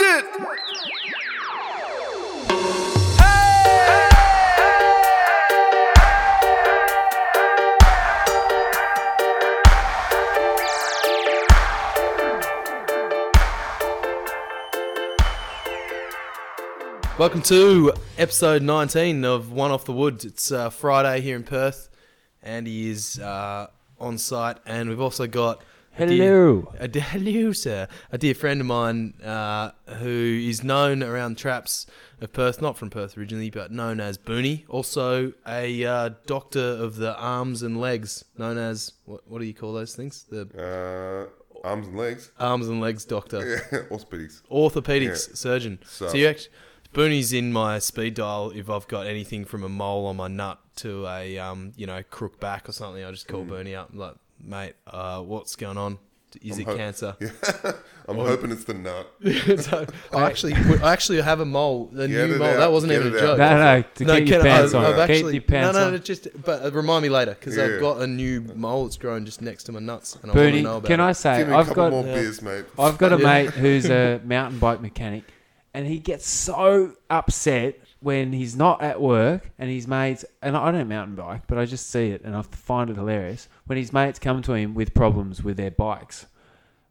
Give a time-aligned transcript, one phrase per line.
[0.00, 0.24] it.
[17.18, 20.24] Welcome to episode 19 of One Off the Woods.
[20.24, 21.88] It's uh, Friday here in Perth.
[22.42, 23.66] Andy is uh,
[23.98, 25.60] on site, and we've also got
[25.98, 26.72] a dear- Hello.
[26.78, 27.88] a dear, hello, sir.
[28.12, 30.08] A dear friend of mine uh, who
[30.48, 31.86] is known around traps
[32.20, 34.64] of Perth, not from Perth originally, but known as Booney.
[34.68, 39.54] Also, a uh, doctor of the arms and legs, known as what, what do you
[39.54, 40.24] call those things?
[40.30, 42.30] The Uh, arms and legs.
[42.38, 43.38] arms and legs doctor.
[43.72, 44.42] Yeah, orthopedics.
[44.50, 45.34] orthopedics Yeah.
[45.34, 45.78] surgeon.
[45.84, 46.50] So- So, you actually,
[46.94, 48.50] Booney's in my speed dial.
[48.54, 52.02] If I've got anything from a mole on my nut to a um, you know,
[52.02, 53.90] crook back or something, I just call Booney up.
[53.92, 55.98] Like, mate, uh, what's going on?
[56.42, 57.16] Is I'm it ho- cancer?
[57.20, 57.30] Yeah,
[58.08, 59.10] I'm hoping it's the nut.
[59.62, 62.48] so I actually, I actually have a mole, the Get new it mole.
[62.48, 63.26] out, That wasn't get even a it out.
[63.26, 63.38] joke.
[63.38, 64.92] No, no, to No, keep your can I- pants I've, on.
[64.92, 65.92] I've actually, your pants no, no, on.
[65.94, 67.64] no, just but uh, remind me later because Yeah.
[67.64, 70.36] I've got a new mole that's growing just next to my nuts, and I want
[70.36, 71.04] to know Bernie, about can it.
[71.04, 72.14] I say Give me a I've couple got more Yeah.
[72.14, 72.64] beers, mate.
[72.78, 73.24] I've got a Yeah.
[73.24, 75.24] mate who's a mountain bike mechanic,
[75.72, 80.24] and he gets so upset when he's not at work and his mates.
[80.42, 83.48] And I don't mountain bike, but I just see it and I find it hilarious
[83.66, 86.26] when his mates come to him with problems with their bikes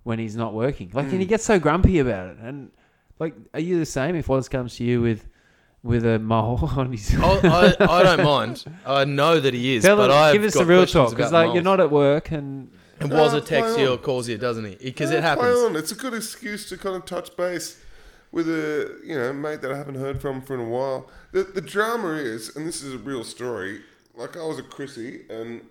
[0.03, 0.89] when he's not working.
[0.93, 1.11] Like, Hmm.
[1.13, 2.37] and he gets so grumpy about it.
[2.41, 2.71] And
[3.19, 5.27] like, are you the same if Oz comes to you with
[5.83, 7.15] with a mole on his?
[7.15, 8.65] I, I, I don't mind.
[8.85, 11.31] I know that he is, Tell but him- I give us the real talk because
[11.31, 14.37] like you're not at work and And was No, a text you or calls you,
[14.37, 14.75] doesn't he?
[14.75, 15.59] Because Yeah, it play happens.
[15.59, 15.75] on.
[15.75, 17.79] It's a good excuse to kind of touch base
[18.31, 21.09] with a you know mate that I haven't heard from for a while.
[21.31, 23.81] The the drama is, and this is a real story.
[24.15, 25.61] Like I was a Chrissy, and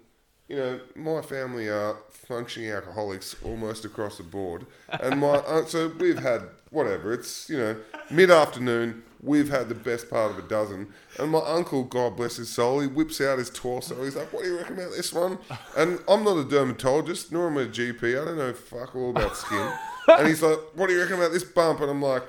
[0.48, 5.92] you know my family are functioning alcoholics almost across the board, and my uh, so
[5.98, 7.12] we've had whatever.
[7.12, 7.76] It's you know
[8.10, 9.02] mid afternoon.
[9.22, 12.80] We've had the best part of a dozen, and my uncle, God bless his soul,
[12.80, 14.04] he whips out his torso.
[14.04, 15.38] He's like, "What do you reckon about this one?"
[15.76, 18.20] And I'm not a dermatologist, nor am I a GP.
[18.20, 19.72] I don't know fuck all about skin.
[20.08, 22.22] and he's like, "What do you reckon about this bump?" And I'm like,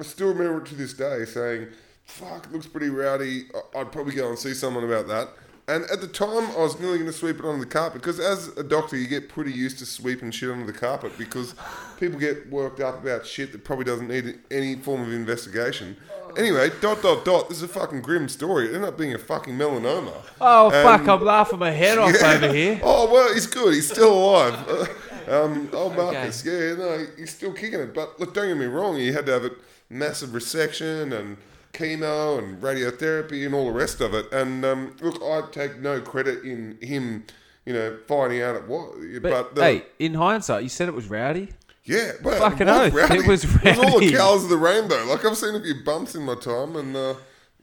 [0.00, 1.68] I still remember it to this day, saying,
[2.04, 3.46] "Fuck, it looks pretty rowdy.
[3.74, 5.28] I'd probably go and see someone about that."
[5.68, 8.20] And at the time, I was nearly going to sweep it under the carpet because,
[8.20, 11.54] as a doctor, you get pretty used to sweeping shit under the carpet because
[11.98, 15.96] people get worked up about shit that probably doesn't need any form of investigation.
[16.36, 17.48] Anyway, dot dot dot.
[17.48, 18.66] This is a fucking grim story.
[18.66, 20.12] It ended up being a fucking melanoma.
[20.40, 22.78] oh And- fuck, I'm laughing my head off over here.
[22.84, 23.72] Oh well, he's good.
[23.74, 24.88] He's still alive.
[25.28, 27.94] um, old Marcus, yeah, no, he's still kicking it.
[27.94, 28.96] But look, don't get me wrong.
[28.96, 29.50] He had to have a
[29.90, 31.36] massive resection and
[31.72, 34.30] chemo and radiotherapy and all the rest of it.
[34.32, 37.24] And um, look, I take no credit in him,
[37.64, 38.96] you know, finding out it was.
[39.20, 41.50] But, But, the, hey, in hindsight, you said it was rowdy.
[41.84, 43.18] yeah, well, fucking it was rowdy.
[43.18, 43.68] it was rowdy.
[43.70, 45.04] It was all the colours of the rainbow.
[45.04, 47.14] Like I've seen a few bumps in my time, and uh,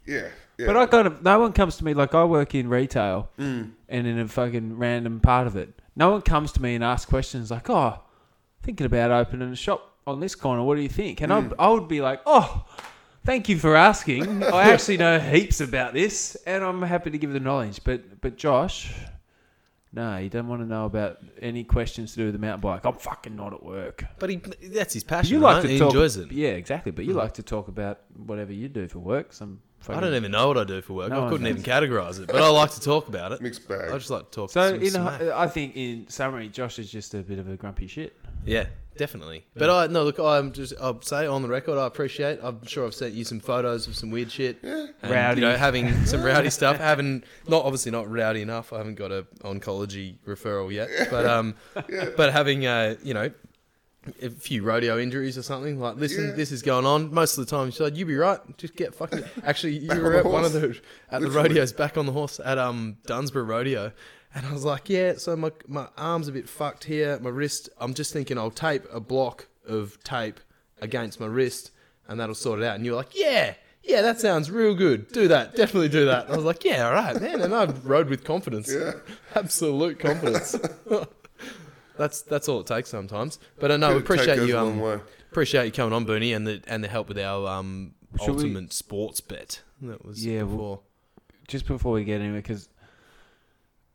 [0.06, 0.68] yeah, yeah.
[0.68, 3.72] But I kind of no one comes to me like I work in retail Mm.
[3.90, 5.74] and in a fucking random part of it.
[5.96, 8.00] No one comes to me and asks questions like, "Oh,
[8.62, 10.64] thinking about opening a shop on this corner.
[10.64, 11.54] What do you think?" And Mm.
[11.60, 12.66] I I would be like, "Oh."
[13.26, 14.44] Thank you for asking.
[14.44, 17.80] I actually know heaps about this, and I'm happy to give the knowledge.
[17.86, 18.94] But but Josh,
[19.94, 22.86] no, you don't want to know about any questions to do with the mountain bike.
[22.86, 24.04] I'm fucking not at work.
[24.20, 24.36] But he,
[24.74, 25.32] that's his passion.
[25.36, 25.62] You like right?
[25.62, 26.34] to he talk, enjoys it.
[26.34, 26.92] Yeah, exactly.
[26.92, 29.32] But you like to talk about whatever you do for work.
[29.32, 31.10] Some I don't even know what I do for work.
[31.10, 33.42] No I couldn't one even categorize it, but I like to talk about it.
[33.42, 33.82] mixed bag.
[33.82, 34.00] I bag.
[34.00, 34.52] just like to talk.
[34.52, 35.22] So some in smack.
[35.22, 38.16] I think in summary, Josh is just a bit of a grumpy shit.
[38.46, 38.68] Yeah,
[38.98, 39.46] definitely.
[39.56, 40.20] But I no look.
[40.20, 40.74] I'm just.
[40.82, 41.78] I'll say on the record.
[41.78, 42.40] I appreciate.
[42.42, 44.60] I'm sure I've sent you some photos of some weird shit.
[44.62, 44.88] Yeah.
[45.02, 45.42] And, Rowdy.
[45.42, 46.78] You know, having some rowdy stuff.
[46.78, 48.74] Having not obviously not rowdy enough.
[48.74, 50.90] I haven't got a oncology referral yet.
[51.10, 51.56] But um,
[52.18, 53.32] but having uh, you know.
[54.22, 55.96] A few rodeo injuries or something like.
[55.96, 56.34] Listen, Yeah.
[56.36, 57.14] this is going on.
[57.14, 58.40] Most of the time, she's like, "You be right.
[58.58, 60.78] Just get fucking." Actually, you on were at one of the
[61.10, 61.50] at the Literally.
[61.50, 63.94] rodeos back on the horse at um Dunsborough Rodeo,
[64.36, 67.18] and I was like, "Yeah." So my my arm's a bit fucked here.
[67.22, 67.70] My wrist.
[67.80, 70.42] I'm just thinking I'll tape a block of tape
[70.82, 71.72] against my wrist,
[72.08, 72.76] and that'll sort it out.
[72.76, 73.54] And you're like, "Yeah."
[73.86, 75.12] Yeah, that sounds real good.
[75.12, 75.58] Do that.
[75.58, 76.30] Definitely do that.
[76.30, 77.42] I was like, yeah, all right, man.
[77.42, 78.72] And I rode with confidence.
[78.74, 78.94] Yeah.
[79.36, 80.56] Absolute confidence.
[81.98, 83.40] that's that's all it takes sometimes.
[83.60, 84.58] But I know, Tape appreciate you.
[84.58, 85.02] Um,
[85.32, 88.44] appreciate you coming on, Booney, and the and the help with our um, Should we-
[88.44, 90.84] ultimate sports bet that was Yeah, well-
[91.48, 92.70] Just before we get anywhere, because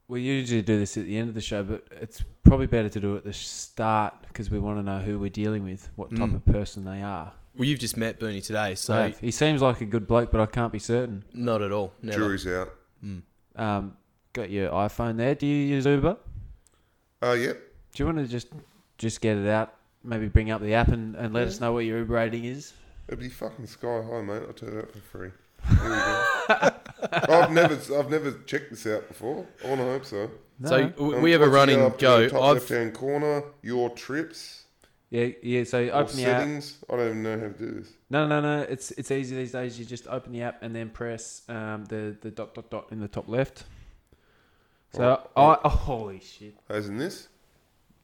[0.07, 3.01] we usually do this at the end of the show, but it's probably better to
[3.01, 6.11] do it at the start because we want to know who we're dealing with, what
[6.11, 6.35] type Mm.
[6.37, 7.33] of person they are.
[7.57, 10.41] Well, you've just met Booney today, so So he seems like a good bloke, but
[10.41, 11.25] I can't be certain.
[11.35, 11.93] not at all.
[12.03, 12.19] Never.
[12.19, 12.73] Jury's out.
[13.57, 13.97] Um,
[14.33, 15.35] got your iPhone there.
[15.35, 16.17] Do you use Uber?
[17.23, 17.61] Uh, yep.
[17.99, 18.47] Do you want to just
[18.97, 19.75] just get it out
[20.05, 22.73] maybe bring up the app and, and let us know what your Uber rating is.
[23.09, 24.45] It'd be fucking sky high, mate.
[24.47, 25.31] I'll tell you that for free.
[25.69, 26.25] Here we go.
[27.29, 29.45] I've never, I've never checked this out before.
[29.65, 30.31] I want to hope so.
[30.65, 30.89] So No.
[30.91, 32.21] w- Um, we have a once running up to go.
[32.21, 34.67] the Top I've left-hand corner, your trips
[35.11, 35.65] Yeah, yeah.
[35.65, 36.39] So or open the app.
[36.43, 36.79] settings.
[36.89, 37.89] I don't even know how to do this.
[38.11, 38.61] No, no, no.
[38.63, 39.77] It's it's easy these days.
[39.77, 43.01] You just open the app and then press um, the the dot dot dot in
[43.01, 43.65] the top left.
[44.95, 46.55] So Oh, I oh, holy shit.
[46.69, 47.27] As in this,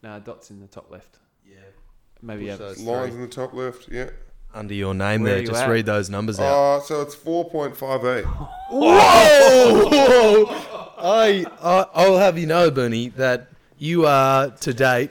[0.05, 1.19] No, dots in the top left.
[1.47, 1.56] yeah,
[2.23, 2.56] Maybe Push yeah.
[2.56, 3.23] those lines three.
[3.23, 3.89] in the top left.
[3.91, 4.11] Yeah.
[4.53, 5.41] under your name Where there.
[5.41, 5.71] you Just at?
[5.71, 6.53] read those numbers out.
[6.53, 8.25] Uh, so it's four point five eight.
[8.71, 10.45] Whoa!
[10.99, 13.49] I, I I'll have you know, Bernie, that
[13.79, 15.11] you are to date.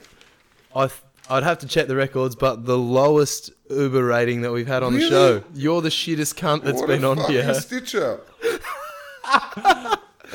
[0.75, 1.00] I th-
[1.30, 4.94] I'd have to check the records, but the lowest Uber rating that we've had on
[4.94, 5.44] the show.
[5.56, 7.54] You're the shittest cunt that's what been a on fucking here.
[7.56, 8.28] Stitch up.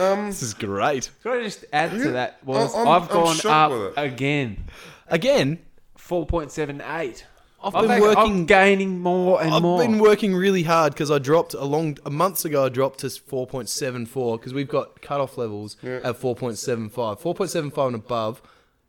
[0.00, 1.10] um, This is great.
[1.22, 2.38] Can I just add to that?
[2.44, 4.12] Was I'm- I've I'm gone shocked with up it.
[4.14, 4.64] again,
[5.08, 5.58] Again,
[5.96, 7.26] four point seven eight.
[7.62, 8.22] I've I'm, been back- working.
[8.22, 9.78] I'm gaining more and more I've more.
[9.80, 12.66] been working really hard because I dropped a long a months ago.
[12.66, 16.00] I dropped to four point seven four because we've got cutoff levels Yeah.
[16.04, 17.18] at four point seven five.
[17.20, 18.40] Four point seven five and above.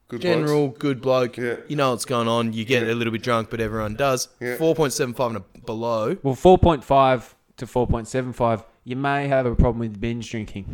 [0.07, 1.37] good General good bloke.
[1.37, 1.55] Yeah.
[1.67, 2.53] You know what's going on.
[2.53, 2.93] You get Yeah.
[2.93, 4.27] a little bit drunk, but everyone does.
[4.39, 4.55] Yeah.
[4.57, 6.17] Four point seven five and a- below.
[6.21, 8.63] well, four point five to four point seven five.
[8.89, 10.65] You may have a problem with binge drinking.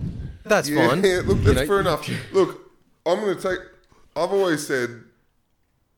[0.45, 1.03] That's yeah, fine.
[1.03, 2.09] Yeah, look, that's fair enough.
[2.31, 2.71] Look,
[3.05, 3.59] I'm going to take.
[4.15, 5.03] I've always said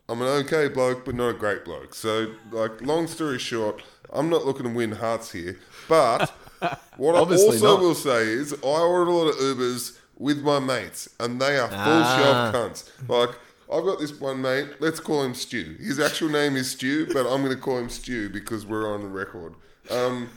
[0.10, 1.94] I'm an okay bloke, but not a great bloke.
[1.94, 5.60] So, like, long story short, I'm not looking to win hearts here.
[5.88, 6.30] But
[6.98, 7.82] what I also not.
[7.82, 11.68] will say is, I ordered a lot of Ubers with my mates, and they are
[11.68, 12.52] full Ah.
[12.52, 13.08] shelf cunts.
[13.08, 13.38] Like.
[13.70, 14.70] I've got this one mate.
[14.80, 15.76] Let's call him Stu.
[15.82, 19.02] His actual name is Stu, but I'm going to call him Stu because we're on
[19.02, 19.56] the record.
[19.92, 20.30] Um,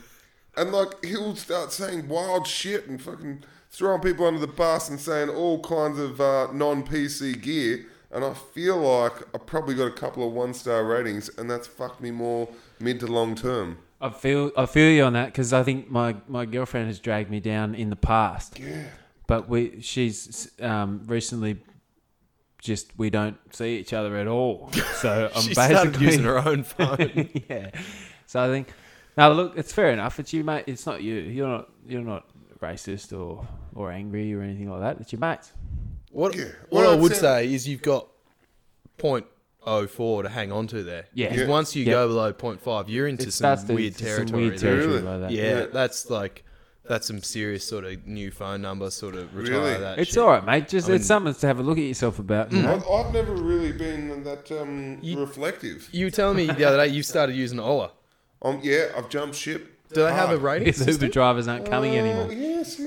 [0.55, 4.99] and like he'll start saying wild shit and fucking throwing people under the bus and
[4.99, 7.85] saying all kinds of uh, non PC gear.
[8.13, 11.65] And I feel like I probably got a couple of one star ratings, and that's
[11.67, 12.49] fucked me more
[12.79, 13.77] mid to long term.
[14.01, 17.29] I feel I feel you on that because I think my, my girlfriend has dragged
[17.29, 18.59] me down in the past.
[18.59, 18.83] Yeah.
[19.27, 21.61] But we she's um, recently
[22.61, 24.71] just we don't see each other at all.
[24.95, 27.29] So I'm she basically using her own phone.
[27.49, 27.71] yeah.
[28.25, 28.67] So I think
[29.17, 30.19] now look, it's fair enough.
[30.19, 30.65] It's you, mate.
[30.67, 31.15] It's not you.
[31.15, 32.25] You're not you're not
[32.61, 35.01] racist or or angry or anything like that.
[35.01, 35.51] It's your mates.
[36.11, 36.45] what Yeah.
[36.69, 38.07] what Well, I would say is you've got
[38.97, 41.05] 0.04 to hang on to there.
[41.13, 41.29] Yeah.
[41.29, 41.47] 'Cause Yeah.
[41.47, 41.91] once you Yeah.
[41.93, 44.41] go below 0.5, you're into It some starts to weird some territory.
[44.49, 45.01] weird territory Really?
[45.01, 45.31] like that.
[45.31, 45.65] Yeah, Yeah.
[45.71, 46.43] that's like
[46.83, 49.77] that's some serious sort of new phone number sort of retire Really?
[49.79, 49.99] that.
[49.99, 50.17] It's shit.
[50.17, 50.67] all right, mate.
[50.67, 52.51] Just I it's mean- something to have a look at yourself about.
[52.51, 52.73] You know?
[52.73, 55.87] I've, I've never really been that um, You- reflective.
[55.91, 57.91] You were telling me the other day you started using Ola.
[58.41, 59.67] Um, yeah, I've jumped ship.
[59.93, 60.41] Do they have a hard.
[60.41, 62.31] rating Because Uber drivers aren't coming Uh, anymore.
[62.31, 62.79] Yes.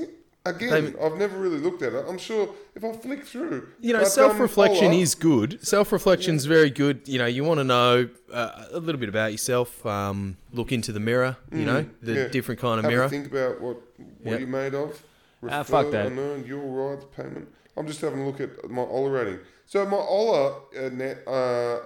[0.45, 2.05] again, They- I've never really looked at it.
[2.07, 5.65] I'm sure if I flick through, You know, but, self-reflection Ola- is good.
[5.65, 7.01] Self-reflection is very good.
[7.07, 9.85] You know, you want to know uh, a little bit about yourself.
[9.85, 11.37] Um, look into the mirror.
[11.51, 12.27] You know, the yeah.
[12.27, 13.03] different kind of Have mirror.
[13.05, 13.77] a think about what
[14.23, 14.39] what Yep.
[14.39, 15.01] you're made of.
[15.47, 16.07] Ah, fuck that.
[16.07, 17.47] Unearned, your rides, payment.
[17.77, 19.39] I'm just having a look at my Ola rating.
[19.67, 21.77] So my Ola uh, net, uh,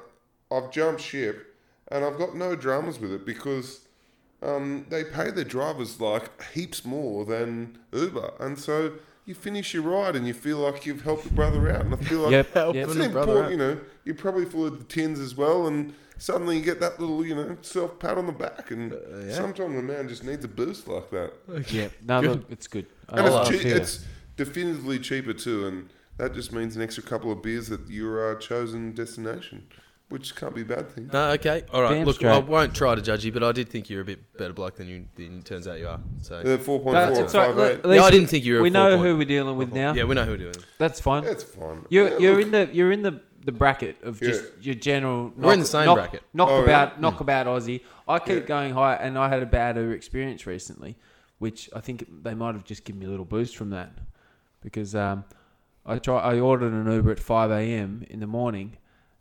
[0.51, 1.48] I've jumped ship,
[1.91, 3.81] and I've got no dramas with it because
[4.41, 8.93] um, they pay their drivers like heaps more than Uber, and so
[9.25, 11.97] you finish your ride and you feel like you've helped a brother out, and I
[11.97, 12.53] feel like Yep.
[12.53, 12.85] Help yep.
[12.87, 13.51] it's an important, out.
[13.51, 16.99] you know, you're probably full of the tins as well, and suddenly you get that
[16.99, 18.95] little, you know, self pat on the back, and
[19.27, 19.33] yeah.
[19.33, 21.33] sometimes a man just needs a boost like that.
[21.69, 21.89] Yeah.
[22.03, 22.29] No, Good.
[22.31, 22.87] look, it's good.
[23.09, 23.77] And I- I it's, cheap, feel you.
[23.77, 28.31] it's definitively cheaper too, and that just means an extra couple of beers at your
[28.35, 29.67] uh, chosen destination,
[30.09, 31.09] which can't be a bad thing.
[31.13, 31.93] No, okay, all right.
[31.93, 32.31] Damn Look, straight.
[32.31, 34.75] I won't try to judge you, but I did think you're a bit better bloke
[34.75, 35.05] than you.
[35.15, 35.99] Than it turns out you are.
[36.21, 37.49] So Uh, 4.4, No, it's all right.
[37.51, 37.55] 5.8.
[37.55, 38.61] Look, at Yeah, least I didn't think you were.
[38.61, 39.93] We a know who we're dealing with now.
[39.93, 40.55] Yeah, we know who we're doing.
[40.77, 41.23] That's fine.
[41.23, 41.85] That's fine.
[41.89, 44.49] You're Yeah, you're look, in the you're in the the bracket of just Yeah.
[44.61, 45.31] your general.
[45.37, 46.23] We're in the same knock, bracket.
[46.33, 47.01] Knockabout, Oh, really?
[47.01, 47.81] knockabout Aussie.
[48.07, 48.45] I keep Yeah.
[48.47, 50.97] going high, and I had a bad Uber experience recently,
[51.39, 53.91] which I think they might have just given me a little boost from that,
[54.61, 55.23] because um,
[55.85, 58.03] I try I ordered an Uber at five a.m.
[58.09, 58.75] in the morning,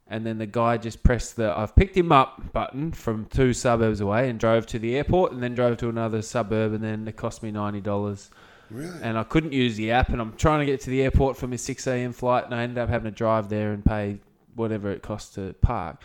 [0.09, 4.01] and then the guy just pressed the I've picked him up button from two suburbs
[4.01, 7.17] away and drove to the airport, and then drove to another suburb, and then it
[7.17, 8.31] cost me ninety dollars
[8.71, 8.99] Really?
[9.03, 11.47] and I couldn't use the app, and I'm trying to get to the airport for
[11.47, 12.13] my 6 a.m.
[12.13, 14.19] flight, and I ended up having to drive there and pay
[14.57, 16.03] whatever it costs to park.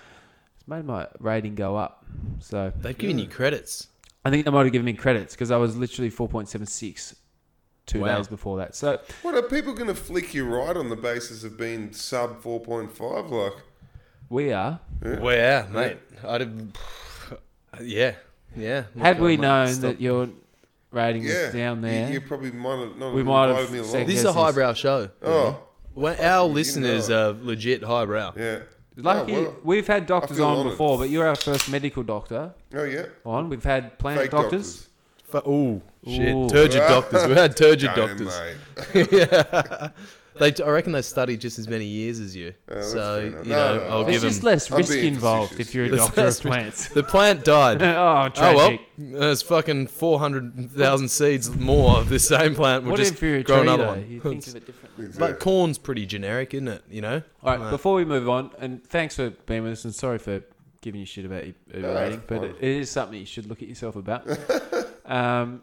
[0.55, 2.05] It's made my rating go up.
[2.39, 3.87] So They've given you credits.
[4.23, 7.15] I think they might have given me credits because I was literally 4.76
[7.85, 8.15] two Wow.
[8.15, 8.75] days before that.
[8.75, 12.41] So What are people going to flick you right on the basis of being sub
[12.41, 13.29] 4.5?
[13.29, 13.61] Like,
[14.33, 14.79] we are.
[15.03, 15.19] yeah.
[15.19, 15.97] Well, yeah, mate.
[16.27, 16.51] I'd have.
[17.81, 18.15] Yeah,
[18.55, 18.83] yeah.
[18.99, 19.81] Had we known stop.
[19.81, 20.29] that your
[20.91, 21.51] rating yeah.
[21.51, 23.91] down there, You, probably might have not We might have invited me along.
[23.91, 24.43] said- This is a Yes, yes.
[24.45, 25.09] highbrow show.
[25.23, 25.59] Oh,
[25.95, 27.29] Well, our listeners know.
[27.31, 28.33] are legit highbrow.
[28.37, 28.59] yeah.
[28.95, 30.71] Lucky, oh, well, we've had doctors on honoured.
[30.73, 33.05] before, but you're our first medical doctor Oh yeah.
[33.25, 33.49] on.
[33.49, 34.87] We've had plant Fake doctors.
[35.23, 36.49] Fu- Ooh, shit.
[36.49, 36.89] Turgid ah.
[36.89, 37.25] doctors.
[37.27, 38.39] We've had turgid Damn, doctors.
[39.11, 39.89] yeah.
[40.39, 42.53] They, I reckon they studied just as many years as you.
[42.69, 43.45] Oh, that's so, fair you enough.
[43.45, 44.03] know, No, no, I'll no.
[44.05, 44.45] There's give just them.
[44.47, 45.67] less I'm risk being involved facetious.
[45.69, 46.41] if you're a There's doctor of less risk.
[46.43, 46.87] plants.
[46.93, 47.81] The plant died.
[47.83, 48.81] oh, Oh well, tragic.
[48.97, 52.83] there's fucking four hundred thousand seeds more of this same plant.
[52.83, 53.89] We'll what just if you're a grow tree, another though?
[53.89, 54.09] one.
[54.09, 55.07] You think of it differently.
[55.19, 56.83] But corn's pretty generic, isn't it?
[56.89, 57.21] You know.
[57.43, 57.69] All right, Right.
[57.71, 60.41] before we move on, and thanks for being with us, and sorry for
[60.81, 62.49] giving you shit about your Uber No, rating, but fine.
[62.49, 64.27] it, it is something you should look at yourself about.
[65.05, 65.61] um,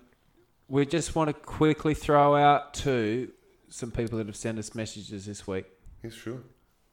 [0.69, 3.31] we just want to quickly throw out to
[3.71, 5.65] some people that have sent us messages this week.
[6.03, 6.43] Yes, sure.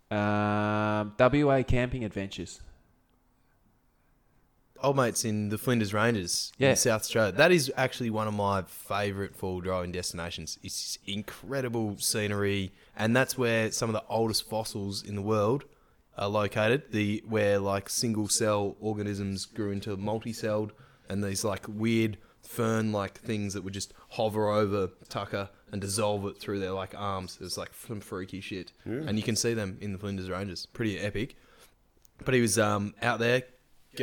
[0.10, 2.62] Um, WA camping adventures.
[4.84, 6.70] Old mates in the Flinders Ranges Yeah.
[6.72, 7.32] in South Australia.
[7.32, 10.60] That is actually one of my favourite fall driving destinations.
[10.62, 15.66] It's incredible scenery, and that's where some of the oldest fossils in the world
[16.16, 16.92] are located.
[16.92, 20.74] The where like single cell organisms grew into multi-celled,
[21.10, 22.18] and these like weird
[22.48, 27.38] fern-like things that would just hover over Tucker and dissolve it through their like arms.
[27.42, 30.66] It's like some freaky shit, and you can see them in the Flinders Ranges.
[30.66, 31.36] Pretty epic.
[32.24, 33.44] But he was um, out there,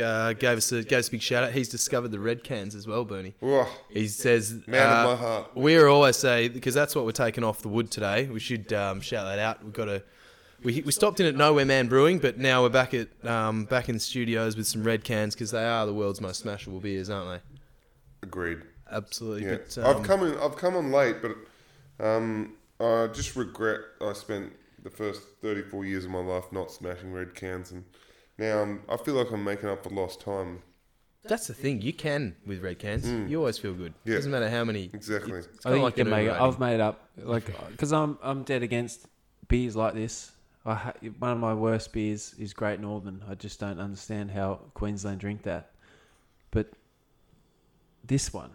[0.01, 1.51] uh, gave us a gave us a big shout out.
[1.51, 3.35] He's discovered the red cans as well, Bernie.
[3.39, 5.55] Whoa, He says, man uh, of my heart.
[5.55, 8.27] we always say because that's what we're taking off the wood today.
[8.27, 9.63] We should um, shout that out.
[9.63, 10.03] We've got a
[10.63, 13.89] We, we stopped in at Nowhere Man Brewing, but now we're back at um, back
[13.89, 17.09] in the studios with some red cans because they are the world's most smashable beers,
[17.09, 17.54] aren't they?
[18.25, 18.59] Agreed.
[18.91, 19.45] Absolutely.
[19.47, 19.57] Yeah.
[19.75, 20.37] But, um, I've come in.
[20.39, 21.35] I've come on late, but
[22.05, 24.53] um, I just regret I spent
[24.83, 27.83] the first thirty-four years of my life not smashing red cans, and
[28.37, 30.61] now I'm, I feel like I'm making up for lost time.
[31.23, 31.81] that's the thing.
[31.81, 33.07] You can with red cans.
[33.29, 33.93] You always feel good.
[33.93, 33.97] Mm.
[34.05, 34.15] Yeah.
[34.15, 34.91] Doesn't matter how many.
[34.93, 35.39] Exactly.
[35.39, 38.43] It's, it's I think like you can make, I've made up like because I'm I'm
[38.43, 39.07] dead against
[39.47, 40.31] beers like this.
[40.67, 43.23] I ha- one of my worst beers is Great Northern.
[43.29, 45.71] I just don't understand how Queensland drink that.
[46.51, 46.67] But
[48.07, 48.51] this one,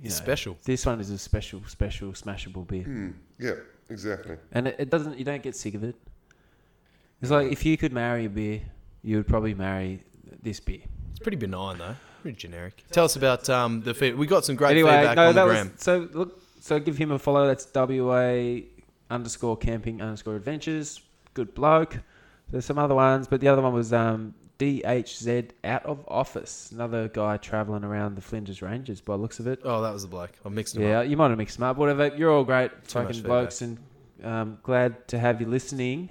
[0.00, 0.56] you know, special.
[0.64, 3.10] This one is a special, special, smashable beer, Hmm.
[3.38, 3.52] Yeah.
[3.90, 4.36] Exactly.
[4.52, 5.18] and it, it doesn't.
[5.18, 5.94] You don't get sick of it.
[7.20, 8.62] It's like if you could marry a beer,
[9.02, 10.02] you would probably marry
[10.42, 10.80] this beer.
[11.10, 11.94] It's pretty benign though.
[12.22, 12.82] Pretty generic.
[12.90, 14.14] Tell us about um, the feed.
[14.16, 15.72] We got some great anyway, feedback no, on the gram.
[15.72, 16.08] was so.
[16.12, 17.46] Look, so give him a follow.
[17.46, 18.60] That's WA
[19.10, 21.00] underscore camping underscore adventures.
[21.34, 21.98] Good bloke.
[22.50, 26.70] There's some other ones, but the other one was um, DHZ out of office.
[26.72, 29.60] Another guy traveling around the Flinders Ranges by the looks of it.
[29.64, 30.30] Oh, that was the bloke.
[30.44, 30.82] I mixed up.
[30.82, 31.08] Yeah, up.
[31.08, 31.76] you might have mixed them up.
[31.76, 32.14] Whatever.
[32.16, 33.28] You're all great Too fucking feedback.
[33.28, 33.78] blokes, and
[34.22, 36.10] um, glad to have you listening.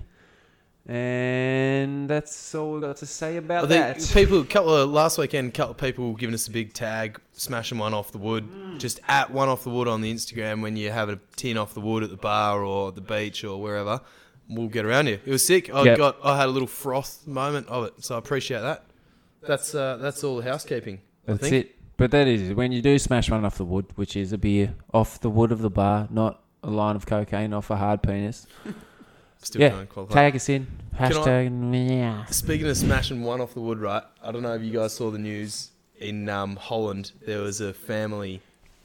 [0.86, 4.12] And that's all we've got to say about that.
[4.14, 7.78] people, couple of, last weekend, a couple of people giving us a big tag, smashing
[7.78, 8.50] one off the wood.
[8.52, 8.80] Mm.
[8.80, 11.74] Just at one off the wood on the Instagram when you have a tin off
[11.74, 14.02] the wood at the bar or the beach or wherever.
[14.52, 15.20] We'll get around you.
[15.26, 15.74] It was sick.
[15.74, 15.98] I Yep.
[15.98, 18.84] got, I had a little froth moment of it, so I appreciate that.
[19.48, 21.00] That's uh, that's all the housekeeping.
[21.28, 21.76] I That's it.
[21.98, 24.74] But that is when you do smash one off the wood, which is a beer
[24.94, 28.48] off the wood of the bar, not a line of cocaine off a hard penis.
[29.44, 29.86] Still Yeah.
[30.10, 30.68] Tag us in.
[31.00, 32.26] I- Hashtag yeah.
[32.26, 34.04] Speaking of smashing one off the wood, right?
[34.24, 37.12] I don't know if you guys saw the news in um, Holland.
[37.26, 38.42] There was a family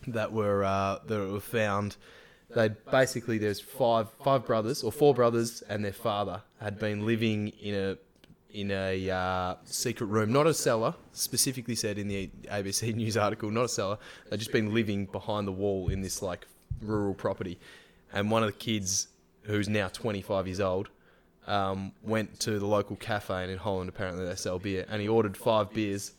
[0.06, 1.96] that were uh, that were found.
[2.55, 7.49] They basically there's five five brothers or four brothers and their father had been living
[7.49, 7.99] in a
[8.53, 10.95] in a uh, secret room, not a cellar.
[11.12, 13.99] Specifically said in the ABC News article, not a cellar.
[14.31, 16.47] They'd just been living behind the wall in this like
[16.81, 17.59] rural property,
[18.12, 19.09] and one of the kids,
[19.43, 20.88] who's now 25 years old,
[21.47, 25.37] um, went to the local cafe in Holland apparently they sell beer and he ordered
[25.37, 26.12] five beers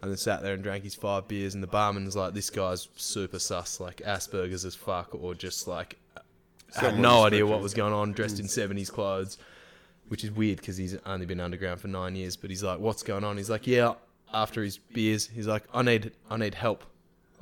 [0.00, 2.50] and then sat there and drank his five beers and the barman was like this
[2.50, 5.96] guy's super sus like Asperger's as fuck or just like
[6.76, 9.38] had no idea what was going on dressed in 70s clothes
[10.08, 13.02] which is weird because he's only been underground for nine years but he's like what's
[13.02, 13.36] going on?
[13.36, 13.94] He's like yeah
[14.32, 15.26] after his beers.
[15.26, 16.84] He's like I need I need help.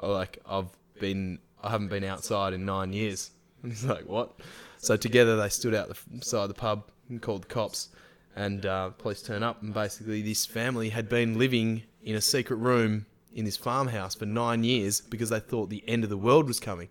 [0.03, 0.69] Like I've
[1.01, 3.31] been I haven't been outside in nine years.
[3.63, 4.39] And he's like what?
[4.79, 7.89] So together they stood out the side of the pub and called the cops,
[8.37, 9.63] and uh, police turn up.
[9.63, 14.25] And basically, this family had been living in a secret room in this farmhouse for
[14.25, 16.89] nine years because they thought the end of the world was coming.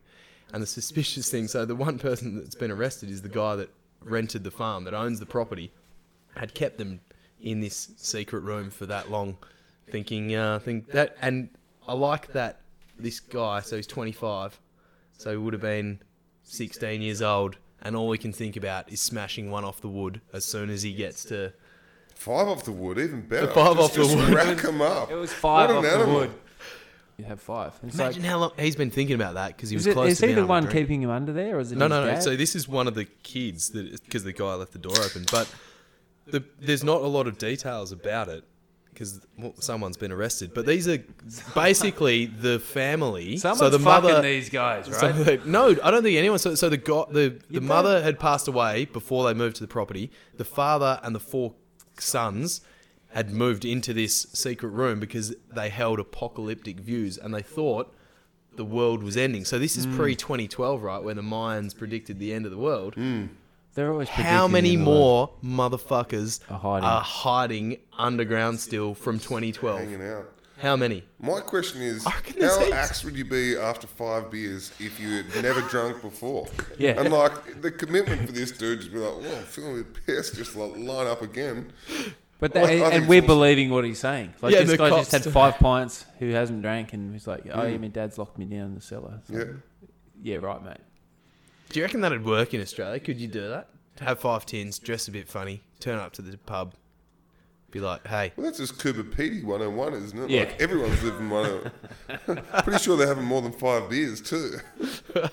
[0.54, 3.70] And the suspicious thing, so the one person that's been arrested is the guy that
[4.02, 5.72] rented the farm, that owns the property,
[6.36, 7.00] had kept them
[7.42, 9.38] in this secret room for that long,
[9.90, 11.16] thinking, uh, think that.
[11.22, 11.50] And
[11.88, 12.60] I like that
[13.00, 14.60] this guy, so he's 25,
[15.18, 16.00] so he would have been
[16.44, 20.22] 16 years old, and all he can think about is smashing one off the wood
[20.34, 21.54] as soon as he gets to.
[22.16, 23.48] Five off the wood, even better.
[23.48, 24.30] Five just, off the just wood.
[24.34, 25.12] Rack 'em up.
[25.12, 26.16] It was five What off an the animal.
[26.22, 26.32] wood.
[27.18, 27.72] You have five.
[27.84, 29.94] It's Imagine like, how long he's been thinking about that because he was is, it,
[29.94, 30.76] close is to he being the able to one drink.
[30.78, 32.12] keeping him under there, or is it No, his no, no.
[32.12, 32.24] dad?
[32.24, 35.26] So this is one of the kids that because the guy left the door open.
[35.32, 35.48] But
[36.28, 38.44] the, there's not a lot of details about it
[38.90, 39.22] because
[39.60, 40.54] someone's been arrested.
[40.54, 40.98] But these are
[41.54, 43.38] basically the family.
[43.38, 44.22] Someone's so the fucking mother.
[44.22, 45.00] these guys, right?
[45.00, 46.40] So they- no, I don't think anyone.
[46.40, 49.68] So, so the go, the the mother had passed away before they moved to the
[49.68, 50.12] property.
[50.38, 51.54] The father and the four
[52.02, 52.62] sons
[53.10, 57.94] had moved into this secret room because they held apocalyptic views and they thought
[58.56, 59.46] the world was ending.
[59.46, 59.96] So this is hmm.
[59.96, 62.96] pre 2012, right, where the Mayans predicted the end of the world.
[62.96, 63.28] Hmm.
[63.74, 65.32] They're always How many in the world.
[65.44, 66.86] more motherfuckers Are hiding.
[66.90, 69.80] are hiding underground still from 2012?
[69.80, 70.32] Hanging out.
[70.66, 71.04] How many?
[71.20, 72.74] My question is, I reckon there's how heaps.
[72.76, 76.48] axed would you be after five beers if you had never drunk before?
[76.80, 77.00] Yeah.
[77.00, 80.06] And like the commitment for this dude just be like, well, I'm feeling a bit
[80.08, 81.72] pissed, just like line up again.
[82.40, 83.28] But that, I think and we're awesome.
[83.28, 84.34] believing what he's saying.
[84.42, 87.60] Like Yeah, this guy just had five pints who hasn't drank, and he's like, "Oh
[87.60, 87.72] Mm.
[87.72, 89.44] yeah, my dad's locked me down in the cellar." So, Yeah.
[90.22, 90.78] yeah, right, mate.
[91.70, 93.00] Do you reckon that'd work in Australia?
[93.00, 93.70] Could you do that?
[94.02, 96.74] Have five tins, dress a bit funny, turn up to the pub,
[97.76, 100.30] be like, hey, Well, that's just Coober Pedy 101, isn't it?
[100.30, 100.40] Yeah.
[100.44, 101.72] Like everyone's living one.
[102.64, 104.58] Pretty sure they're having more than five beers too.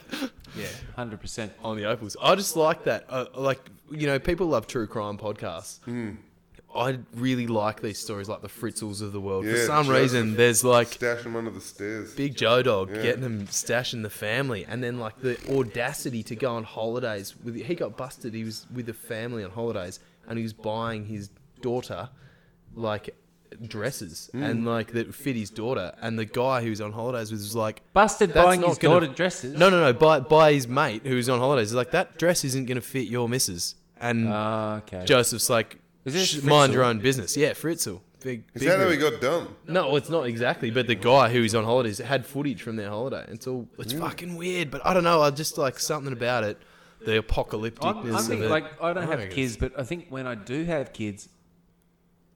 [0.54, 1.50] Yeah, hundred percent.
[1.64, 2.14] on the opals.
[2.20, 3.06] I just like that.
[3.08, 3.58] Uh, like
[3.90, 5.78] you know, people love true crime podcasts.
[5.84, 6.16] Hmm.
[6.76, 9.46] I really like these stories, like the Fritzls of the world.
[9.46, 10.02] For some Joseph.
[10.02, 12.12] reason, there's like Stash them under the stairs.
[12.14, 13.00] Big Joe Dog Yeah.
[13.02, 17.34] getting them stashing the family, and then like the audacity to go on holidays.
[17.42, 18.34] With he got busted.
[18.34, 21.30] He was with the family on holidays, and he was buying his
[21.62, 22.10] daughter
[22.74, 23.14] like
[23.66, 24.42] dresses Hmm.
[24.42, 25.92] and like that fit his daughter.
[26.00, 29.12] And the guy who was on holidays was, was like, Busted buying his gonna- daughter
[29.12, 29.54] dresses.
[29.58, 29.92] No, no, no.
[29.92, 31.70] By by his mate who was on holidays.
[31.70, 33.74] He's like that dress isn't going to fit your missus.
[34.00, 35.04] And Ah, okay.
[35.04, 37.36] Joseph's like, Is this "Sh- mind your own business.
[37.36, 38.00] Yeah, Fritzl.
[38.24, 38.44] Big.
[38.54, 39.00] Is big that how rig.
[39.00, 39.48] he got done?
[39.68, 40.70] No, it's not exactly.
[40.70, 43.24] But the guy who was on holidays had footage from their holiday.
[43.28, 43.68] It's all.
[43.78, 44.70] It's fucking weird.
[44.70, 45.22] But I don't know.
[45.22, 46.58] I just like something about it.
[47.04, 48.50] The apocalypticness I'm, I think of it.
[48.50, 51.28] like I don't have kids, but I think when I do have kids,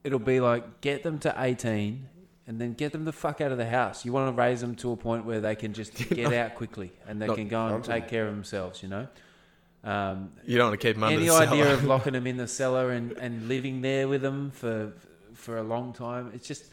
[0.06, 2.08] it'll be like get them to eighteen,
[2.46, 4.04] and then get them the fuck out of the house.
[4.04, 6.92] You want to raise them to a point where they can just get out quickly
[7.06, 7.92] and they Not can go and hunting.
[7.92, 8.82] take care of themselves.
[8.82, 9.08] You know.
[9.84, 11.74] Um, You don't want to keep them under any the idea cellar.
[11.74, 14.92] of locking them in the cellar and, and living there with them for
[15.34, 16.30] for a long time?
[16.34, 16.64] It's just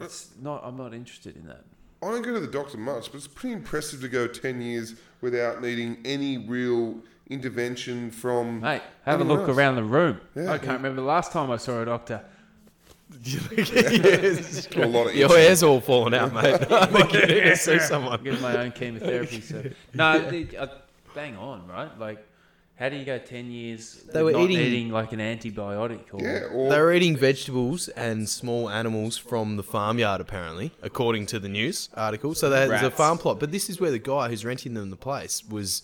[0.00, 0.62] it's not.
[0.64, 1.64] I'm not interested in that.
[2.02, 4.94] I don't go to the doctor much, but it's pretty impressive to go 10 years
[5.20, 6.96] without needing any real
[7.28, 8.60] intervention from.
[8.60, 9.50] Mate, have a look else.
[9.58, 10.18] around the room.
[10.34, 10.50] Yeah.
[10.52, 12.24] I can't remember the last time I saw a doctor.
[13.22, 14.68] Yes.
[14.76, 16.54] A lot of Your hair's all falling out, mate.
[16.72, 18.22] I think you need to see someone.
[18.22, 19.40] Get my own chemotherapy.
[19.40, 19.62] So
[19.94, 20.66] no, the, uh,
[21.14, 21.96] bang on, right?
[21.98, 22.26] Like,
[22.76, 26.04] how do you go ten years They were not eating- needing like an antibiotic?
[26.12, 31.26] Or, Yeah, or They were eating vegetables and small animals from the farmyard, apparently, according
[31.26, 32.34] to the news article.
[32.34, 32.94] So there's a Rats.
[32.96, 33.38] farm plot.
[33.38, 35.82] But this is where the guy who's renting them the place was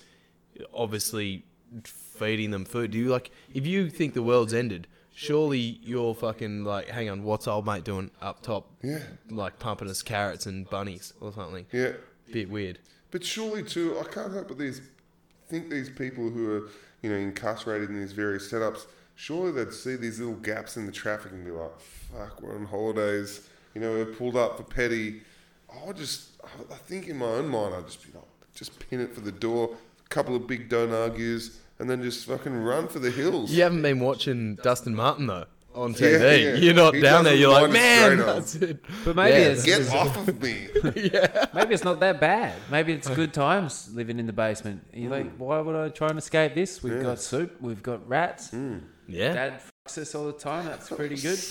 [0.73, 1.45] obviously
[1.85, 2.93] feeding them food.
[2.93, 4.87] Do you like, if you think the world's ended,
[5.17, 8.71] surely you're fucking like, hang on, what's old mate doing up top?
[8.83, 9.01] Yeah.
[9.31, 11.67] Like pumping us carrots and bunnies or something.
[11.73, 11.93] yeah.
[12.31, 12.81] Bit weird.
[13.11, 14.83] But surely, too, I can't help but these
[15.49, 16.69] think these people who are,
[17.03, 20.93] you know, incarcerated in these various setups, surely they'd see these little gaps in the
[20.93, 25.23] traffic and be like, fuck, we're on holidays, you know, we're pulled up for petty.
[25.73, 29.15] I just, I think in my own mind, I'd just be like, just pin it
[29.15, 32.99] for the door, a couple of big don't argues, and then just fucking run for
[32.99, 33.51] the hills.
[33.53, 36.21] You haven't been watching Dustin Martin, though, on TV.
[36.43, 36.55] yeah.
[36.55, 37.35] You're not He down there.
[37.35, 38.83] You're like, man, that's it.
[39.05, 39.47] But maybe Yeah.
[39.49, 40.69] it's Get off of me.
[40.97, 41.47] yeah.
[41.55, 42.55] maybe it's not that bad.
[42.71, 44.87] Maybe it's good times living in the basement.
[44.95, 46.83] You're like, why would I try and escape this?
[46.83, 47.03] We've Yeah.
[47.03, 47.61] got soup.
[47.61, 48.51] We've got rats.
[48.51, 48.79] Hmm.
[49.09, 49.33] Yeah.
[49.35, 50.65] Dad fucks us all the time.
[50.67, 51.39] That's pretty good.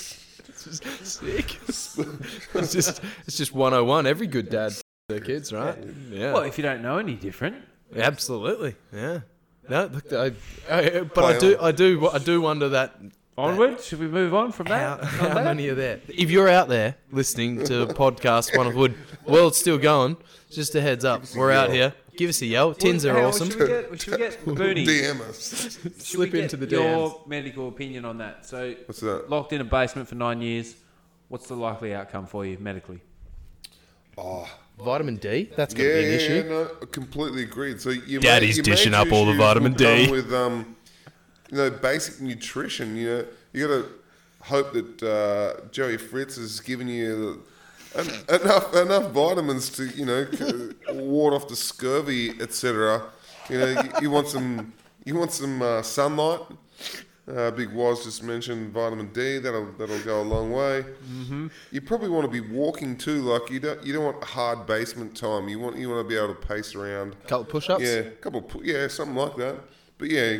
[0.47, 1.57] It's just sick.
[1.67, 4.05] it's just it's just 101.
[4.05, 5.75] Every good dad f- their kids, right?
[6.11, 6.33] Yeah.
[6.33, 7.55] Well, if you don't know any different,
[7.95, 8.75] Absolutely.
[8.93, 9.21] Yeah.
[9.69, 10.31] No, look, I,
[10.69, 11.57] I, but I do.
[11.59, 12.95] I do, I do wonder that
[13.37, 13.81] onward.
[13.81, 14.99] Should we move on from that?
[15.01, 15.99] On how many are there?
[16.07, 20.17] If you're out there listening to podcast One of Wood, world's still going.
[20.51, 21.93] Just a heads up, we're out here.
[22.15, 22.73] Give us a yell.
[22.73, 23.49] Tins are hang on, awesome.
[23.49, 24.85] Should we get, should we get Booney?
[24.87, 25.73] DM us.
[25.73, 27.27] Should we Slip get into the your DMs.
[27.27, 28.45] medical opinion on that.
[28.45, 29.29] So, What's that?
[29.29, 30.75] locked in a basement for nine years.
[31.27, 33.01] What's the likely outcome for you medically?
[34.17, 35.49] Oh, Vitamin D.
[35.55, 36.33] That's gonna yeah, be an yeah, issue.
[36.35, 37.79] yeah, no, completely agreed.
[37.81, 40.09] So you Daddy's your dishing up all the vitamin D.
[40.11, 40.75] with um,
[41.51, 42.95] you know, basic nutrition.
[42.95, 43.89] You know, you got to
[44.41, 47.43] hope that uh, Joey Fritz has given you
[47.95, 50.27] en- enough enough vitamins to you know
[50.93, 53.03] ward off the scurvy, etc.
[53.49, 54.73] You know, you, you want some
[55.05, 56.41] you want some uh, sunlight.
[57.27, 59.39] Uh, Big Woz just mentioned vitamin D.
[59.39, 60.83] That'll that'll go a long way.
[61.09, 61.47] Mm-hmm.
[61.71, 63.21] You probably want to be walking too.
[63.23, 65.47] Like you don't you don't want hard basement time.
[65.49, 67.13] You want you want to be able to pace around.
[67.23, 67.83] A Couple push-ups.
[67.83, 68.47] Yeah, a couple.
[68.63, 69.55] Yeah, something like that.
[69.97, 70.37] but yeah,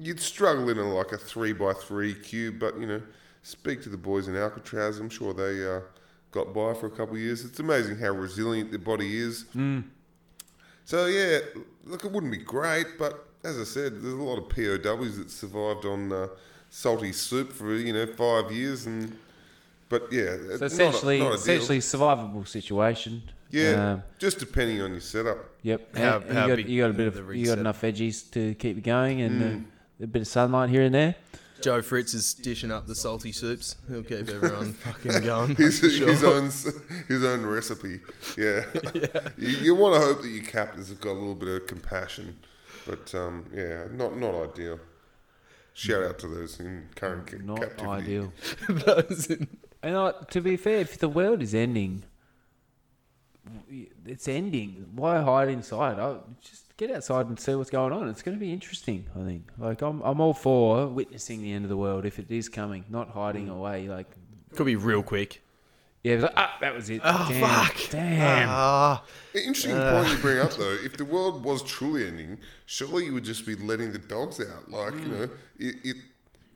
[0.00, 2.58] you'd struggle in a like a three by three cube.
[2.58, 3.02] But you know,
[3.42, 4.98] speak to the boys in Alcatraz.
[4.98, 5.80] I'm sure they uh,
[6.32, 7.44] got by for a couple of years.
[7.44, 9.44] It's amazing how resilient their body is.
[10.84, 11.38] So yeah,
[11.84, 15.30] look, it wouldn't be great, but as I said, there's a lot of POWs that
[15.30, 16.28] survived on uh,
[16.68, 19.16] salty soup for you know five years, and
[19.88, 21.40] but yeah, So it's essentially, not, not ideal.
[21.54, 23.22] essentially survivable situation.
[23.50, 25.38] yeah, Um, just depending on your setup.
[25.62, 25.96] Yep.
[25.96, 28.30] How- And- and how you, got, you got a bit of you got enough veggies
[28.32, 29.66] to keep going and
[30.00, 31.14] uh, a bit of sunlight here and there.
[31.60, 33.76] Joe Fritz is dishing up the salty soups.
[33.88, 35.56] He'll keep everyone fucking going.
[35.56, 36.08] his, for sure.
[36.08, 36.44] his own
[37.08, 38.00] his own recipe.
[38.38, 38.64] Yeah,
[39.36, 42.38] you, you want to hope that your captains have got a little bit of compassion,
[42.86, 44.78] but um, yeah, not not ideal.
[45.72, 47.88] Shout out to those in current ca- Not captivity.
[47.88, 48.32] ideal.
[48.68, 49.46] Those in-
[49.82, 52.02] And uh, to be fair, if the world is ending,
[54.04, 54.86] it's ending.
[54.94, 55.98] Why hide inside?
[55.98, 58.08] I, just get outside and see what's going on.
[58.08, 59.06] It's going to be interesting.
[59.18, 59.48] I think.
[59.58, 62.84] Like I'm, I'm all for witnessing the end of the world if it is coming,
[62.90, 63.56] not hiding Mm.
[63.56, 63.88] away.
[63.88, 64.10] Like,
[64.54, 65.42] Could be real quick.
[66.02, 67.00] Yeah, it was like, ah, that was it.
[67.04, 67.76] Oh, damn, fuck.
[67.90, 68.48] Damn.
[68.50, 69.02] Ah,
[69.34, 70.76] Interesting point you bring up though.
[70.84, 74.70] If the world was truly ending, surely you would just be letting the dogs out.
[74.70, 75.96] Like you know, it, it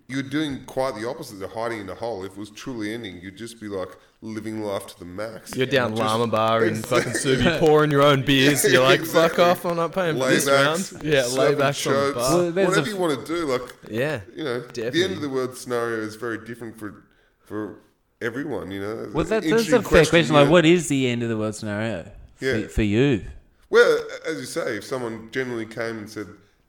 [0.07, 2.25] you're doing quite the opposite of hiding in a hole.
[2.25, 3.89] If it was truly ending, you'd just be like
[4.21, 5.55] living life to the max.
[5.57, 7.13] you're down Just Llama Bar in Exactly.
[7.13, 8.65] fucking Subi pouring your own beers.
[8.71, 11.05] You're like, fuck off, I'm not paying for this Laybacks, round.
[11.05, 12.31] Yeah, slapping laybacks on the bar.
[12.53, 13.45] Well, whatever a- you want to do.
[13.47, 14.21] Like Yeah.
[14.37, 17.05] you know, the end of the world scenario is very different for
[17.45, 17.79] for
[18.25, 18.71] everyone.
[18.71, 20.35] You know, Well, that, that's a fair question.
[20.35, 20.51] Like, yeah.
[20.51, 22.67] what is the end of the world scenario for, Yeah.
[22.69, 23.25] for you?
[23.71, 26.29] Well, as you say, if someone genuinely came and said,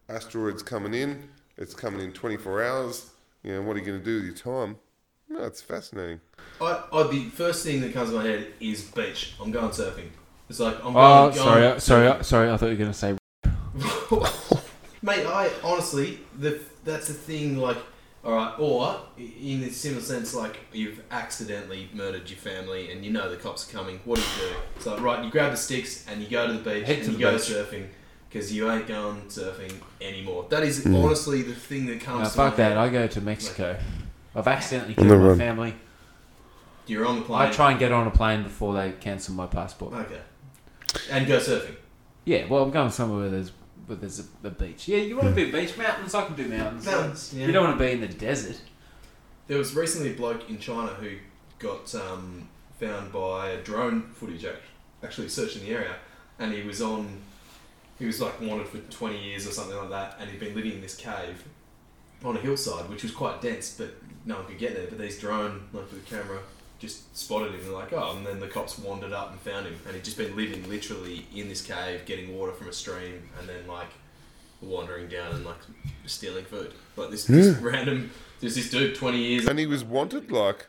[0.10, 3.10] "Asteroid's coming in, it's coming in 24 hours,"
[3.44, 4.78] you know, what are you going to do with your time?
[5.30, 6.20] No, it's fascinating.
[6.62, 9.34] I, I, the first thing that comes to my head is beach.
[9.41, 10.10] I'm going surfing.
[10.50, 11.34] It's like I'm Oh, going.
[11.34, 12.50] sorry, going uh, sorry, uh, sorry.
[12.52, 13.18] I thought you were going to say.
[15.02, 17.58] Mate, I honestly, the that's the thing.
[17.58, 17.78] Like,
[18.26, 23.12] all right, or in a similar sense, like you've accidentally murdered your family and you
[23.12, 24.00] know the cops are coming.
[24.04, 24.56] What do you do?
[24.76, 27.06] It's like, right, you grab the sticks and you go to the beach Head and
[27.06, 27.42] to you the go beach.
[27.42, 27.88] surfing
[28.30, 30.48] because you ain't going surfing anymore.
[30.50, 32.20] That is honestly the thing that comes.
[32.20, 32.70] No, to fuck my that.
[32.70, 32.78] head.
[32.78, 33.78] I go to Mexico.
[34.36, 35.38] I've accidentally On killed the my run.
[35.38, 35.76] family.
[36.88, 37.42] You're on the plane.
[37.42, 39.94] I try and get on a plane before they cancel my passport.
[39.94, 40.20] Okay.
[41.12, 41.76] And go surfing.
[42.26, 43.52] Yeah, well, I'm going somewhere where there's
[43.86, 44.88] where there's a, a beach.
[44.88, 46.13] Yeah, you want to be beach mountains?
[46.13, 46.86] I can do mountains.
[46.86, 47.45] Mountains, yeah.
[47.48, 48.60] You don't want to be in the desert.
[49.48, 51.17] There was recently a bloke in China who
[51.60, 54.63] got um, found by a drone footage act-
[55.04, 55.95] actually searching the area,
[56.39, 57.19] and he was on.
[58.00, 60.74] He was like wanted for twenty years or something like that, and he'd been living
[60.74, 61.43] in this cave
[62.24, 63.93] on a hillside, which was quite dense, but
[64.26, 64.88] no one could get there.
[64.88, 66.39] But these drone, like with the camera,
[66.80, 69.76] just spotted him and like, oh, and then the cops wandered up and found him,
[69.86, 73.48] and he'd just been living literally in this cave, getting water from a stream, and
[73.48, 73.90] then like
[74.62, 75.58] wandering down and like
[76.06, 76.74] stealing food.
[76.96, 80.68] Like this, this random, there's this dude, twenty years And he was wanted, like,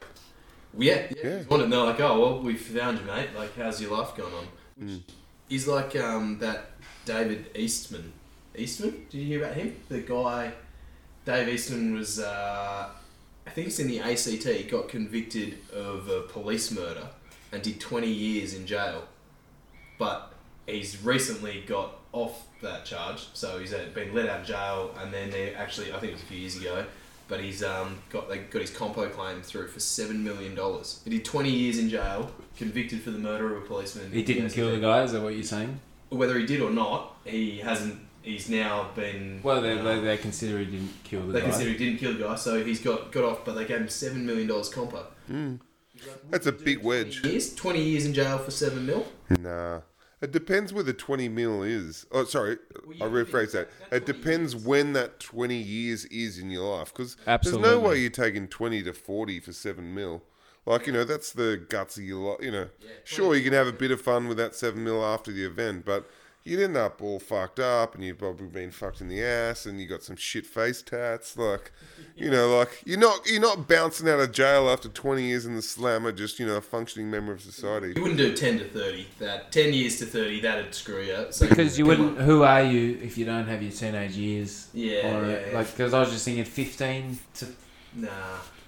[0.78, 1.16] yeah, yeah.
[1.24, 1.38] Yeah.
[1.38, 3.30] He's wanted, and they're like, oh, well, we found you, mate.
[3.36, 4.46] Like, how's your life going on?
[4.78, 5.00] Which
[5.48, 6.72] is like um, that
[7.04, 8.12] David Eastman.
[8.54, 9.06] Eastman?
[9.10, 9.76] Did you hear about him?
[9.88, 10.52] The guy,
[11.24, 12.88] Dave Eastman was, uh,
[13.46, 17.08] I think it's in the ACT, he got convicted of a police murder
[17.52, 19.04] and did 20 years in jail.
[19.98, 20.32] But
[20.66, 25.30] he's recently got off that charge, so he's been let out of jail, and then
[25.30, 26.84] they actually, I think it was a few years ago,
[27.28, 31.00] but he's um, got they got his compo claim through for seven million dollars.
[31.04, 34.12] He did twenty years in jail, convicted for the murder of a policeman.
[34.12, 35.02] He didn't kill the guy.
[35.02, 35.80] Is that what you're saying?
[36.08, 38.00] Whether he did or not, he hasn't.
[38.26, 39.40] He's now been.
[39.42, 41.32] Well, they, uh, they, they consider he didn't kill the guy.
[41.32, 41.46] they guy.
[41.50, 43.44] consider he didn't kill the guy, so he's got got off.
[43.44, 45.06] But they gave him seven million dollars compo.
[46.30, 47.24] that's a big wedge.
[47.24, 49.06] Years, twenty years in jail for seven mil.
[49.40, 49.80] Nah.
[50.22, 52.06] It depends where the 20 mil is.
[52.10, 52.56] Oh, sorry.
[52.86, 53.68] Well, I'll rephrase that.
[53.90, 56.90] that's It what you- depends when that 20 years is in your life.
[56.92, 60.22] Because there's no way you're taking 20 to 40 for 7 mil.
[60.64, 62.38] Like, you know, that's the guts of your life.
[62.42, 62.68] You know,
[63.04, 65.84] sure, you can have a bit of fun with that 7 mil after the event,
[65.84, 66.08] but
[66.46, 69.80] you'd end up all fucked up and you've probably been fucked in the ass and
[69.80, 71.36] you got some shit face tats.
[71.36, 71.72] Like,
[72.16, 75.54] you know, like, you're not, you're not bouncing out of jail after 20 years in
[75.56, 77.92] the slammer, just, you know, a functioning member of society.
[77.96, 79.06] You wouldn't do ten to thirty.
[79.18, 81.12] That ten years to thirty, that'd screw you.
[81.14, 82.18] up So Because you wouldn't.
[82.18, 82.24] on.
[82.24, 84.68] Who are you if you don't have your teenage years?
[84.72, 85.56] Yeah, Or, yeah, yeah.
[85.58, 87.46] Like, because I was just thinking 15 to
[87.94, 88.08] Nah,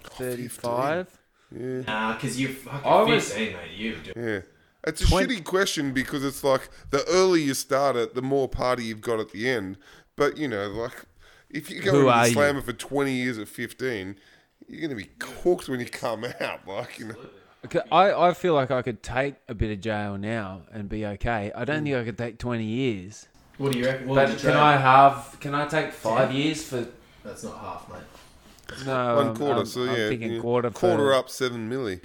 [0.05, 1.09] 35.
[1.57, 1.81] Yeah.
[1.87, 3.71] nah, because you're fucking I was- fifteen, mate.
[3.77, 4.13] You do.
[4.21, 4.41] Yeah.
[4.89, 8.49] It's a Twen- shitty question because it's like the earlier you start it, the more
[8.49, 9.77] party you've got at the end.
[10.17, 11.05] But, you know, like,
[11.51, 12.35] if you go Who into are the you?
[12.35, 14.17] slammer for 20 years at 15,
[14.69, 16.61] you're going to be cooked when you come out.
[16.67, 17.15] Like, you know.
[17.93, 21.53] I, I feel like I could take a bit of jail now and be okay.
[21.55, 21.67] I Mm.
[21.67, 23.27] don't think I could take 20 years.
[23.59, 24.07] What do you reckon?
[24.09, 24.57] What But can?
[24.57, 25.37] I have?
[25.41, 26.37] Can I take five Ten?
[26.37, 26.87] years for?
[27.25, 28.85] That's not half, mate.
[28.87, 30.41] No, One I'm- quarter, I'm, so I'm yeah, thinking yeah.
[30.41, 30.71] quarter.
[30.71, 32.01] For, Quarter up seven milli.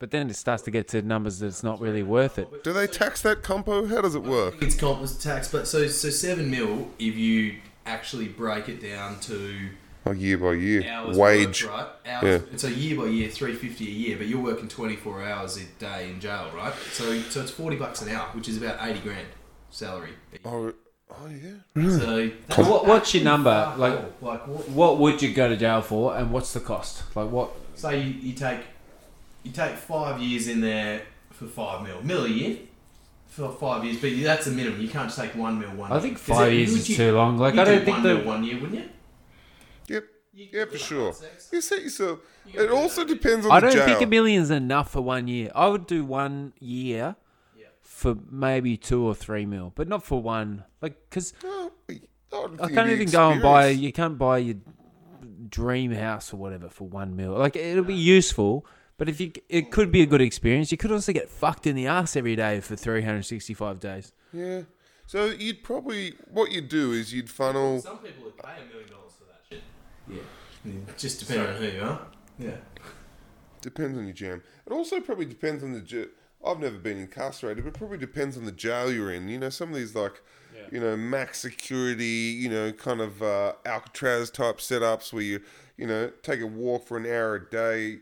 [0.00, 2.64] But then it starts to get to numbers that's not really worth it.
[2.64, 3.86] Do they tax that compo?
[3.86, 4.60] How does it work?
[4.62, 9.68] It's comp tax, but so so seven mil if you actually break it down to
[10.06, 10.90] Oh, year by year.
[10.90, 11.64] hours Wage.
[11.66, 12.14] worked, right?
[12.14, 12.56] Hours, Yeah.
[12.56, 15.64] So year by year, three fifty a year, but you're working twenty four hours a
[15.78, 16.72] day in jail, right?
[16.92, 19.26] So so it's forty bucks an hour, which is about eighty grand
[19.68, 20.14] salary.
[20.46, 20.72] Oh,
[21.10, 21.90] oh yeah.
[21.98, 23.74] So So what, what's your number?
[23.76, 24.68] Like, like what?
[24.70, 27.02] what would you go to jail for, and what's the cost?
[27.14, 27.50] Like, what?
[27.74, 28.60] Say you, you take
[29.42, 32.58] you take five years in there for five mil, mil a year
[33.26, 34.80] for five years, but that's a minimum.
[34.80, 35.90] You can't just take one mil one.
[35.92, 36.02] I year.
[36.02, 37.38] think 'Cause five it- years would is you- too long.
[37.38, 38.14] Like, I do don't think one the.
[38.16, 38.88] mil one year, wouldn't you?
[39.88, 40.04] Yep.
[40.34, 41.12] You Yeah, for sure.
[41.12, 41.48] sex.
[41.52, 42.20] You set yourself.
[42.46, 43.12] You It also that.
[43.14, 43.86] depends on I the don't jail.
[43.86, 45.50] think a million's enough for one year.
[45.54, 47.16] I would do one year
[47.58, 47.66] Yeah.
[47.82, 50.64] for maybe two or three mil, but not for one.
[50.82, 51.70] Like, because No,
[52.32, 53.68] I I can't the even go and buy.
[53.68, 54.56] You can't buy your
[55.48, 57.32] dream house or whatever for one mil.
[57.32, 58.64] Like, it'll be useful,
[59.00, 60.70] but if you, it could be a good experience.
[60.70, 64.12] You could also get fucked in the ass every day for three hundred sixty-five days.
[64.30, 64.64] Yeah.
[65.06, 67.80] So you'd probably what you'd do is you'd funnel.
[67.80, 69.62] Some people would pay a million dollars for that shit.
[70.06, 70.18] Yeah.
[70.66, 70.92] yeah.
[70.98, 72.00] Just depending on who you are.
[72.38, 72.56] Yeah.
[73.62, 74.42] Depends on your jam.
[74.66, 76.10] It also probably depends on the.
[76.46, 79.28] I've never been incarcerated, but it probably depends on the jail you're in.
[79.30, 80.22] You know, some of these like,
[80.70, 85.40] you know, max security, you know, kind of uh, Alcatraz type setups where you,
[85.78, 88.00] you know, take a walk for an hour a day.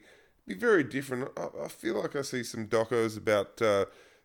[0.49, 1.29] Be very different.
[1.37, 3.85] I, I feel like I see some docos about, uh,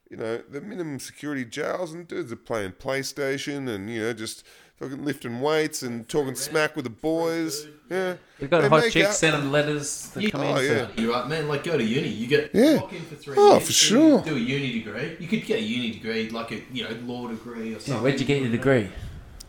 [0.09, 4.45] you know, the minimum security jails and dudes are playing PlayStation and you know just
[4.77, 7.67] fucking lifting weights and talking smack with the boys.
[7.91, 10.55] Yeah, They've got They hot make chicks out- send them letters that You- come Oh,
[10.55, 10.65] in.
[10.65, 10.87] yeah.
[10.87, 11.47] For, You're right, man.
[11.49, 12.07] Like, go to uni.
[12.07, 12.75] You get Yeah.
[12.81, 13.65] lock in for three Oh, years.
[13.67, 14.21] for sure.
[14.21, 15.17] Do a uni degree.
[15.19, 18.01] You could get a uni degree, like a you know law degree or yeah, something.
[18.03, 18.89] where'd you get your degree?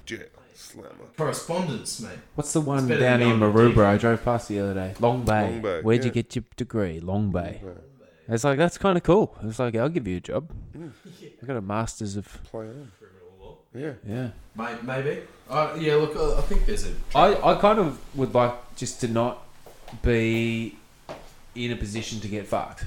[0.06, 0.18] jail
[0.74, 1.04] slammer.
[1.16, 2.18] Correspondence, mate.
[2.34, 3.86] What's the one better down than in going to Maroubra?
[3.86, 4.94] I drove past the other day.
[5.00, 5.50] Long Bay.
[5.50, 6.14] Long Bay, Where'd you yeah.
[6.14, 7.00] get your degree?
[7.00, 7.60] Long Bay.
[8.28, 9.36] It's like that's kind of cool.
[9.42, 10.50] It's like I'll give you a job.
[11.42, 12.90] I got a masters of Play on.
[12.98, 13.56] Criminal law.
[13.74, 13.92] Yeah.
[14.06, 14.30] yeah.
[14.56, 15.22] May- Maybe.
[15.48, 15.94] Uh, yeah.
[15.96, 16.92] Look, uh, I think there's a.
[17.14, 19.42] I, I kind of would like just to not
[20.02, 20.76] be
[21.54, 22.84] in a position to get fucked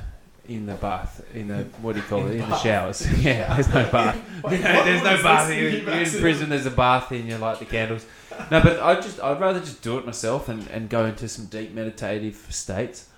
[0.48, 3.02] in the bath in the what do you call it in the showers.
[3.24, 4.18] yeah, there's no bath.
[4.44, 5.50] Wait, No, there's no bath.
[5.50, 6.50] You're, you're in prison.
[6.50, 8.06] There's a bath and you light the candles.
[8.52, 11.46] No, but I just I'd rather just do it myself and, and go into some
[11.46, 13.10] deep meditative states.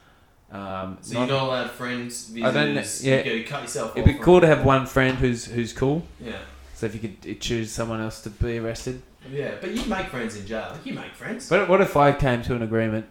[0.52, 3.24] Um, So not- you're not allowed friends, I don't yeah.
[3.24, 6.04] You cut yourself it'd be cool to have one friend who's who's cool.
[6.20, 6.38] Yeah.
[6.74, 9.02] So if you could choose someone else to be arrested.
[9.30, 10.76] Yeah, but you make friends in jail.
[10.86, 11.50] You make friends.
[11.50, 13.06] But what if I came to an agreement?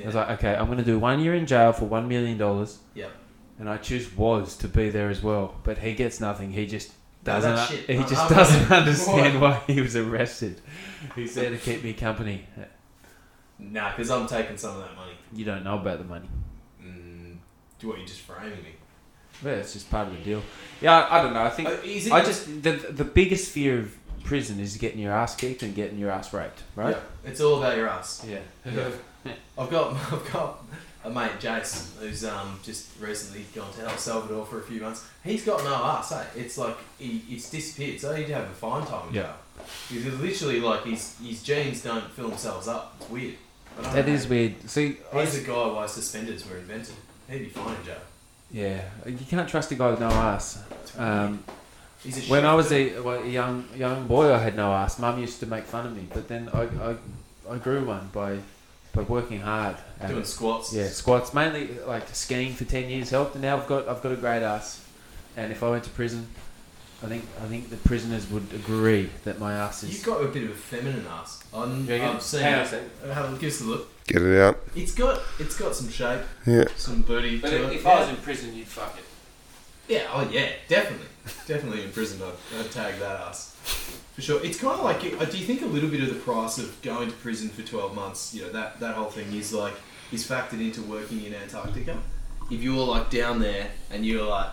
[0.00, 2.38] I was like, okay, I'm going to do one year in jail for one million
[2.38, 2.78] dollars.
[2.94, 3.10] Yep.
[3.58, 6.52] And I choose Was to be there as well, but he gets nothing.
[6.52, 6.92] He just
[7.24, 7.68] doesn't.
[7.68, 7.90] shit.
[7.90, 9.60] He just doesn't understand Why?
[9.66, 10.60] he was arrested.
[11.16, 12.46] He's there to keep me company.
[13.58, 15.12] Nah, because I'm taking some of that money.
[15.34, 16.28] You don't know about the money.
[16.80, 17.36] Mm,
[17.80, 17.98] do what?
[17.98, 18.74] you're just framing me.
[19.44, 20.42] Yeah, it's just part of the deal.
[20.80, 21.42] Yeah, I, I don't know.
[21.42, 25.12] I think Uh, it- I just the the biggest fear of prison is getting your
[25.12, 26.96] ass kicked and getting your ass raped, right?
[26.96, 28.24] Yeah, it's all about your ass.
[28.28, 28.40] Yeah.
[29.58, 30.64] I've got I've got
[31.04, 35.06] a mate, Jace, who's um just recently gone to El Salvador for a few months.
[35.24, 36.12] He's got no ass.
[36.12, 36.24] Eh?
[36.36, 38.00] It's like he, it's disappeared.
[38.00, 39.12] So he'd have a fine time.
[39.12, 39.22] Yeah.
[39.22, 39.34] jail.
[39.88, 42.96] He's literally like his his genes don't fill themselves up.
[43.00, 43.34] It's weird.
[43.80, 44.68] That know is how- weird.
[44.70, 46.94] See, I He's the guy why suspenders were invented.
[47.30, 48.00] He'd be fine in jail.
[48.50, 50.62] yeah, you can't trust a guy with no ass.
[50.96, 51.44] Um,
[52.28, 54.98] When I was a, well, a young young boy, I had no ass.
[54.98, 56.96] Mum used to make fun of me, but then I, I,
[57.54, 58.38] I grew one by
[58.92, 59.76] by working hard.
[60.00, 60.26] at doing it.
[60.26, 60.72] squats.
[60.72, 64.12] yeah, squats mainly like skiing for ten years helped, and now I've got I've got
[64.12, 64.84] a great ass.
[65.36, 66.26] And if I went to prison,
[67.02, 69.94] I think I think the prisoners would agree that my ass is.
[69.94, 71.44] You've got a bit of a feminine ass.
[71.54, 72.16] I'm, You reckon?
[72.16, 72.90] I've seen Hang on a it.
[73.04, 74.04] Uh, Have a, give us a look.
[74.06, 74.58] Get it out.
[74.74, 76.64] It's got it's got some shape, Yeah.
[76.76, 77.38] some booty.
[77.38, 77.76] But to if, it.
[77.76, 79.04] if I was in prison, you'd fuck it.
[79.92, 81.06] Yeah, oh yeah, definitely,
[81.46, 82.20] definitely in prison.
[82.22, 83.54] I'd, I'd tag that ass
[84.14, 84.44] for sure.
[84.44, 87.08] It's kind of like, do you think a little bit of the price of going
[87.08, 88.34] to prison for twelve months?
[88.34, 89.74] You know that that whole thing is like
[90.12, 91.98] is factored into working in Antarctica.
[92.50, 94.50] If you're like down there and you're like,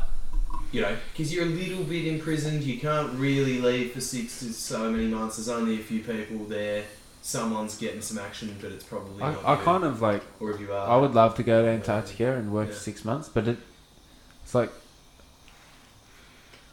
[0.72, 4.52] you know, because you're a little bit imprisoned, you can't really leave for six to
[4.54, 5.38] so many months.
[5.38, 6.84] There's only a few people there.
[7.22, 10.60] Someone's getting some action, but it's probably I, not I kind of like Or if
[10.60, 12.76] you are, I would love to go to Antarctica and work Yeah.
[12.76, 13.58] six months, but it,
[14.44, 14.70] it's like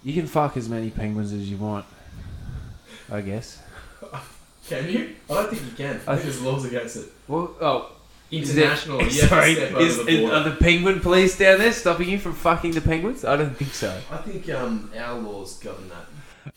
[0.02, 1.84] you can fuck as many penguins as you want.
[3.10, 3.60] I guess.
[4.68, 5.14] Can you?
[5.28, 6.00] I don't think you can.
[6.06, 7.06] I I think there's laws against it.
[7.26, 7.92] Well, oh,
[8.30, 8.98] Is there- International.
[9.02, 12.32] you have Sorry, is, the is, are the penguin police down there stopping you from
[12.32, 13.24] fucking the penguins?
[13.24, 14.00] I don't think so.
[14.10, 16.54] I think um, our laws govern that.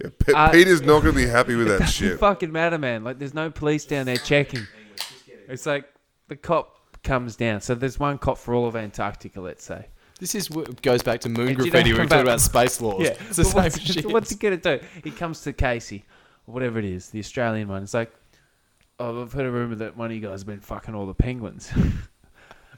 [0.00, 2.20] Yeah, Pe- Uh, Peter's not going to be happy with that doesn't shit.
[2.20, 3.02] fucking matter, man.
[3.04, 4.66] Like, there's no police down there checking.
[5.48, 5.86] It's like
[6.28, 7.60] the cop comes down.
[7.62, 9.86] So there's one cop for all of Antarctica, let's say.
[10.24, 11.92] This is what goes back to moon do you graffiti.
[11.92, 13.02] We were about- talking about space laws.
[13.02, 14.06] Yeah, it's the but same what's, shit.
[14.10, 14.80] What's he gonna do?
[15.02, 16.04] He comes to Casey,
[16.46, 17.82] or whatever it is, the Australian one.
[17.82, 18.10] It's like,
[18.98, 21.14] oh, I've heard a rumor that one of you guys has been fucking all the
[21.14, 21.70] penguins.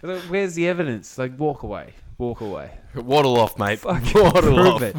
[0.02, 1.16] Like, Where's the evidence?
[1.16, 2.70] Like, walk away, walk away.
[2.94, 3.78] Waddle off, mate.
[3.78, 4.82] Fucking Waddle prove off.
[4.82, 4.96] it.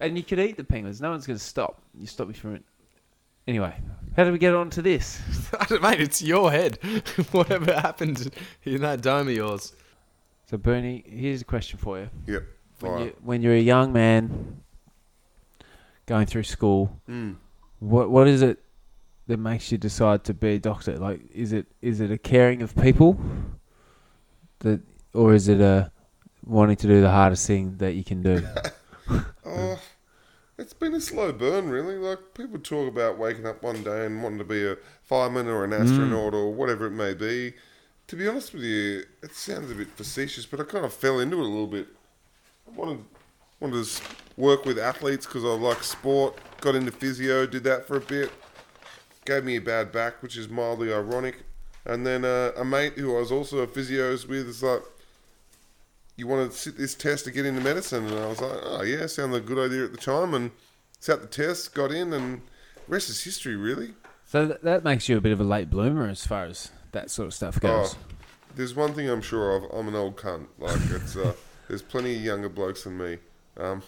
[0.00, 1.00] And you could eat the penguins.
[1.00, 1.80] No one's gonna stop.
[1.98, 2.62] You stop me from it.
[3.46, 3.72] Anyway,
[4.16, 5.20] how did we get on to this?
[5.80, 6.78] Mate, it's your head.
[7.32, 8.30] Whatever happened
[8.64, 9.72] in that dome of yours.
[10.50, 12.08] So Bernie, here's a question for you.
[12.26, 12.42] Yep.
[12.80, 14.60] When, you, when you're a young man
[16.06, 17.36] going through school, Mm.
[17.80, 18.58] what what is it
[19.26, 20.96] that makes you decide to be a doctor?
[20.96, 23.18] Like, is it is it a caring of people,
[24.60, 24.80] that,
[25.12, 25.90] or is it a
[26.46, 28.42] wanting to do the hardest thing that you can do?
[29.50, 29.80] Oh,
[30.58, 31.96] it's been a slow burn, really.
[31.96, 35.64] Like people talk about waking up one day and wanting to be a fireman or
[35.64, 37.54] an astronaut or whatever it may be.
[38.08, 41.20] To be honest with you, it sounds a bit facetious, but I kind of fell
[41.20, 41.88] into it a little bit.
[42.66, 43.04] I wanted
[43.60, 44.02] wanted to
[44.38, 46.38] work with athletes because I like sport.
[46.62, 48.30] Got into physio, did that for a bit.
[49.26, 51.44] Gave me a bad back, which is mildly ironic.
[51.84, 54.82] And then uh, a mate who I was also a physios with is like,
[56.16, 58.06] you want to sit this test to get into medicine?
[58.06, 60.32] And I was like, oh, yeah, sounded a good idea at the time.
[60.32, 60.50] And
[60.98, 62.40] sat the test, got in, and
[62.86, 63.92] rest is history, really.
[64.24, 67.26] so that makes you a bit of a late bloomer as far as that sort
[67.26, 67.94] of stuff goes.
[67.94, 67.98] Oh,
[68.56, 69.64] there's one thing I'm sure of.
[69.72, 70.46] I'm an old cunt.
[70.58, 71.34] Like, it's, uh,
[71.68, 73.18] there's plenty of younger blokes than me.
[73.56, 73.82] Um,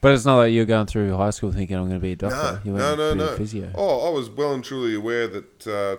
[0.00, 2.16] But it's not like you're going through high school thinking I'm going to be a
[2.16, 2.60] doctor.
[2.64, 3.36] you no, no, to be a no.
[3.36, 3.70] Physio.
[3.74, 5.96] Oh, I was well and truly aware that uh,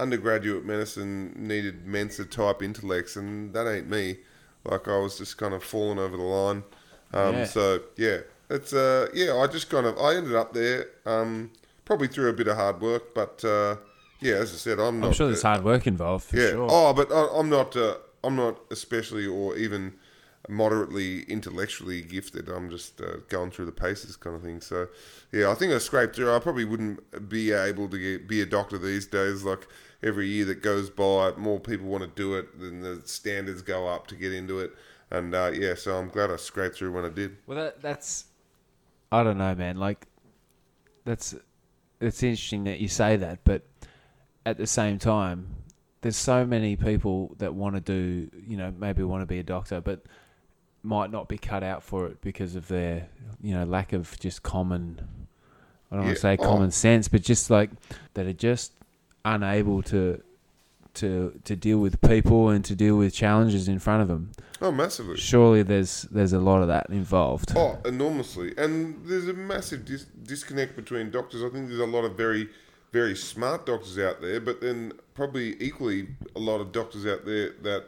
[0.00, 4.18] undergraduate medicine needed Mensa type intellects, and that ain't me.
[4.64, 6.62] Like I was just kind of falling over the line.
[7.12, 7.44] Um, Yeah.
[7.44, 9.36] So yeah, it's uh, yeah.
[9.36, 11.50] I just kind of I ended up there, um,
[11.84, 13.76] probably through a bit of hard work, but uh,
[14.22, 15.08] yeah, as I said, I'm not.
[15.08, 16.50] I'm sure there's uh, hard work involved for yeah.
[16.50, 16.68] sure.
[16.70, 17.76] Oh, but I, I'm not.
[17.76, 19.94] Uh, I'm not especially or even
[20.48, 22.48] moderately intellectually gifted.
[22.48, 24.60] I'm just uh, going through the paces kind of thing.
[24.60, 24.88] So,
[25.30, 26.34] yeah, I think I scraped through.
[26.34, 29.44] I probably wouldn't be able to get, be a doctor these days.
[29.44, 29.66] Like
[30.02, 33.86] every year that goes by, more people want to do it, then the standards go
[33.86, 34.72] up to get into it.
[35.10, 37.36] And uh, yeah, so I'm glad I scraped through when I did.
[37.46, 38.26] Well, that, that's
[39.10, 39.76] I don't know, man.
[39.76, 40.06] Like
[41.04, 41.34] that's
[42.00, 43.62] it's interesting that you say that, but
[44.44, 45.46] at the same time,
[46.00, 49.42] there's so many people that want to do, you know, maybe want to be a
[49.42, 50.02] doctor, but
[50.82, 53.08] might not be cut out for it because of their,
[53.40, 55.00] you know, lack of just common.
[55.90, 56.44] I don't want to say Oh.
[56.44, 57.70] common sense, but just like
[58.14, 58.72] that are just
[59.24, 60.20] unable to
[60.94, 64.32] to to deal with people and to deal with challenges in front of them.
[64.60, 65.16] Oh, massively.
[65.16, 67.52] Surely there's there's a lot of that involved.
[67.56, 68.52] Oh, enormously.
[68.58, 71.42] And there's a massive dis- disconnect between doctors.
[71.42, 72.48] I think there's a lot of very,
[72.92, 77.50] very smart doctors out there, but then probably equally a lot of doctors out there
[77.62, 77.86] that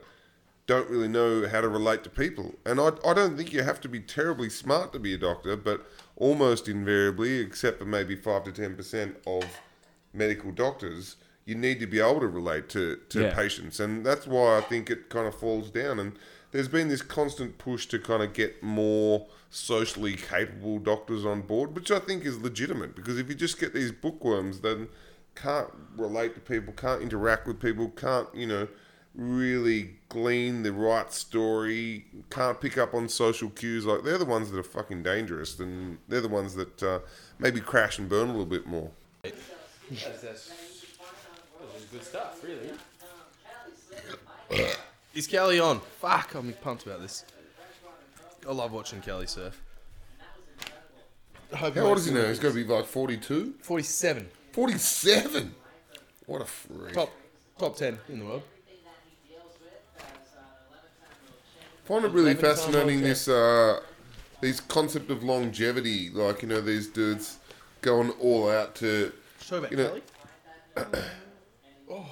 [0.66, 2.54] don't really know how to relate to people.
[2.64, 5.56] And I, I don't think you have to be terribly smart to be a doctor,
[5.56, 5.86] but
[6.16, 9.44] almost invariably, except for maybe 5 to 10% of
[10.14, 13.34] medical doctors, you need to be able to relate to, to Yeah.
[13.34, 13.78] patients.
[13.78, 15.98] And that's why I think it kind of falls down.
[16.00, 16.12] And
[16.54, 21.74] there's been this constant push to kind of get more socially capable doctors on board,
[21.74, 24.86] which I think is legitimate because if you just get these bookworms, then
[25.34, 28.68] can't relate to people, can't interact with people, can't, you know,
[29.16, 34.52] really glean the right story, can't pick up on social cues, like they're the ones
[34.52, 37.00] that are fucking dangerous and they're the ones that uh,
[37.40, 38.92] maybe crash and burn a little bit more.
[41.90, 42.70] good stuff, really.
[45.14, 45.80] Is Kelly on?
[46.00, 47.24] Fuck, I'm pumped about this.
[48.48, 49.60] I love watching Kelly surf.
[51.52, 52.26] I hope How old is he now?
[52.26, 53.54] He's got to be like 42?
[53.60, 54.28] 47.
[54.52, 55.54] 47?
[56.26, 56.92] What a freak.
[56.94, 57.10] Top,
[57.58, 58.42] top 10 in the world.
[61.84, 63.78] find it really fascinating this uh,
[64.40, 66.08] these concept of longevity.
[66.10, 67.38] Like you know, these dudes
[67.82, 70.02] going all out to Show about You know- Kelly.
[71.86, 72.06] Going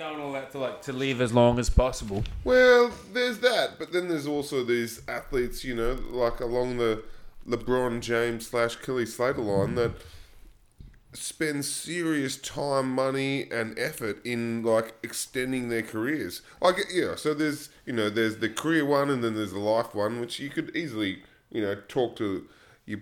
[0.00, 2.24] all out to like to live as long as possible.
[2.44, 7.02] Well, there's that, but then there's also these athletes, you know, like along the
[7.46, 9.92] LeBron James slash Kelly Slater line that
[11.12, 16.42] spend serious time, money, and effort in like extending their careers.
[16.62, 17.16] I get yeah.
[17.16, 20.38] So there's you know there's the career one and then there's the life one, which
[20.38, 22.46] you could easily you know talk to
[22.86, 23.00] you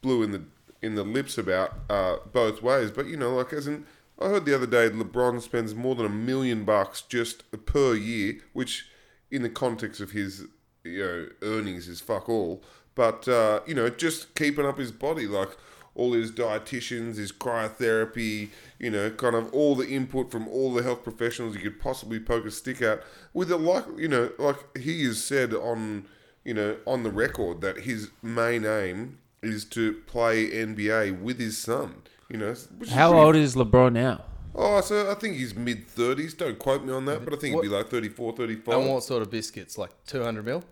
[0.00, 0.42] blue in the
[0.80, 2.90] in the lips about uh, both ways.
[2.90, 3.86] But you know, like as in,
[4.18, 8.38] I heard the other day, LeBron spends more than a million bucks just per year,
[8.52, 8.86] which
[9.30, 10.44] in the context of his
[10.84, 12.62] you know earnings is fuck all.
[12.94, 15.56] But uh, you know, just keeping up his body, like
[15.94, 18.48] all his dietitians, his cryotherapy,
[18.78, 22.18] you know, kind of all the input from all the health professionals you could possibly
[22.18, 23.02] poke a stick at.
[23.34, 26.06] With a like, you know, like he has said on,
[26.44, 31.58] you know, on the record that his main aim is to play NBA with his
[31.58, 32.02] son.
[32.32, 34.24] You know, which is How pretty old is LeBron now?
[34.54, 36.36] Oh, so I think he's mid 30s.
[36.36, 38.74] Don't quote me on that, but I think he'd be like 34, 35.
[38.74, 39.76] And what sort of biscuits?
[39.78, 40.64] Like 200 mil?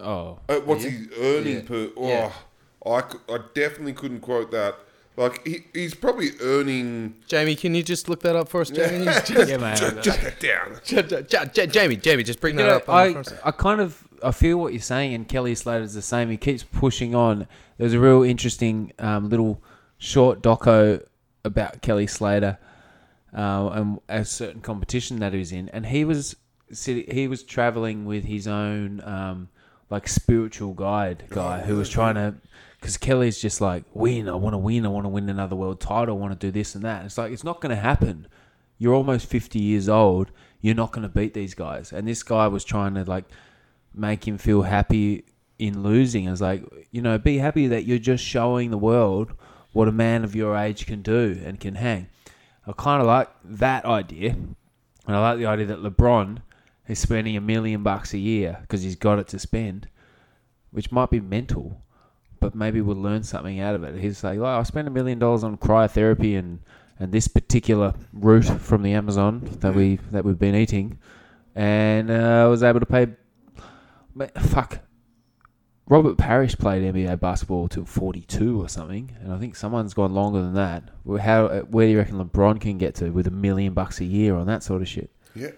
[0.00, 1.62] Oh, Uh, what's he earning Yeah.
[1.62, 1.88] per?
[1.96, 2.32] Oh, Yeah.
[2.86, 4.74] I, cou- I definitely couldn't quote that.
[5.16, 7.14] Like, he, he's probably earning.
[7.26, 9.04] Jamie, can you just look that up for us, Jamie?
[9.48, 9.76] yeah, man.
[9.76, 10.78] Jot it down.
[10.84, 12.88] J- J- J- Jamie, Jamie, just bring You that know, up.
[12.88, 16.00] on I, the I kind of I feel what you're saying, and Kelly Slater's the
[16.02, 16.30] same.
[16.30, 17.46] He keeps pushing on.
[17.76, 19.62] There's a real interesting um, little
[20.00, 21.04] short doco
[21.44, 22.58] about Kelly Slater
[23.32, 26.34] uh, and a certain competition that he was in, and he was
[26.68, 29.48] he was traveling with his own um,
[29.90, 32.34] like spiritual guide guy who was trying to.
[32.80, 34.26] Because Kelly's just like win.
[34.26, 34.86] I want to win.
[34.86, 36.16] I want to win another world title.
[36.16, 37.04] I want to do this and that.
[37.04, 38.26] It's like it's not going to happen
[38.80, 42.48] you're almost 50 years old you're not going to beat these guys and this guy
[42.48, 43.26] was trying to like
[43.94, 45.24] make him feel happy
[45.60, 49.32] in losing it's like you know be happy that you're just showing the world
[49.72, 52.08] what a man of your age can do and can hang
[52.66, 56.38] i kind of like that idea and i like the idea that lebron
[56.88, 59.88] is spending a million bucks a year because he's got it to spend
[60.70, 61.80] which might be mental
[62.40, 64.00] but maybe we'll learn something out of it.
[64.00, 66.60] He's like, well, I spent a million dollars on cryotherapy and,
[66.98, 70.98] and this particular root from the Amazon that we that we've been eating,
[71.54, 73.08] and uh, I was able to pay.
[74.40, 74.80] Fuck.
[75.90, 80.14] Robert Parish played NBA basketball till forty two or something, and I think someone's gone
[80.14, 80.84] longer than that.
[81.20, 84.36] How where do you reckon LeBron can get to with a million bucks a year
[84.36, 85.10] on that sort of shit?
[85.34, 85.50] Yeah.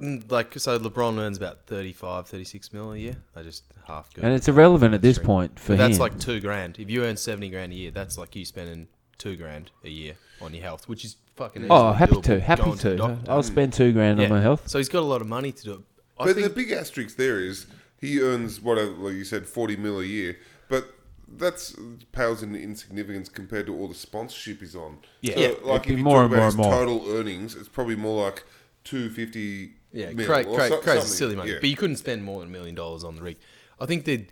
[0.00, 3.16] Mm, Like, so LeBron earns about 35, 36 mil a year.
[3.34, 4.22] I just half good.
[4.24, 6.02] And it's irrelevant at this That's point for But that's him.
[6.02, 6.78] like two grand.
[6.78, 8.86] If you earn 70 grand a year, that's like you spending
[9.18, 12.22] two grand a year on your health, which is fucking oh, happy doable.
[12.24, 13.18] to, happy Going the to.
[13.28, 14.26] I'll spend two grand Yeah.
[14.26, 14.68] on my health.
[14.68, 15.80] So he's got a lot of money to do it.
[16.20, 17.66] I But think the big asterisk there is
[18.00, 20.38] he earns, whatever, uh, like you said, 40 mil a year.
[20.68, 20.94] But
[21.30, 21.76] that's
[22.12, 24.98] pales in insignificance compared to all the sponsorship he's on.
[25.20, 25.34] Yeah.
[25.34, 25.48] So, Yeah.
[25.64, 26.72] like It'd if you more talk and about more his more.
[26.72, 28.44] total earnings, it's probably more like
[28.84, 31.16] 250 Yeah, mil cra- cra- so- crazy something.
[31.16, 31.50] silly money.
[31.52, 31.58] Yeah.
[31.60, 33.36] But you couldn't spend more than a million dollars on the rig.
[33.80, 34.26] I think that,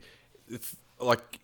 [0.49, 1.41] if- like,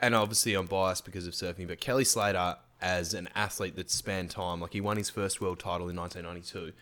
[0.00, 4.30] and obviously I'm biased because of surfing, but Kelly Slater as an athlete that spanned
[4.30, 6.72] time, like he won his first world title in 1992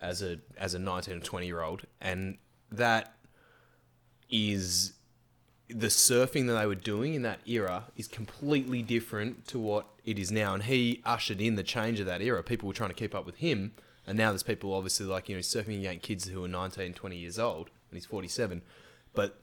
[0.00, 2.36] as a as a 19 and 20 year old, and
[2.70, 3.14] that
[4.30, 4.92] is
[5.68, 10.18] the surfing that they were doing in that era is completely different to what it
[10.18, 10.54] is now.
[10.54, 12.42] And he ushered in the change of that era.
[12.42, 13.72] People were trying to keep up with him.
[14.06, 17.16] And now there's people obviously like, you know, surfing against kids who are 19, 20
[17.16, 18.62] years old and he's 47.
[19.14, 19.38] But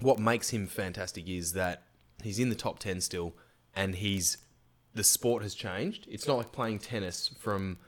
[0.00, 1.84] what makes him fantastic is that
[2.22, 3.34] he's in the top 10 still
[3.74, 4.38] and he's
[4.94, 6.06] the sport has changed.
[6.10, 7.78] It's not like playing tennis from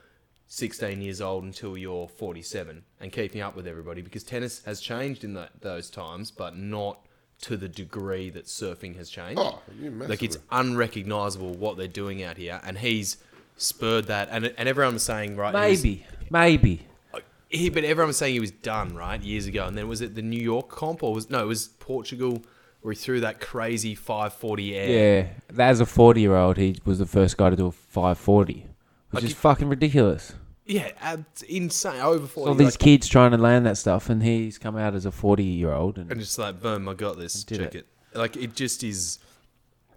[0.49, 5.25] 16 years old until you're 47 and keeping up with everybody because tennis has changed
[5.25, 6.99] in that, those times, but not
[7.43, 9.39] to the degree that surfing has changed.
[9.41, 13.17] Oh, yeah, like it's unrecognizable what they're doing out here, and he's
[13.57, 14.29] spurred that.
[14.31, 16.87] And and everyone was saying right, he was- Maybe, maybe.
[17.13, 20.01] Uh, he, but everyone was saying he was done right years ago, and then was
[20.01, 21.43] it the New York comp or was no?
[21.43, 22.43] It was Portugal
[22.83, 25.27] where he threw that crazy 540 air.
[25.59, 28.67] Yeah, as a 40 year old, he was the first guy to do a 540,
[29.15, 30.33] which Like is you- fucking ridiculous.
[30.67, 31.17] Yeah,
[31.49, 32.01] insane.
[32.01, 32.49] Over 40.
[32.49, 35.13] All these like- kids trying to land that stuff, and he's come out as a
[35.13, 35.99] 40 year old.
[35.99, 37.45] And and just like boom, I got this.
[37.45, 37.75] Check it.
[37.75, 37.87] it.
[38.15, 39.19] Like it just is.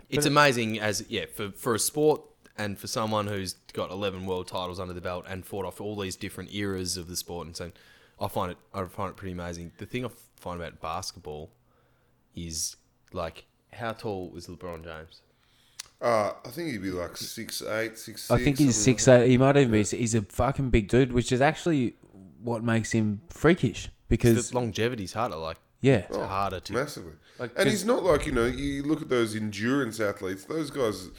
[0.09, 2.21] It's amazing as yeah for for a sport
[2.57, 5.95] and for someone who's got eleven world titles under the belt and fought off all
[5.97, 7.71] these different eras of the sport and so
[8.19, 9.71] I find it I find it pretty amazing.
[9.77, 11.51] The thing I find about basketball
[12.35, 12.75] is
[13.13, 15.21] like how tall is LeBron James?
[15.99, 18.43] Uh, I think he'd be like six eight, six I six.
[18.45, 19.29] think he's something six eight.
[19.29, 19.83] He might even be.
[19.83, 21.95] He's a fucking big dude, which is actually
[22.41, 23.89] what makes him freakish.
[24.07, 25.35] Because The longevity's harder.
[25.37, 26.73] Like yeah, it's harder to.
[26.73, 27.13] massively.
[27.39, 28.45] Like, and 'cause- he's not like you know.
[28.45, 31.09] You look at those endurance athletes; those guys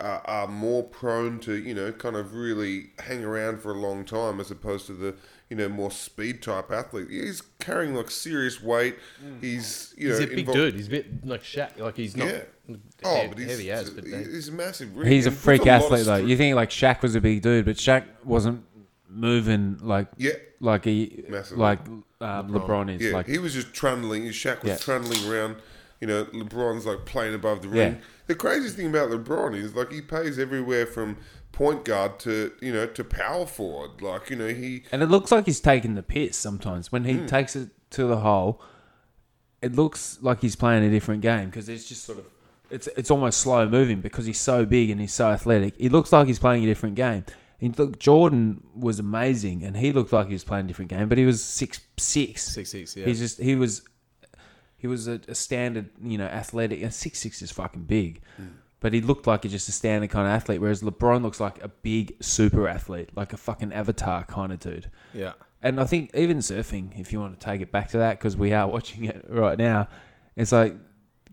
[0.00, 4.04] are, are more prone to you know kind of really hang around for a long
[4.04, 5.14] time as opposed to the
[5.50, 7.08] you know more speed type athlete.
[7.10, 8.96] He's carrying like serious weight.
[9.40, 10.74] He's you He's know a big invol- dude.
[10.74, 11.78] He's a bit like Shaq.
[11.78, 12.40] Like he's not Yeah.
[12.66, 14.90] he- Oh, but he's, heavy as, but he's a massive.
[15.04, 16.18] he's a He puts freak lot of athlete though.
[16.18, 18.62] str- You think like Shaq was a big dude, but Shaq wasn't
[19.08, 21.62] moving like Yeah, like he Massively.
[21.62, 22.94] like um, LeBron.
[22.94, 23.02] is.
[23.02, 23.12] yeah.
[23.12, 24.24] like he was just trundling.
[24.24, 24.76] His Shaq was Yeah.
[24.76, 25.56] trundling around.
[26.00, 27.82] You know, LeBron's like playing above the Yeah.
[27.84, 28.00] ring.
[28.28, 31.16] The craziest thing about LeBron is like he plays everywhere from
[31.50, 34.00] point guard to you know to power forward.
[34.00, 37.14] Like you know he And it looks like he's taking the piss sometimes when he
[37.14, 37.26] Hmm.
[37.26, 38.62] takes it to the hole,
[39.60, 42.26] it looks like he's playing a different game because it's just sort of
[42.70, 45.74] it's it's almost slow moving because he's so big and he's so athletic.
[45.78, 47.24] He looks like he's playing a different game.
[47.60, 51.08] And look, Jordan was amazing, and he looked like he was playing a different game,
[51.08, 52.44] but he was six six.
[52.44, 52.94] Six six.
[52.96, 53.06] Yeah.
[53.06, 53.82] He's just he was
[54.78, 56.82] he was a, a standard, you know, athletic.
[56.82, 58.52] And six six is fucking big, mm.
[58.80, 60.60] but he looked like just a standard kind of athlete.
[60.60, 64.90] Whereas LeBron looks like a big super athlete, like a fucking avatar kind of dude.
[65.12, 65.32] yeah.
[65.60, 68.36] And I think even surfing, if you want to take it back to that, because
[68.36, 69.88] we are watching it right now,
[70.36, 70.76] it's like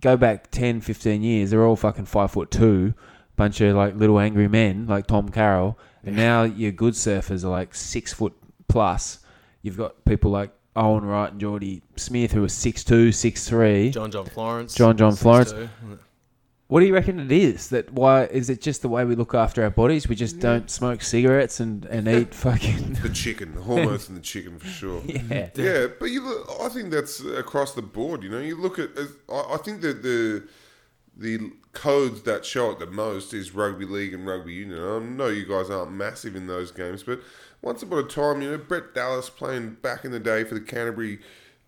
[0.02, 2.96] go back 10, 15 years, they're all fucking five foot two,
[3.36, 5.78] bunch of like little angry men like Tom Carroll.
[6.04, 8.34] And now your good surfers are like six foot
[8.68, 9.20] plus.
[9.62, 13.92] You've got people like Owen Wright and Jordy Smith who are six two, six three.
[13.92, 14.76] John John Florence.
[14.76, 15.54] John John Florence.
[15.54, 15.70] 6'2".
[16.68, 17.70] What do you reckon it is?
[17.70, 20.10] That why is it just the way we look after our bodies?
[20.10, 24.22] We just don't smoke cigarettes and, and eat fucking The chicken, the hormones in the
[24.22, 25.04] chicken for sure.
[25.06, 25.50] yeah.
[25.54, 28.24] Yeah, but you look, I think that's across the board.
[28.24, 28.90] You know, you look at.
[29.30, 30.48] I I think that the
[31.16, 34.80] the codes that show it the most is rugby league and rugby union.
[34.80, 37.20] I know you guys aren't massive in those games, but
[37.66, 40.62] once upon a time, you know, Brett Dallas playing back in the day for the
[40.62, 41.20] Canterbury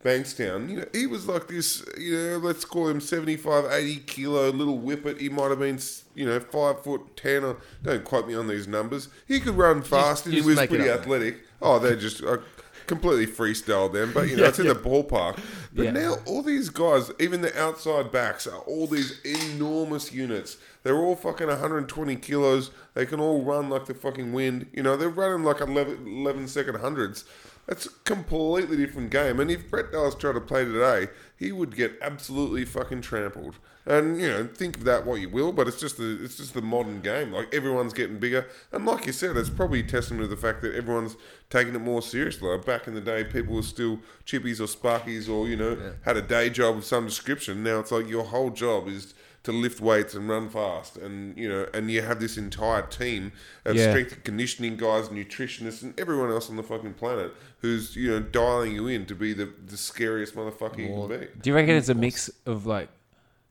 [0.06, 4.50] Bankstown, you know, he was like this, you know, let's call him 75, 80 kilo
[4.52, 5.20] little whippet.
[5.20, 5.80] He might have been,
[6.14, 7.44] you know, five foot ten.
[7.44, 9.10] Or, don't quote me on these numbers.
[9.28, 11.40] He could run fast and he was pretty athletic.
[11.64, 12.38] Oh, they're just uh,
[12.86, 15.40] completely freestyled them, but you know, it's in the ballpark.
[15.74, 15.92] But Yeah.
[15.92, 20.58] now all these guys, even the outside backs, are all these enormous units.
[20.84, 22.72] They're all fucking 120 kilos.
[22.98, 24.70] They can all run like the fucking wind.
[24.74, 27.26] You know, they're running like 11, 11 second hundreds.
[27.68, 29.40] That's a completely different game.
[29.40, 33.58] And if Brett Dallas tried to play today, he would get absolutely fucking trampled.
[33.86, 36.56] And you know, think of that what you will, but it's just the it's just
[36.56, 37.32] the modern game.
[37.32, 40.64] Like everyone's getting bigger, and like you said, it's probably a testament to the fact
[40.64, 41.16] that everyone's
[41.52, 42.50] taking it more seriously.
[42.50, 46.18] Like back in the day, people were still chippies or sparkies, or you know, had
[46.18, 47.64] a day job of some description.
[47.64, 49.14] Now it's like your whole job is
[49.48, 53.32] to lift weights and run fast, and you know, and you have this entire team
[53.64, 53.92] of Yeah.
[53.92, 58.20] strength and conditioning guys, nutritionists, and everyone else on the fucking planet who's you know
[58.20, 61.28] dialing you in to be the, the scariest motherfucker you can be.
[61.42, 62.90] Do you reckon it's a mix of like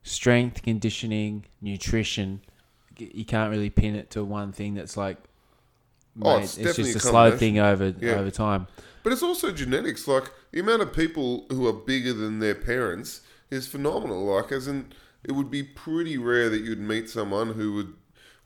[0.03, 2.43] strength, conditioning, nutrition?
[2.99, 5.17] You can't really pin it to one thing that's like.
[6.21, 8.17] Oh, it's it's, just a a slow thing over Yeah.
[8.21, 8.67] over time.
[9.03, 10.07] But it's also genetics.
[10.07, 14.25] Like the amount of people who are bigger than their parents is phenomenal.
[14.27, 14.93] Like, as in,
[15.29, 17.95] it would be pretty rare that you'd meet someone who would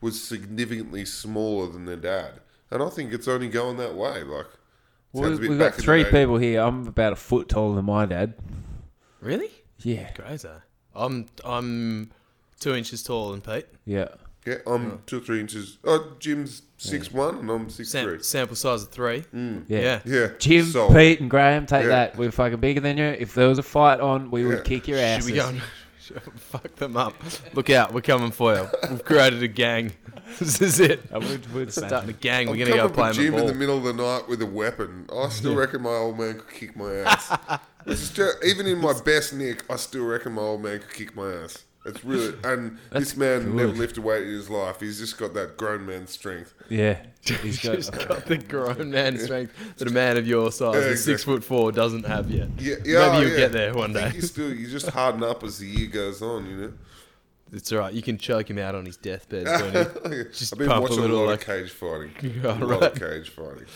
[0.00, 2.40] was significantly smaller than their dad.
[2.70, 4.22] And I think it's only going that way.
[4.22, 4.46] Like,
[5.12, 6.60] Well, sounds a bit we've got three people here.
[6.62, 8.34] I'm about a foot taller than my dad.
[9.20, 9.50] Really?
[9.82, 10.48] Yeah, Crazy.
[10.94, 12.10] I'm I'm
[12.58, 13.66] two inches taller than Pete.
[13.84, 14.08] yeah.
[14.46, 15.76] Yeah, I'm two or three inches.
[15.84, 18.22] Oh, Jim's six one, and I'm six Sam- three.
[18.22, 19.24] sample size of three.
[19.34, 19.64] Mm.
[19.68, 19.80] Yeah.
[19.80, 20.00] Yeah.
[20.06, 20.94] Yeah, Jim, solid.
[20.96, 21.88] Pete, and Graham, take Yeah.
[21.88, 22.16] that.
[22.16, 23.04] We're fucking bigger than you.
[23.04, 24.48] If there was a fight on, we Yeah.
[24.48, 25.24] would kick your ass.
[25.26, 25.60] Should we go and
[26.36, 27.14] fuck them up?
[27.54, 28.68] Look out, we're coming for you.
[28.90, 29.92] We've created a gang.
[30.38, 31.00] This is it.
[31.12, 31.88] Uh, we're would say.
[31.88, 32.48] Starting a gang.
[32.48, 34.28] I'm We're gonna go play for in Jim the in the middle of the night
[34.28, 35.06] with a weapon.
[35.12, 37.60] I still reckon my old man could kick my ass.
[37.84, 40.94] This is ju- even in my best nick, I still reckon my old man could
[40.94, 41.64] kick my ass.
[41.84, 43.54] It's really and this man good.
[43.54, 44.80] never lifted a weight in his life.
[44.80, 46.52] He's just got that grown man strength.
[46.68, 46.98] Yeah.
[47.42, 50.90] He's got, Just got the grown man strength that a man of your size, Yeah,
[50.92, 52.48] at six foot four, doesn't have yet.
[52.58, 53.36] Yeah, yeah, Maybe you'll yeah.
[53.38, 54.12] get there one day.
[54.14, 56.46] You still you just harden up as the year goes on.
[56.50, 56.72] You know.
[57.52, 57.92] It's all right.
[57.94, 59.46] You can choke him out on his deathbed.
[60.04, 60.24] Tony.
[60.32, 62.10] Just I've been pump a watching a, little, lot like- of cage fighting.
[62.42, 63.66] Yeah, a lot of cage fighting.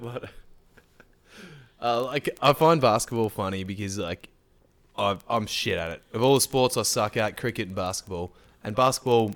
[0.00, 0.30] What?
[1.80, 4.28] uh, like I find basketball funny because like
[4.96, 6.02] I've, I'm shit at it.
[6.12, 8.32] Of all the sports, I suck at cricket and basketball.
[8.62, 9.32] And basketball,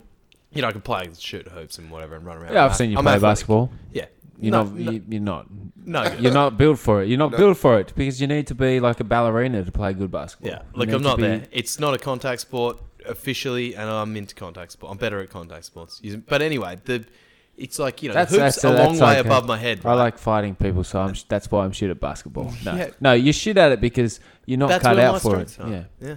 [0.53, 2.53] you know, I can play, shoot hoops and whatever, and run around.
[2.55, 3.31] yeah, I'm I've seen you I'm play athletic.
[3.37, 3.71] basketball.
[3.93, 4.07] Yeah,
[4.41, 4.75] You're no, not.
[4.75, 5.47] no, you, you're not.
[5.85, 6.21] no good.
[6.21, 7.09] You're not built for it.
[7.09, 7.39] You're not No.
[7.39, 10.51] built for it because you need to be like a ballerina to play good basketball.
[10.53, 11.43] Yeah, like I'm not be- there.
[11.53, 14.93] It's not a contact sport officially, and I'm into contact sport.
[14.93, 16.01] I'm better at contact sports.
[16.29, 17.05] But anyway, the
[17.59, 19.29] it's like you know, That's- the hoops that's- a long way okay.
[19.29, 19.81] above my head.
[19.85, 22.53] I like fighting people, so I'm, that's why I'm shit at basketball.
[22.65, 22.91] No, Yeah.
[23.01, 25.59] no, you're shit at it because you're not That's cut where my out for it.
[25.61, 25.69] are.
[25.69, 26.09] Yeah, yeah.
[26.09, 26.15] yeah.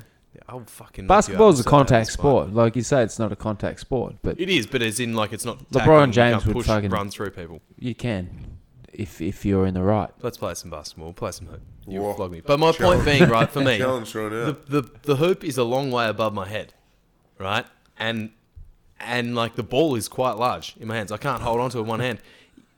[0.47, 1.05] I'll fucking.
[1.05, 2.21] knock basketball is a contact this fight.
[2.21, 2.53] sport.
[2.53, 5.33] Like you say, it's not a contact sport, but It is, but it's in like
[5.33, 5.59] it's not.
[5.71, 7.61] LeBron tackling, James can't would push, fucking- run through people.
[7.77, 8.57] you can
[8.93, 10.09] if if you're in the right.
[10.21, 11.07] Let's play some basketball.
[11.07, 11.61] We'll play some hoop.
[11.87, 12.13] You Whoa.
[12.13, 12.41] flog me.
[12.41, 14.45] But my point being, right, for me, Challenge right now.
[14.45, 16.73] the, the the hoop is a long way above my head,
[17.39, 17.65] right?
[17.97, 18.31] And
[19.05, 21.11] and like the ball is quite large in my hands.
[21.11, 22.19] I can't hold on to it with one hand.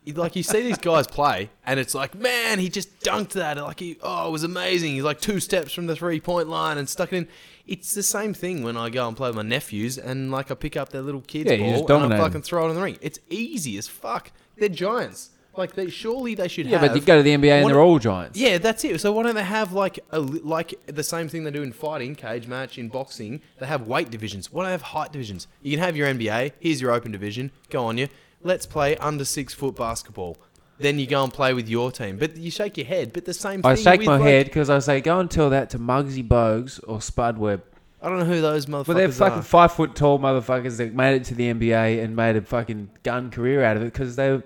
[0.06, 3.56] Like you see these guys play, and it's like, man, he just dunked that.
[3.58, 4.96] Like he, oh, it was amazing.
[4.96, 7.28] He's like two steps from the three point line and stuck it in.
[7.68, 10.56] It's the same thing when I go and play with my nephews, and like I
[10.56, 12.26] pick up their little kids' Yeah, you ball and I dominate 'em.
[12.26, 12.98] fucking throw it in the ring.
[13.02, 14.32] It's easy as fuck.
[14.58, 15.30] They're giants.
[15.56, 16.90] Like they surely they should have Yeah, have.
[16.92, 18.40] but you go to the NBA and they're all giants.
[18.40, 19.00] Yeah, that's it.
[19.00, 22.16] So why don't they have like a like the same thing they do in fighting,
[22.16, 23.42] cage match, in boxing?
[23.60, 24.52] They have weight divisions.
[24.52, 25.48] Why don't they have height divisions?
[25.62, 26.54] You can have your NBA.
[26.60, 27.52] Here's your open division.
[27.70, 28.08] Go on you.
[28.42, 30.38] Let's play under six foot basketball.
[30.80, 32.18] Then you go and play with your team.
[32.18, 33.14] But you shake your head.
[33.14, 33.72] But the same thing.
[33.72, 36.28] I shake with, my like- head because I say, go and tell that to Muggsy
[36.28, 37.64] Bogues or Spud Webb.
[38.02, 39.44] I don't know who those motherfuckers But they're fucking are.
[39.44, 43.30] five foot tall motherfuckers that made it to the NBA and made a fucking gun
[43.30, 44.42] career out of it because they.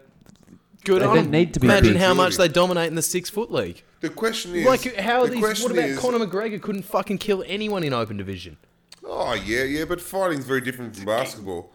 [0.85, 1.31] Good they on don't 'em.
[1.31, 2.01] need to be Imagine big.
[2.01, 3.83] how much they dominate in the six foot league.
[3.99, 5.39] The question is, Like how are the these?
[5.43, 6.61] question What about is- Conor McGregor?
[6.61, 8.57] Couldn't fucking kill anyone in open division.
[9.05, 11.71] Oh yeah, yeah, but fighting's very different from basketball.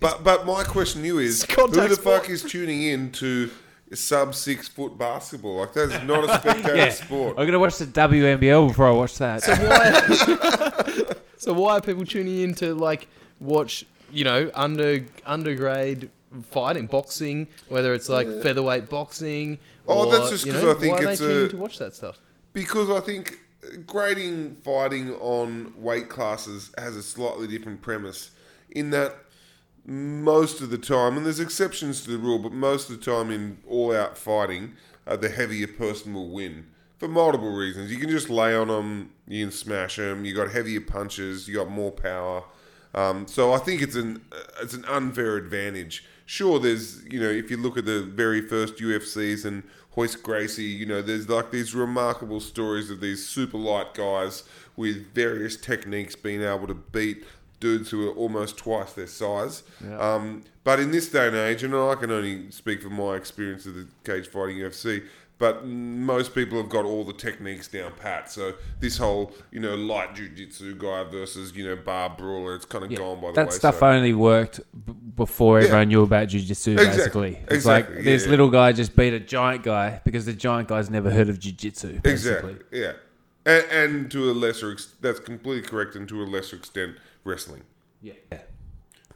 [0.00, 2.22] But but my question to you is, It's who contact the sport.
[2.22, 3.50] fuck is tuning in to
[3.92, 5.56] sub six foot basketball?
[5.58, 7.36] Like that's not a spectator Yeah, sport.
[7.38, 9.42] I'm gonna watch the WNBL before I watch that.
[9.42, 11.14] So why?
[11.36, 13.08] so why are people tuning in to like
[13.40, 13.84] watch?
[14.12, 16.08] You know, under undergrade
[16.42, 19.58] fighting, boxing, whether it's like featherweight boxing.
[19.88, 21.48] Oh, or, that's just you 'cause know, I think why are it's they tuning a-
[21.48, 22.18] to watch that stuff?
[22.52, 23.38] Because I think
[23.86, 28.30] grading fighting on weight classes has a slightly different premise
[28.70, 29.16] in that
[29.84, 33.30] most of the time, and there's exceptions to the rule, but most of the time
[33.30, 34.74] in all out fighting,
[35.06, 36.66] uh, the heavier person will win
[36.98, 37.90] for multiple reasons.
[37.90, 41.54] You can just lay on them, you can smash them, you got heavier punches, you
[41.56, 42.44] got more power.
[42.94, 46.04] Um, so I think it's an uh, it's an unfair advantage.
[46.30, 49.64] Sure, there's you know if you look at the very first UFCs and
[49.96, 54.44] Royce Gracie, you know there's like these remarkable stories of these super light guys
[54.76, 57.24] with various techniques being able to beat
[57.58, 59.64] dudes who are almost twice their size.
[59.98, 63.66] Um, but in this day and age, and I can only speak from my experience
[63.66, 65.02] of the cage fighting UFC,
[65.40, 68.30] but most people have got all the techniques down pat.
[68.30, 72.84] So this whole, you know, light jujitsu guy versus, you know, bar brawler, it's kind
[72.84, 73.32] of gone by the way.
[73.32, 76.92] that stuff only worked b- before everyone knew about jiu-jitsu Exactly.
[76.96, 78.30] basically it's Exactly, like this yeah.
[78.30, 82.00] little guy just beat a giant guy because the giant guy's never heard of jiu-jitsu.
[82.04, 82.56] Exactly.
[82.70, 82.92] Yeah.
[83.46, 87.62] And, and to a lesser ex- that's completely correct, and to a lesser extent, wrestling.
[88.02, 88.12] yeah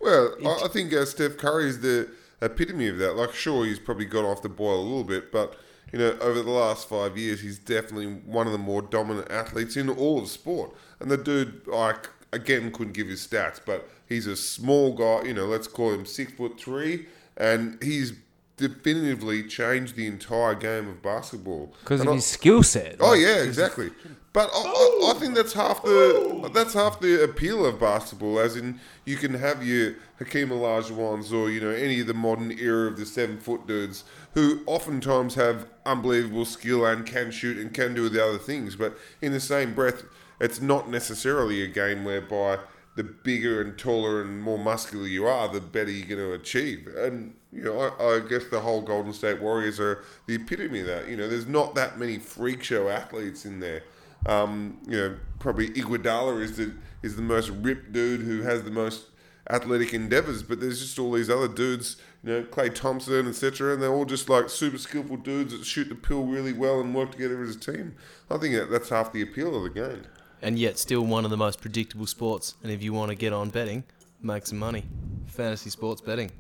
[0.01, 2.09] Well, I, I think uh, Steph Curry is the
[2.45, 3.17] epitome of that.
[3.17, 5.57] Like, sure, he's probably got off the boil a little bit, but
[5.93, 9.77] you know, over the last five years, he's definitely one of the more dominant athletes
[9.77, 10.73] in all of sport.
[10.99, 15.29] And the dude, like, again, couldn't give his stats, but he's a small guy.
[15.29, 18.13] You know, let's call him six foot three, and he's
[18.57, 23.43] definitively changed the entire game of basketball because of I- his skill set Oh yeah,
[23.43, 23.91] exactly.
[24.33, 28.41] But I, I, I think that's half the that's half the appeal of basketball.
[28.41, 32.51] As in, you can have your Hakeem Olajuwons or you know any of the modern
[32.51, 34.03] era of the seven foot dudes
[34.35, 38.75] who oftentimes have unbelievable skill and can shoot and can do the other things.
[38.75, 40.03] But in the same breath,
[40.41, 42.59] it's not necessarily a game whereby
[42.97, 46.87] the bigger and taller and more muscular you are, the better you're going to achieve.
[46.97, 50.87] And you know, I, I guess the whole Golden State Warriors are the epitome of
[50.87, 51.09] that.
[51.09, 53.83] You know, there's not that many freak show athletes in there.
[54.27, 56.73] Um, you know, probably Iguodala is the
[57.03, 59.07] is the most ripped dude who has the most
[59.51, 63.83] athletic endeavors, but there's just all these other dudes, you know, Klay Thompson, etc., and
[63.83, 67.13] they're all just like super skillful dudes that shoot the pill really well and work
[67.13, 67.95] together as a team.
[68.31, 70.05] I think that that's half the appeal of the game.
[70.45, 72.55] And yet still one of the most predictable sports.
[72.63, 73.83] And if you want to get on betting,
[74.23, 74.85] make some money.
[75.27, 76.31] Fantasy sports betting.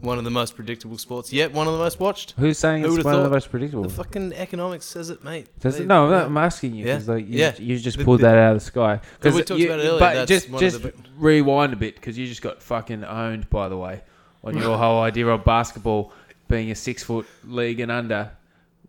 [0.00, 2.34] One of the most predictable sports, yet one of the most watched.
[2.36, 5.46] who's saying Who it's one of the most predictable The fucking economics says it, mate.
[5.60, 5.86] Does it?
[5.86, 6.24] No, yeah.
[6.24, 6.94] I'm asking you Yeah.
[6.94, 7.54] because like you, Yeah.
[7.56, 9.00] you just pulled the- that out of the sky.
[9.20, 12.18] But we talked you- about it earlier, But just just the- rewind a bit because
[12.18, 13.48] you just got fucking owned.
[13.48, 14.02] By the way,
[14.42, 16.12] on your whole idea of basketball
[16.48, 18.32] being a six foot league and under.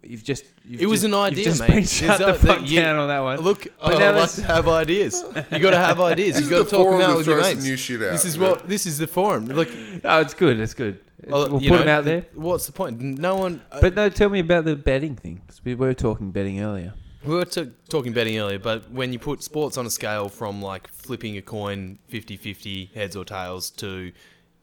[0.05, 1.69] You've just you've It was just- an idea, You've just mate.
[1.75, 3.39] been shut no- the fuck that you- down on that one.
[3.39, 5.23] Look, But I now like let's- to have ideas.
[5.51, 6.35] You got to have ideas.
[6.35, 7.53] This You got is to the talk them forum out to with your throw some
[7.55, 7.65] mates.
[7.65, 8.49] new shit out, This is you know?
[8.51, 9.45] what this is the forum.
[9.47, 9.69] Look,
[10.03, 10.59] oh, it's good.
[10.59, 10.99] It's good.
[11.27, 12.25] well, we'll you put know, them out there.
[12.33, 12.99] What's the point?
[12.99, 13.61] No one.
[13.71, 15.41] uh, But no, tell me about the betting thing.
[15.47, 16.93] 'cause we were talking betting earlier.
[17.25, 20.61] We were t- talking betting earlier, but when you put sports on a scale from
[20.61, 24.11] like flipping a coin 50 50 heads or tails to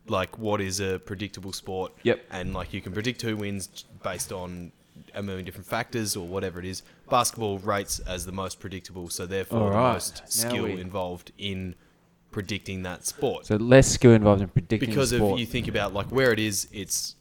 [0.06, 1.92] like what is a predictable sport.
[2.02, 2.20] Yep.
[2.30, 4.72] And like you can predict who wins based on
[5.14, 6.82] a million different factors or whatever it is.
[7.08, 11.32] Basketball rates as the most predictable, so therefore the Alright, most now skill we- involved
[11.38, 11.74] in
[12.30, 13.46] predicting that sport.
[13.46, 16.38] So less skill involved in predicting because the of you think about like where it
[16.38, 17.16] is, it's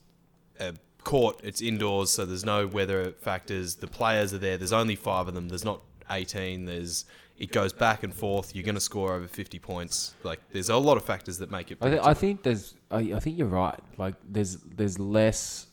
[0.59, 0.73] a
[1.03, 3.75] court, it's indoors, so there's no weather factors.
[3.75, 4.57] The players are there.
[4.57, 5.49] There's only five of them.
[5.49, 5.81] There's not
[6.11, 6.65] eighteen.
[6.65, 7.05] There's
[7.39, 8.53] it goes back and forth.
[8.53, 10.13] You're going to score over fifty points.
[10.23, 11.77] Like there's a lot of factors that make it.
[11.81, 12.75] I, th- I think there's.
[12.91, 13.79] I, I think you're right.
[13.97, 15.67] Like there's there's less,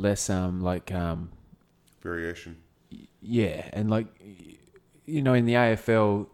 [0.00, 1.30] less um like um
[2.02, 2.56] Variation.
[3.20, 4.06] yeah, and like
[5.06, 6.26] you know in the AFL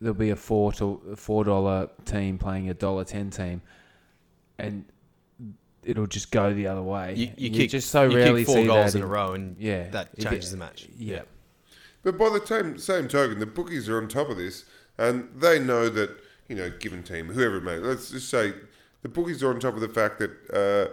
[0.00, 3.62] there'll be a four to four dollar team playing a dollar ten team,
[4.58, 4.84] and
[5.82, 7.14] it'll just go the other way.
[7.14, 9.08] You, you, You kick just so you rarely kick four see goals that in a
[9.08, 10.86] row, and Yeah, that If it- changes the match.
[10.96, 11.22] Yeah.
[12.02, 14.64] But by the same same token, the bookies are on top of this,
[14.98, 16.10] and they know that
[16.48, 18.54] you know, given team, whoever it may, let's just say
[19.02, 20.92] the bookies are on top of the fact that uh,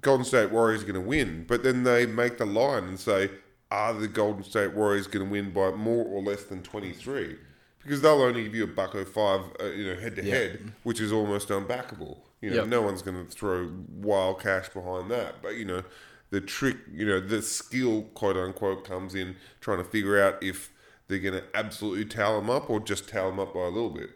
[0.00, 3.30] Golden State Warriors are going to win, but then they make the line and say,
[3.70, 7.36] are the Golden State Warriors going to win by more or less than twenty three?
[7.82, 10.72] Because they'll only give you a buck oh five, uh, you know, head to head,
[10.82, 12.18] which is almost unbackable.
[12.40, 12.66] You know, Yep.
[12.68, 15.42] no one's going to throw wild cash behind that.
[15.42, 15.82] But you know,
[16.30, 20.72] the trick, you know, the skill, quote unquote, comes in trying to figure out if
[21.08, 23.90] they're going to absolutely towel them up or just towel them up by a little
[23.90, 24.10] bit.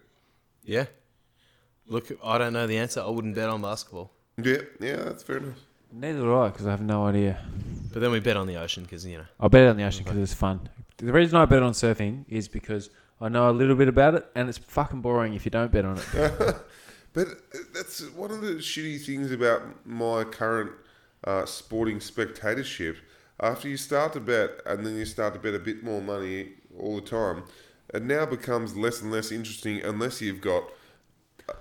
[0.63, 0.87] Yeah.
[1.87, 3.01] Look, I don't know the answer.
[3.01, 4.11] I wouldn't bet on basketball.
[4.43, 5.59] Yeah, yeah, that's fair enough.
[5.97, 7.39] Neither do I because I have no idea.
[7.93, 9.25] But then we bet on the ocean because, you know.
[9.39, 10.69] I bet on the ocean because it's fun.
[10.97, 12.91] The reason I bet on surfing is because
[13.21, 15.85] I know a little bit about it, and it's fucking boring if you don't bet
[15.85, 16.57] on it.
[17.15, 17.29] But
[17.73, 20.73] that's one of the shitty things about my current
[21.23, 22.97] uh, sporting spectatorship.
[23.39, 26.55] After you start to bet and then you start to bet a bit more money
[26.77, 27.45] all the time,
[27.95, 30.65] it now becomes less and less interesting unless you've got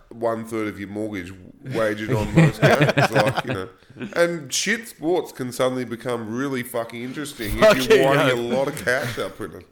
[0.10, 3.12] one third of your mortgage wagered on most games.
[3.12, 3.70] Like, you know.
[4.16, 8.84] And shit sports can suddenly become really fucking interesting if you're winding a lot of
[8.84, 9.66] cash up in it.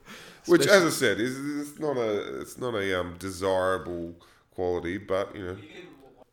[0.47, 1.37] Which, as I said, is
[1.69, 4.15] it's not a it's not a um, desirable
[4.51, 5.57] quality, but you know.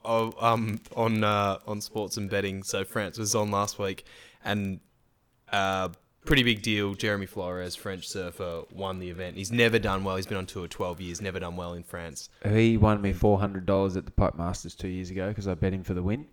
[0.04, 2.62] Oh, um, on uh, on sports and betting.
[2.62, 4.04] So France was on last week,
[4.42, 4.80] and
[5.52, 5.90] uh,
[6.24, 6.94] pretty big deal.
[6.94, 9.36] Jeremy Flores, French surfer, won the event.
[9.36, 10.16] He's never done well.
[10.16, 11.20] He's been on tour twelve years.
[11.20, 12.28] Never done well in France.
[12.48, 15.54] he won me four hundred dollars at the Pipe Masters two years ago because I
[15.54, 16.26] bet him for the win.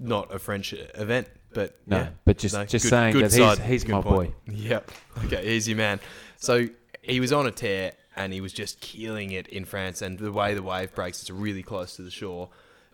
[0.00, 2.08] Not a French event, but No, yeah.
[2.24, 4.32] but just No, just good- saying good that side, he's he's good my point.
[4.46, 4.52] boy.
[4.54, 4.90] Yep.
[5.24, 5.98] Okay, he's your man.
[6.36, 6.68] So
[7.02, 10.00] he was on a tear and he was just killing it in France.
[10.02, 12.48] And the way the wave breaks, it's really close to the shore,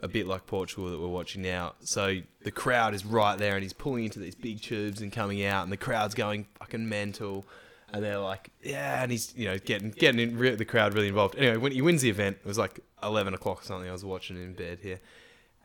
[0.05, 1.72] a bit like Portugal that we're watching now.
[1.80, 5.44] So the crowd is right there and he's pulling into these big tubes and coming
[5.44, 7.46] out, and the crowd's going fucking mental.
[7.90, 11.09] And they're like, yeah, and he's you know getting getting in, re- the crowd really
[11.09, 11.36] involved.
[11.36, 13.88] Anyway, when he wins the event, it was like eleven o'clock or something.
[13.88, 15.00] I was watching in bed here,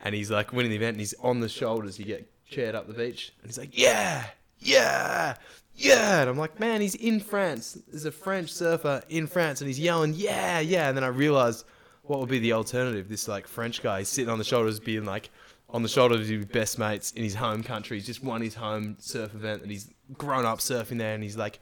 [0.00, 1.98] and he's like winning the event, and he's on the shoulders.
[1.98, 4.26] You get chaired up the beach, and he's like, yeah,
[4.58, 5.34] yeah,
[5.74, 6.20] yeah.
[6.20, 7.76] And I'm like, man, he's in France.
[7.88, 10.88] There's a French surfer in France, and he's yelling, yeah, yeah.
[10.88, 11.64] And then I realized
[12.10, 13.08] what would be the alternative.
[13.08, 15.30] This like French guy sitting on the shoulders, being like
[15.68, 17.98] on the shoulders of his best mates in his home country.
[17.98, 19.88] He's just won his home surf event, and he's
[20.18, 21.60] grown up surfing there, and he's like,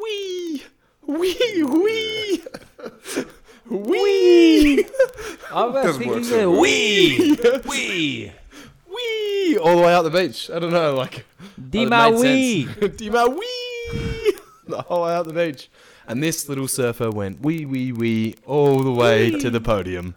[0.00, 0.62] wee,
[1.04, 2.42] wee, wee.
[3.68, 4.84] Wee!
[5.52, 7.36] I was Doesn't work thinking so wee,
[7.66, 8.32] wee,
[8.88, 9.58] Wee!
[9.58, 10.50] All the way out the beach.
[10.52, 11.24] I don't know, like.
[11.60, 12.64] Dima uh, wee.
[12.80, 14.32] Dima wee!
[14.68, 15.68] The whole way out the beach.
[16.06, 20.14] And this little surfer went wee, wee, wee all the way to the podium.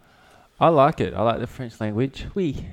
[0.59, 1.13] I like it.
[1.13, 2.25] I like the French language.
[2.35, 2.65] Wee,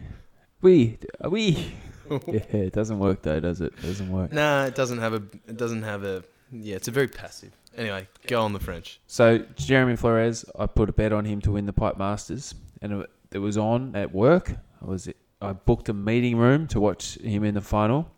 [0.63, 1.73] wee, wee.
[2.27, 3.73] yeah, it doesn't work though, does it?
[3.79, 4.33] It doesn't work.
[4.33, 5.23] Nah, it doesn't have a.
[5.49, 6.23] It doesn't have a.
[6.53, 7.53] Yeah, it's a very passive.
[7.77, 9.01] Anyway, go on the French.
[9.07, 13.03] So Jeremy Flores, I put a bet on him to win the Pipe Masters, and
[13.03, 14.53] it, it was on at work.
[14.83, 15.09] I was
[15.41, 18.11] I booked a meeting room to watch him in the final,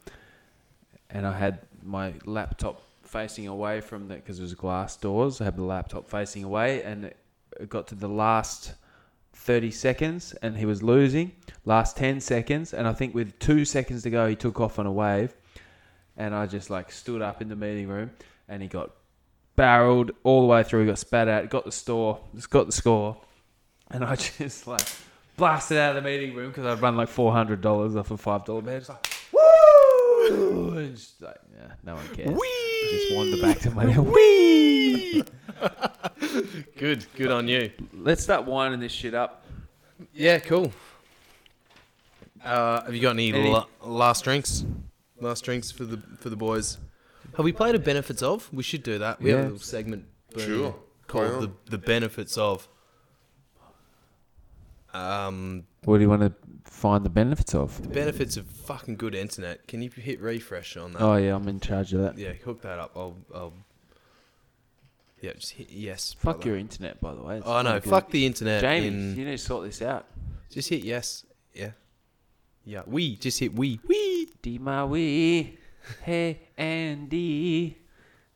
[1.10, 2.81] and I had my laptop
[3.12, 5.40] facing away from the because it was glass doors.
[5.40, 7.16] I had the laptop facing away, and it,
[7.68, 8.72] got to the last
[9.34, 11.32] thirty seconds, and he was losing.
[11.66, 14.86] Last ten seconds, and I think with two seconds to go, he took off on
[14.86, 15.34] a wave,
[16.16, 18.10] and I just like stood up in the meeting room,
[18.48, 18.90] and he got
[19.54, 22.72] barreled all the way through, He got spat out, got the store, just got the
[22.72, 23.20] score,
[23.90, 24.88] and I just like
[25.36, 28.16] blasted out of the meeting room because I'd run like four hundred dollars off a
[28.16, 28.88] five dollar bet.
[28.88, 29.11] Like
[30.30, 32.28] woo, and just like yeah, no one cares.
[32.30, 32.90] Wee!
[32.90, 35.24] Just wander back to my Wee!
[36.76, 37.70] good, good on you.
[37.92, 39.44] Let's start winding this shit up.
[40.14, 40.72] Yeah, cool.
[42.44, 44.64] Uh, have you got any, Any- la- last drinks?
[45.20, 46.78] Last drinks for the for the boys.
[47.36, 48.52] Have we played a benefits of?
[48.52, 49.20] We should do that.
[49.22, 49.42] We have Yeah.
[49.44, 50.04] a little segment
[50.34, 50.74] burning Sure.
[51.06, 52.66] Play called the the benefits of.
[54.92, 56.32] Um, What do you want to
[56.64, 57.80] find the benefits of?
[57.82, 59.66] the benefits of fucking good internet.
[59.68, 61.02] Can you hit refresh on that?
[61.02, 62.18] Oh yeah, I'm in charge of that.
[62.18, 62.92] Yeah, hook that up.
[62.96, 63.16] I'll.
[63.34, 63.52] I'll
[65.20, 66.14] yeah, just hit yes.
[66.14, 66.48] Fuck brother.
[66.50, 67.36] your internet, by the way.
[67.38, 67.74] It's Oh no!
[67.78, 67.84] good.
[67.88, 68.60] Fuck the internet.
[68.60, 70.06] Jamie, in- you need to sort this out.
[70.50, 71.24] just hit yes.
[71.54, 71.70] Yeah.
[72.64, 72.82] Yeah.
[72.86, 73.78] We just hit we.
[73.86, 74.28] We.
[74.42, 75.56] D my wee,
[76.02, 77.78] hey Andy,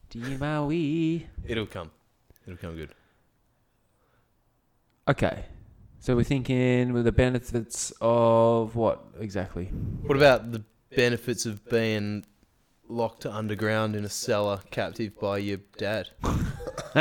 [0.08, 1.26] D my wee.
[1.44, 1.90] It'll come.
[2.46, 2.90] It'll come good.
[5.08, 5.44] Okay,
[6.06, 9.64] so we're thinking with the benefits of what exactly?
[9.64, 10.62] What about the
[10.94, 12.24] benefits of being
[12.88, 16.10] locked underground in a cellar, captive by your dad?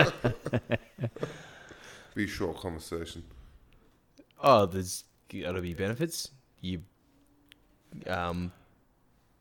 [2.15, 3.23] Be a short conversation.
[4.41, 6.31] Oh, there's got to be benefits.
[6.61, 6.81] You
[8.07, 8.51] Um,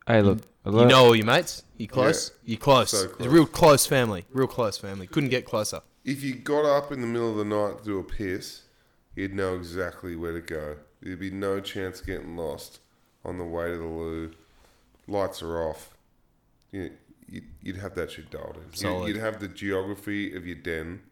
[0.06, 0.40] Hey, look.
[0.66, 1.62] you know all your mates.
[1.78, 2.32] You close.
[2.44, 2.90] You close.
[2.90, 3.28] so It's a close.
[3.30, 4.26] real close family.
[4.30, 5.06] Real close family.
[5.06, 5.80] Couldn't get closer.
[6.04, 8.63] If you got up in the middle of the night to do a piss,
[9.14, 10.76] you'd know exactly where to go.
[11.00, 12.80] There'd be no chance of getting lost
[13.24, 14.32] on the way to the loo.
[15.06, 15.96] Lights are off.
[16.72, 16.90] You,
[17.28, 18.62] you'd, you'd have that shit dialed in.
[18.72, 19.08] You, Solid.
[19.08, 21.02] you'd have the geography of your den.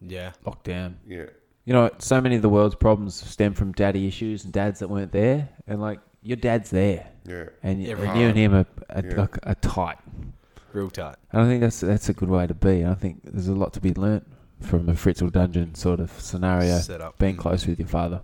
[0.00, 0.32] Yeah.
[0.46, 0.94] Lockdown.
[1.06, 1.26] Yeah.
[1.64, 4.88] You know, so many of the world's problems stem from daddy issues and dads that
[4.88, 5.48] weren't there.
[5.66, 7.44] And like, your dad's there, Yeah.
[7.62, 9.14] and, Every and you and him are, are, Yeah.
[9.16, 9.98] like, are tight.
[10.72, 11.16] Real tight.
[11.32, 12.80] And I think that's that's a good way to be.
[12.80, 14.26] And I think there's a lot to be learnt
[14.64, 16.78] from a Fritzl dungeon sort of scenario.
[16.78, 17.18] Set up.
[17.18, 18.22] Being close with your father.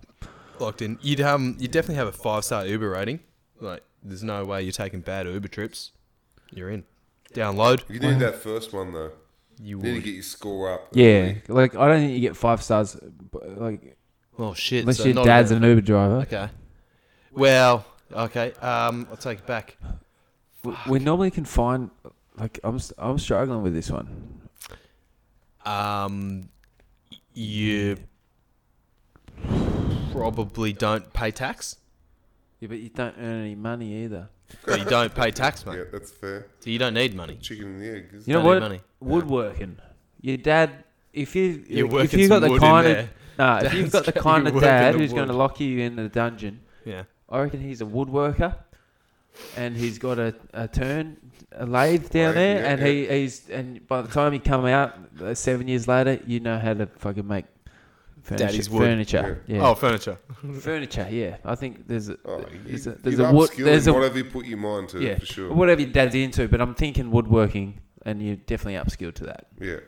[0.59, 0.99] Locked in.
[1.03, 1.57] You'd um.
[1.59, 3.21] You definitely have a five star Uber rating.
[3.61, 5.93] Like, there's no way you're taking bad Uber trips.
[6.53, 6.85] You're in.
[7.35, 7.83] Download.
[7.89, 9.13] You need that first one, though.
[9.63, 10.05] You You need to would.
[10.05, 10.89] get your score up.
[10.93, 11.43] Yeah, early.
[11.49, 12.97] like I don't think you get five stars,
[13.31, 13.97] but, like
[14.39, 14.81] Oh shit.
[14.81, 16.17] unless so your not dad's even- an Uber driver.
[16.23, 16.49] Okay.
[17.33, 17.85] Well.
[18.13, 18.53] Okay.
[18.61, 19.07] Um.
[19.11, 19.77] I'll take it back.
[20.65, 21.91] We, we normally can find
[22.39, 24.41] like I'm s- I'm struggling with this one.
[25.65, 26.49] Um.
[27.33, 27.97] You
[30.13, 31.77] probably don't pay tax.
[32.61, 34.29] Yeah, but you don't earn any money either.
[34.67, 35.77] But you don't pay tax, mate.
[35.79, 36.47] Yeah, that's fair.
[36.59, 37.37] So you don't need money.
[37.41, 38.09] Chicken and the egg.
[38.13, 38.61] Isn't You know Don't what?
[38.61, 38.81] money.
[39.01, 39.77] Woodworking.
[40.21, 42.97] Your dad, if you You're if working you got some the wood in kind of
[42.97, 43.11] there.
[43.39, 45.35] nah, if you've got the Dad's kind of you dad working who's the going to
[45.35, 45.39] wood.
[45.39, 47.05] lock you in the dungeon, Yeah.
[47.29, 48.57] I reckon he's a woodworker,
[49.57, 51.17] and he's got a, a turn
[51.53, 52.87] a lathe down Lathe, there, yeah, and yeah.
[52.87, 56.59] he he's and by the time you come out uh, seven years later, you know
[56.59, 57.45] how to fucking make
[58.23, 58.47] furniture.
[58.47, 58.83] Daddy's wood.
[58.83, 59.69] Furniture, yeah.
[59.69, 60.19] Oh, furniture.
[60.61, 61.39] furniture, yeah.
[61.45, 64.19] I think there's a Oh, there's a, there's you'd a wood upskill there's a whatever
[64.19, 65.53] you put your mind to, yeah for sure.
[65.53, 69.47] whatever your dad's into, but I'm thinking woodworking, and you're definitely upskilled to that.
[69.61, 69.81] Yeah.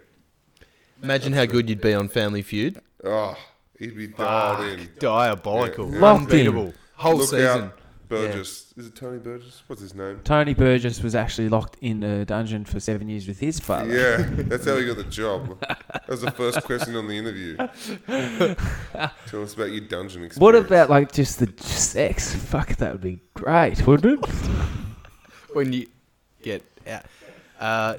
[1.02, 2.80] Imagine how good you'd be on Family Feud.
[3.04, 3.36] Oh,
[3.78, 4.88] he'd be dialed in.
[5.00, 5.92] Diabolical.
[5.92, 6.00] Yeah.
[6.00, 6.46] Locked in.
[6.46, 6.74] Unbeatable.
[6.94, 7.62] Whole Look season.
[7.64, 7.78] out,
[8.12, 8.74] Burgess.
[8.76, 9.62] Is it Tony Burgess?
[9.66, 10.20] What's his name?
[10.24, 13.94] Tony Burgess was actually locked in a dungeon for seven years with his father.
[13.94, 15.58] Yeah, that's how he got the job.
[15.60, 17.56] That was the first question on the interview.
[19.26, 20.38] Tell us about your dungeon experience.
[20.38, 22.34] What about like just the sex?
[22.34, 24.30] Fuck, that would be great, wouldn't it?
[25.52, 25.86] When you
[26.42, 27.04] get out.
[27.58, 27.96] Uh,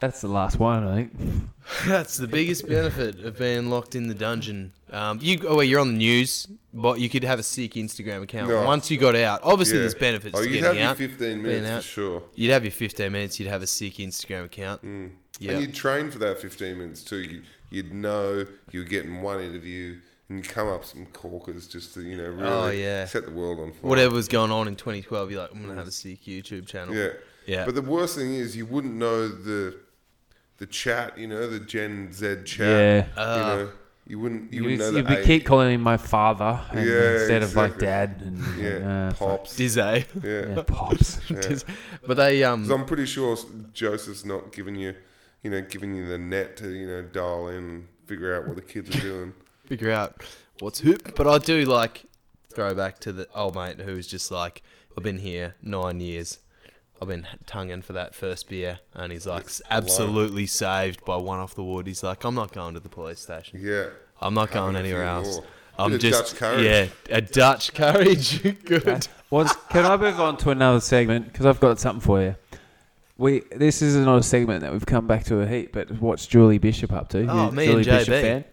[0.00, 1.12] That's the last one, I think.
[1.86, 4.72] that's the biggest benefit of being locked in the dungeon.
[4.90, 8.22] Um, you, oh, wait, you're on the news, but you could have a sick Instagram
[8.22, 8.48] account.
[8.48, 8.64] No.
[8.64, 9.82] Once you got out, obviously Yeah.
[9.82, 11.82] there's benefits Oh, to you'd have getting your 15 being minutes for out.
[11.84, 12.22] sure.
[12.34, 13.38] You'd have your 15 minutes.
[13.40, 14.82] You'd have a sick Instagram account.
[14.84, 15.10] Mm.
[15.38, 15.52] Yeah.
[15.52, 17.18] And you'd train for that 15 minutes too.
[17.22, 19.96] You, you'd know you were getting one interview
[20.28, 23.04] and you come up some corkers just to, you know, really Oh, yeah.
[23.06, 23.80] set the world on fire.
[23.82, 26.94] Whatever was going on in 2012, you're like, I'm gonna have a sick YouTube channel.
[26.94, 27.08] Yeah.
[27.46, 27.64] Yeah.
[27.64, 29.78] But the worst thing is you wouldn't know the
[30.58, 32.58] the chat, you know, the Gen Z chat.
[32.68, 33.06] Yeah.
[33.16, 33.70] Uh, you know,
[34.06, 35.26] you wouldn't you You, wouldn't know You'd age.
[35.26, 39.18] keep calling him my father and Yeah, instead of like dad and yeah, uh, fuck.
[39.28, 39.56] pops.
[39.56, 39.80] Dizzy.
[39.80, 40.04] Yeah.
[40.24, 41.20] Yeah, pops.
[42.06, 43.36] but they um 'Cause I'm pretty sure
[43.72, 44.94] Josef's not giving you,
[45.42, 48.56] you know, giving you the net to, you know, dial in and figure out what
[48.56, 49.32] the kids are doing.
[49.66, 50.22] figure out
[50.60, 51.14] what's hoop.
[51.16, 52.04] But I do like
[52.54, 54.62] throw back to the old mate who's just like,
[54.96, 56.38] I've been here nine years.
[57.02, 61.54] I've been tonguing for that first beer, and he's like absolutely saved by one off
[61.54, 61.86] the wood.
[61.88, 63.60] He's like, I'm not going to the police station.
[63.62, 63.86] Yeah.
[64.20, 65.34] I'm not going Having a anywhere else.
[65.36, 65.44] more.
[65.78, 66.62] I'm Bit of just Dutch courage.
[66.64, 66.86] yeah,
[67.16, 68.42] a Dutch courage.
[68.64, 69.08] Good.
[69.30, 72.36] Was can I move on to another segment because I've got something for you.
[73.18, 76.26] We this is not a segment that we've come back to a heat, but what's
[76.26, 77.26] Julie Bishop up to?
[77.26, 78.44] Oh, You a me Julie and Bishop fan?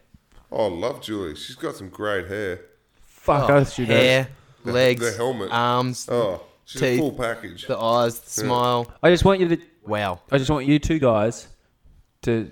[0.51, 1.35] Oh, I love Julie.
[1.35, 2.61] She's got some great hair.
[3.05, 3.95] Fuck Oh, oath, she does.
[3.95, 4.27] hair,
[4.65, 5.49] The- legs, the helmet.
[5.51, 6.99] arms, Oh, she's Teeth.
[6.99, 7.65] a full package.
[7.67, 8.91] the eyes, the smile.
[9.01, 10.21] I just want you to Wow.
[10.31, 11.47] I just want you two guys
[12.21, 12.51] to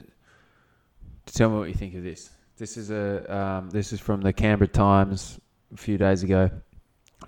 [1.26, 2.32] to tell me what you think of this.
[2.57, 5.39] This is a um, this is from the Canberra Times
[5.72, 6.49] a few days ago.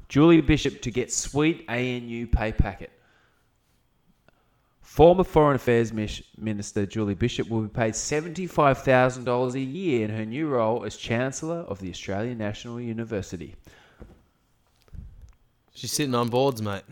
[0.07, 2.91] Julie Bishop to get sweet ANU pay packet.
[4.81, 10.47] Former Foreign Affairs Minister Julie Bishop will be paid $75,000 a year in her new
[10.47, 13.55] role as Chancellor of the Australian National University.
[15.73, 16.83] She's sitting on boards, mate.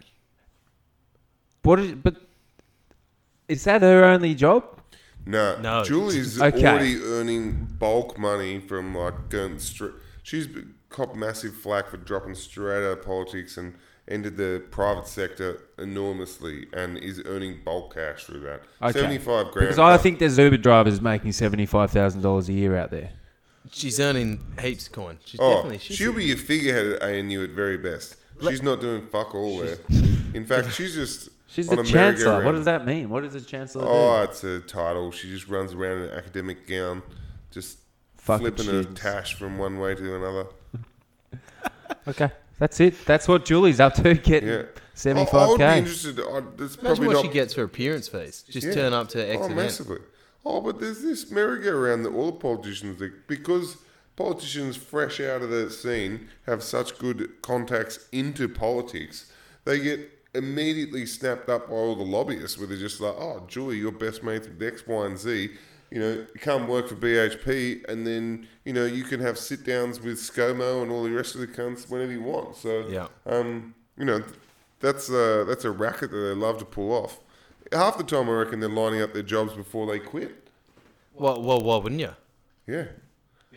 [1.64, 2.16] What is, but
[3.48, 4.64] is that her only job?
[5.26, 5.84] No, No.
[5.84, 6.66] Julie's Okay.
[6.66, 9.94] already earning bulk money from like going straight.
[10.24, 10.74] She's been-
[11.16, 13.76] massive flack for dropping straight out of politics and
[14.08, 18.62] entered the private sector enormously and is earning bulk cash through that.
[18.82, 19.00] Okay.
[19.02, 19.68] Seventy-five grand.
[19.68, 23.12] Because I think there's Uber drivers making $75,000 a year out there.
[23.70, 25.18] She's earning heaps of coin.
[25.26, 25.78] She's Oh, definitely.
[25.80, 28.16] She's she'll be a figurehead at ANU at very best.
[28.42, 29.78] She's not doing fuck all there.
[30.34, 32.44] In fact, she's just She's on the a chancellor.
[32.44, 33.10] What does that mean?
[33.10, 35.12] What does the chancellor Oh, it's a title.
[35.12, 37.02] She just runs around in an academic gown,
[37.52, 37.78] just
[38.18, 39.00] Fucking flipping students.
[39.00, 40.48] a tash from one way to another.
[42.08, 42.30] Okay,
[42.60, 43.06] That's it.
[43.06, 44.14] That's what Julie's up to.
[44.14, 44.56] Getting Yeah.
[44.56, 45.78] I, I would be seventy-five k.
[45.80, 46.20] interested.
[46.20, 46.24] I,
[46.56, 48.44] there's Imagine probably what not she gets for appearance fees.
[48.50, 48.74] Just Yeah.
[48.74, 49.56] turn up to oh, X Oh, event.
[49.58, 49.98] massively.
[50.46, 53.12] Oh, but there's this merry-go-round that all the politicians, do.
[53.28, 53.78] because
[54.18, 59.32] politicians fresh out of the scene have such good contacts into politics,
[59.64, 63.78] they get immediately snapped up by all the lobbyists where they're just like, oh, Julie,
[63.78, 65.52] you're best mates with X, Y, and Z.
[65.90, 70.02] You know, come work for BHP, and then you know you can have sit downs
[70.02, 72.58] with ScoMo and all the rest of the cunts whenever you want.
[72.58, 73.08] So, Yeah.
[73.26, 74.22] um, you know,
[74.82, 77.22] that's a, that's a racket that they love to pull off.
[77.72, 80.50] Half the time, I reckon they're lining up their jobs before they quit.
[81.14, 82.16] Well, well, why wouldn't you?
[82.68, 82.88] Yeah,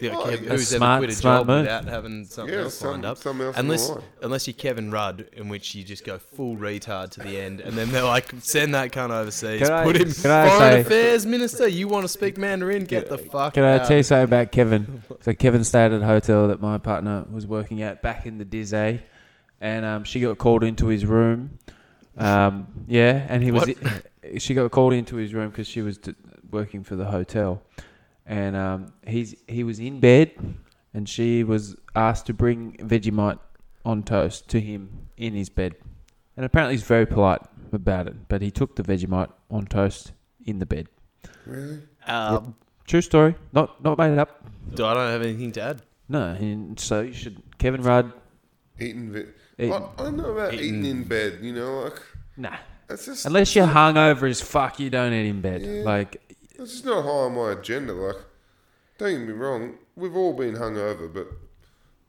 [0.00, 1.60] Yeah, Oh, Kev, who's smart- ever quit a smart job move.
[1.62, 3.18] without having something Yeah, else some- lined up?
[3.18, 3.92] something else unless,
[4.22, 7.76] unless you're Kevin Rudd, in which you just go full retard to the end, and
[7.76, 10.80] then they're like, send that cunt overseas, Can I- put him can I foreign say-
[10.80, 11.68] affairs minister.
[11.68, 12.84] You want to speak Mandarin?
[12.84, 13.54] Get the fuck out.
[13.54, 15.02] Can I tell you something about Kevin?
[15.20, 18.44] So Kevin stayed at a hotel that my partner was working at back in the
[18.44, 19.00] Dizzy,
[19.60, 21.58] and um, she got called into his room.
[22.16, 23.70] Um, yeah, and he was.
[24.38, 26.14] she got called into his room because she was d-
[26.50, 27.62] working for the hotel,
[28.30, 30.30] and um, he's he was in bed,
[30.94, 33.40] and she was asked to bring Vegemite
[33.84, 35.74] on toast to him in his bed,
[36.36, 37.40] and apparently he's very polite
[37.72, 38.28] about it.
[38.28, 40.12] But he took the Vegemite on toast
[40.46, 40.86] in the bed.
[41.44, 41.80] really?
[42.06, 42.54] Um,
[42.86, 44.42] True story, not not made it up.
[44.74, 45.82] do I don't have anything to add.
[46.08, 48.12] No, and so you should Kevin Rudd.
[48.80, 49.12] Eating.
[49.12, 49.26] Vi-
[49.58, 51.38] Eat- I, I don't know about Eating- eating in bed.
[51.42, 52.00] You know, like
[52.36, 52.56] Nah,
[52.88, 55.62] that's just unless you're hungover as fuck, you don't eat in bed.
[55.62, 55.82] Yeah.
[55.84, 56.29] Like,
[56.60, 57.94] that's just not high on my agenda.
[57.94, 58.16] Like,
[58.98, 61.28] don't get me wrong, we've all been hungover, but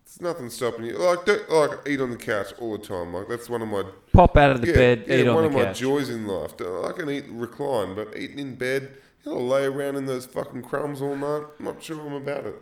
[0.03, 0.97] it's nothing stopping you.
[0.97, 3.13] Like, don't, like eat on the couch all the time.
[3.13, 5.45] Like that's one of my pop out of the yeah, bed, yeah, eat one on
[5.45, 5.79] of the my couch.
[5.79, 6.53] joys in life.
[6.59, 10.63] I can eat recline, but eating in bed, you gotta lay around in those fucking
[10.63, 11.45] crumbs all night.
[11.57, 12.61] I'm not sure I'm about it.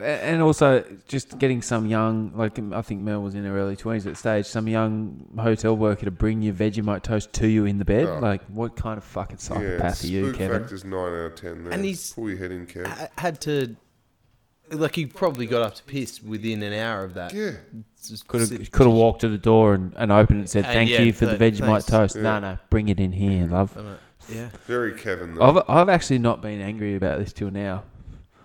[0.00, 3.76] A- and also just getting some young, like I think Mel was in her early
[3.76, 7.64] twenties at the stage, some young hotel worker to bring your Vegemite toast to you
[7.64, 8.06] in the bed.
[8.08, 8.18] Oh.
[8.18, 9.40] Like, what kind of fucking yeah,
[9.78, 10.60] psychopath are you, spook Kevin?
[10.62, 11.64] factor's nine out of ten.
[11.64, 11.72] There.
[11.72, 12.86] And he's- pull your head in, Kev.
[12.86, 13.76] Ha- had to,
[14.72, 17.32] like, he probably got up to piss within an hour of that.
[17.32, 17.52] yeah,
[18.26, 20.74] Could have could have walked to the door and, and opened it and said, And
[20.74, 21.86] "Thank yeah, you for the th- Vegemite thanks.
[21.86, 22.22] toast." Yeah.
[22.22, 23.76] No, no, bring it in here, love.
[24.28, 24.48] Yeah.
[24.66, 25.34] very Kevin.
[25.36, 25.42] Though.
[25.42, 27.84] I've I've actually not been angry about this till now.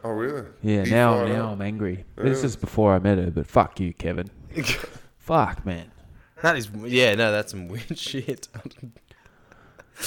[0.03, 0.45] Oh really?
[0.61, 1.51] Yeah, He now now up.
[1.53, 2.05] I'm angry.
[2.15, 4.29] This is before I met her, but fuck you, Kevin.
[5.17, 5.91] fuck, man.
[6.41, 8.47] That is, yeah, no, that's some weird shit.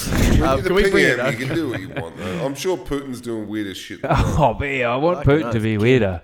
[0.08, 1.38] When Uh, can we the bring it PM, up?
[1.38, 2.16] You can do what you want.
[2.16, 2.46] Though.
[2.46, 4.00] I'm sure Putin's doing weirder shit.
[4.08, 4.88] Oh, bear!
[4.88, 6.22] I want Fuck Putin knows, to be weirder.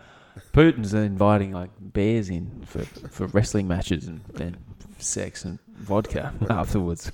[0.55, 4.57] Putin's inviting like bears in for, for wrestling matches and then
[4.99, 7.13] sex and vodka afterwards.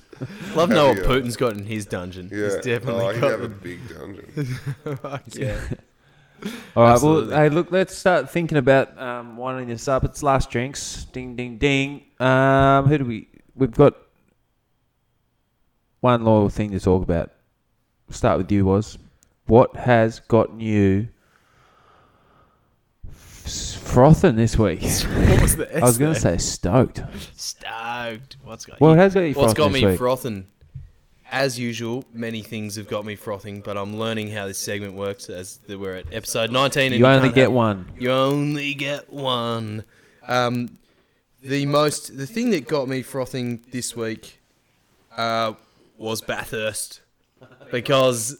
[0.55, 2.29] Love know what Putin's got in his dungeon.
[2.31, 4.57] Yeah, He's definitely oh, he'd got have a the big dungeon.
[5.33, 5.59] yeah.
[6.75, 7.29] All right, Absolutely.
[7.33, 10.03] well, hey, look, let's start thinking about um, winding this up.
[10.03, 11.05] It's last drinks.
[11.05, 12.03] Ding, ding, ding.
[12.19, 13.27] Um, who do we?
[13.55, 13.95] We've got
[16.01, 17.31] one loyal thing to talk about.
[18.09, 18.97] Start with you, was
[19.47, 21.07] what has gotten you
[23.07, 24.81] frothing this week?
[25.35, 27.01] What was the S I was going to say stoked.
[27.35, 28.37] stoked.
[28.43, 28.95] What's got What you?
[28.97, 29.97] has got you What's frothing got this me week?
[29.97, 30.47] frothing?
[31.31, 35.29] As usual, many things have got me frothing, but I'm learning how this segment works
[35.29, 36.93] as the, we're at episode 19.
[36.93, 37.91] And you only get have- one.
[37.97, 39.83] You only get one.
[40.27, 40.77] Um,
[41.41, 44.39] the most, the thing that got me frothing this week
[45.17, 45.53] uh,
[45.97, 47.01] was Bathurst,
[47.71, 48.37] because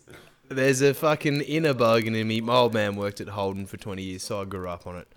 [0.50, 2.40] there's a fucking inner bogan in me.
[2.42, 5.08] My old man worked at Holden for 20 years, so I grew up on it.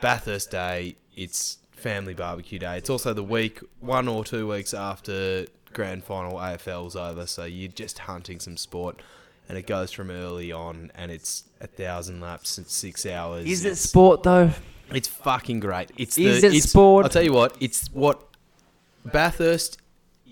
[0.00, 2.78] Bathurst Day, it's family barbecue day.
[2.78, 5.46] It's also the week, one or two weeks after
[5.76, 9.00] grand final AFL's over, so you're just hunting some sport.
[9.48, 13.46] And it goes from early on, and it's a thousand laps in six hours.
[13.46, 14.50] Is it It's- sport though?
[14.90, 15.92] it's fucking great.
[15.96, 17.04] It's Is the, it it's, sport?
[17.04, 17.56] I'll tell you what.
[17.60, 18.18] It's what
[19.04, 19.78] Bathurst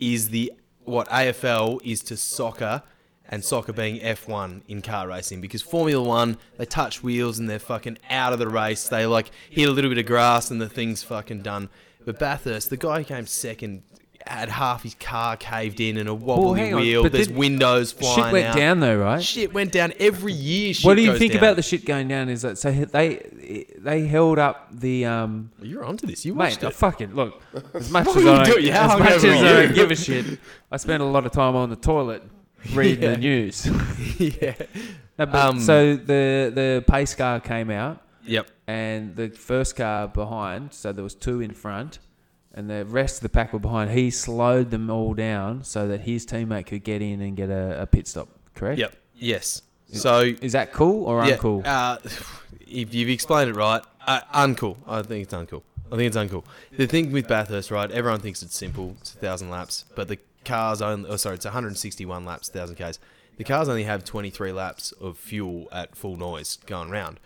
[0.01, 0.53] is the
[0.85, 2.83] what AFL is to soccer,
[3.29, 5.41] and soccer being F1 in car racing.
[5.41, 8.89] Because Formula One, they touch wheels and they're fucking out of the race.
[8.89, 11.69] They like hit a little bit of grass and the thing's fucking done.
[12.05, 13.83] But Bathurst, the guy who came second.
[14.27, 17.03] Had half his car caved in and a wobbly on, wheel.
[17.03, 18.25] but There's windows flying out.
[18.25, 18.57] Shit went out.
[18.57, 19.22] down though, right?
[19.22, 20.72] Shit went down every year.
[20.72, 21.43] Shit what do you think down.
[21.43, 22.31] about the shit going down?
[22.31, 22.70] Is that so?
[22.70, 25.51] They they held up the um.
[25.61, 26.25] You're onto this.
[26.25, 26.75] You watched Mate, it.
[26.75, 27.43] fucking look.
[27.75, 30.39] As much as I don't, How as much as I don't give a shit,
[30.72, 32.22] I spend a lot of time on the toilet
[32.72, 33.11] reading Yeah.
[33.11, 33.66] the news.
[34.18, 34.55] yeah.
[35.18, 38.51] No, Um, so the the pace car came out, Yep.
[38.66, 40.72] and the first car behind.
[40.72, 41.99] So there was two in front,
[42.55, 43.91] and the rest of the pack were behind.
[43.91, 47.83] He slowed them all down so that his teammate could get in and get a,
[47.83, 48.29] a pit stop.
[48.55, 48.79] Correct.
[48.79, 48.95] Yep.
[49.17, 49.63] Yes.
[49.93, 51.67] So Is that cool or yeah, uncool?
[51.67, 51.99] Uh,
[52.67, 54.77] if you've explained it right, uh, uncool.
[54.87, 55.63] I think it's uncool.
[55.93, 56.45] I think it's uncool.
[56.77, 57.91] The thing with Bathurst, right?
[57.91, 58.97] Everyone thinks it's simple.
[59.01, 61.11] It's a thousand laps, but the cars only.
[61.11, 62.99] Oh, sorry, it's 161 laps, thousand k's.
[63.37, 67.19] The cars only have 23 laps of fuel at full noise going round.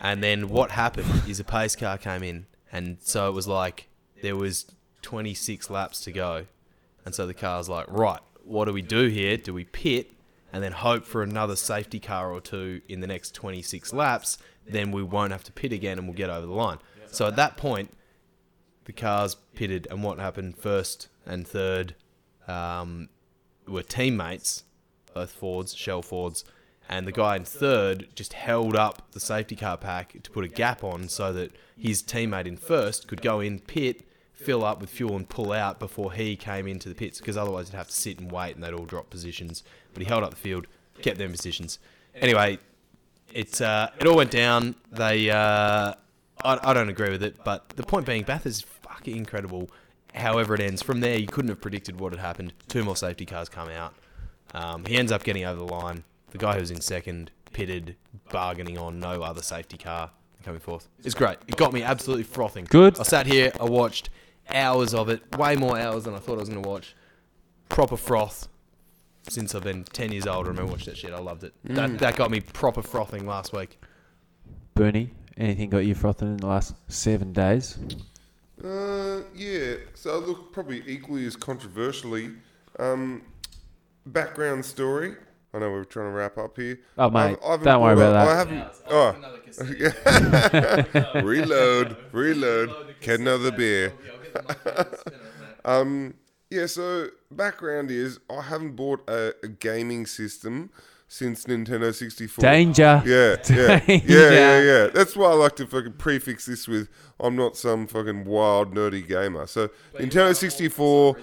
[0.00, 3.88] And then what happened is a pace car came in, and so it was like
[4.24, 4.66] there was
[5.02, 6.46] 26 laps to go,
[7.04, 9.36] and so the car's like, right, what do we do here?
[9.36, 10.10] Do we pit
[10.52, 14.38] and then hope for another safety car or two in the next 26 laps?
[14.66, 16.78] Then we won't have to pit again, and we'll get over the line.
[17.08, 17.94] So at that point,
[18.84, 21.94] the cars pitted, and what happened first and third
[22.48, 23.08] um,
[23.66, 24.64] were teammates,
[25.12, 26.44] both Fords, Shell Fords,
[26.88, 30.48] and the guy in third just held up the safety car pack to put a
[30.48, 34.02] gap on so that his teammate in first could go in pit,
[34.34, 37.68] fill up with fuel, and pull out before he came into the pits because otherwise
[37.68, 39.62] he'd have to sit and wait and they'd all drop positions.
[39.92, 40.66] But he held up the field,
[41.00, 41.78] kept them positions.
[42.14, 42.58] Anyway,
[43.32, 44.74] it uh, it all went down.
[44.92, 45.94] They uh,
[46.44, 49.70] I, I don't agree with it, but the point being, Bath is fucking incredible.
[50.14, 52.52] However it ends, from there you couldn't have predicted what had happened.
[52.68, 53.94] Two more safety cars come out.
[54.54, 56.04] Um, he ends up getting over the line.
[56.30, 57.96] The guy who was in second pitted,
[58.30, 60.10] bargaining on no other safety car
[60.44, 60.88] coming forth.
[61.02, 61.38] It's great.
[61.48, 62.66] It got me absolutely frothing.
[62.68, 63.00] Good.
[63.00, 64.10] I sat here, I watched
[64.52, 66.94] hours of it, way more hours than I thought I was going to watch.
[67.68, 68.48] Proper froth.
[69.28, 71.12] Since I've been 10 years old, I remember watching that shit.
[71.12, 71.54] I loved it.
[71.64, 73.80] That, that got me proper frothing last week.
[74.74, 77.78] Bernie, anything got you frothing in the last seven days?
[78.62, 79.76] Uh, yeah.
[79.94, 82.32] So look, probably equally as controversially,
[82.78, 83.22] um,
[84.06, 85.14] background story.
[85.54, 86.80] I know we're trying to wrap up here.
[86.98, 88.88] Oh, mate, I've- I haven't don't worry about up- that.
[88.90, 89.94] I haven't.
[91.14, 92.94] Oh, reload, reload.
[93.00, 93.92] Get another beer.
[95.66, 96.14] Um,
[96.50, 96.66] yeah.
[96.66, 100.68] So background is I haven't bought a, a gaming system
[101.08, 102.42] since Nintendo 64.
[102.42, 103.02] Danger.
[103.06, 104.04] Yeah, yeah, Danger.
[104.06, 104.86] yeah, yeah, yeah.
[104.88, 109.06] That's why I like to fucking prefix this with I'm not some fucking wild nerdy
[109.08, 109.46] gamer.
[109.46, 111.16] So Nintendo 64.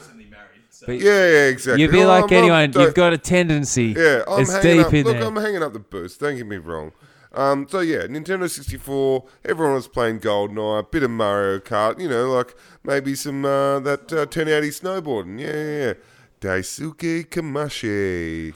[0.87, 1.83] But Yeah, yeah, exactly.
[1.83, 2.71] You'd be Oh, like I'm- I'm- anyone.
[2.71, 3.93] don't- You've got a tendency.
[3.95, 4.93] yeah, I'm it's hanging deep up.
[4.95, 5.25] in Look, there.
[5.27, 6.17] I'm hanging up the boots.
[6.17, 6.91] Don't get me wrong.
[7.33, 9.25] Um, so yeah, Nintendo 64.
[9.45, 11.99] Everyone was playing GoldenEye, a bit of Mario Kart.
[11.99, 15.39] You know, like maybe some uh, that uh, 1080 snowboarding.
[15.39, 15.93] Yeah, yeah, yeah.
[16.41, 18.53] Daisuke Kamashi.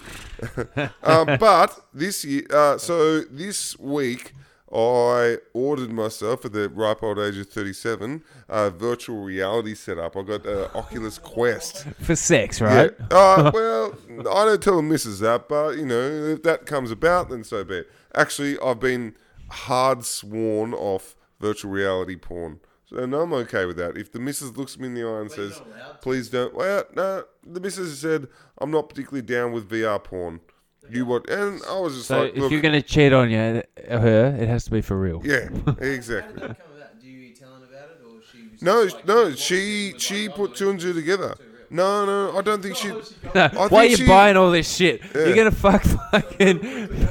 [1.03, 4.33] uh, but this year, uh, so this week,
[4.73, 10.17] I ordered myself at the ripe old age of 37 a virtual reality setup.
[10.17, 11.83] I got uh, Oculus Quest.
[12.01, 12.91] For sex, right?
[12.99, 13.17] Yeah.
[13.17, 17.29] Uh, well, I don't tell the missus that, but you know, if that comes about,
[17.29, 17.91] then so be it.
[18.15, 19.15] Actually, I've been
[19.49, 22.59] hard sworn off virtual reality porn.
[22.85, 23.97] So no, I'm okay with that.
[23.97, 25.61] If the missus looks me in the eye and says,
[26.01, 28.27] "Please don't," well, no, the missus said,
[28.59, 30.39] "I'm not particularly down with VR porn."
[30.87, 31.27] You what?
[31.29, 34.37] And I was just So like, if "Look, you're going to cheat on you, her,
[34.39, 35.19] it has to be for real.
[35.25, 35.49] yeah,
[35.79, 36.55] exactly."
[37.01, 38.49] Do you tell him about it, or she?
[38.63, 41.33] No, no, she she put two and two together.
[41.69, 42.87] No, no, I don't think she.
[42.89, 43.01] No,
[43.35, 45.01] I why are think you she- buying all this shit?
[45.13, 45.25] Yeah.
[45.25, 46.59] You're gonna fuck fucking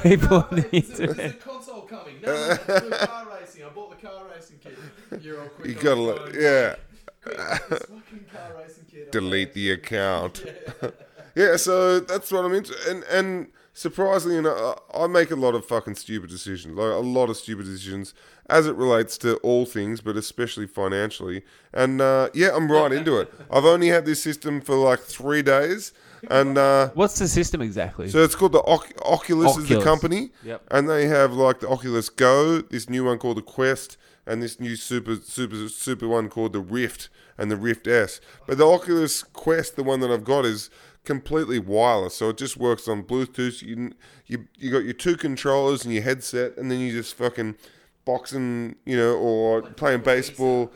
[0.03, 1.17] people on the internet.
[1.17, 2.17] There's a console coming.
[2.23, 3.65] No, no, no, no, car racing.
[3.65, 4.79] I bought the car racing kit.
[5.23, 5.69] You're all quick.
[5.69, 6.75] You on gotta, the let, yeah.
[7.23, 7.37] Quick,
[7.69, 9.13] this fucking car racing kit.
[9.13, 10.45] delete the account.
[11.35, 12.75] yeah, so that's what I'm into.
[12.89, 16.77] And and surprisingly enough, I make a lot of fucking stupid decisions.
[16.79, 18.15] Like a lot of stupid decisions
[18.49, 21.43] as it relates to all things, but especially financially.
[21.73, 23.33] And uh, yeah, I'm right into it.
[23.51, 25.93] I've only had this system for like three days,
[26.31, 28.09] and uh, What's the system exactly?
[28.09, 30.63] so it's called the Oc- Oculus, is the company, Yep.
[30.71, 33.97] and they have like the Oculus Go, this new one called the Quest,
[34.27, 38.21] and this new super super super one called the Rift and the Rift S.
[38.47, 40.71] But the Oculus Quest, the one that I've got, is
[41.05, 43.63] completely wireless, so it just works on Bluetooth.
[43.63, 43.93] You
[44.27, 47.57] you you got your two controllers and your headset, and then you just fucking
[48.05, 50.73] boxing, you know, or playing baseball.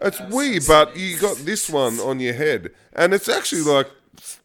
[0.00, 3.90] It's weird, but you got this one on your head, and it's actually like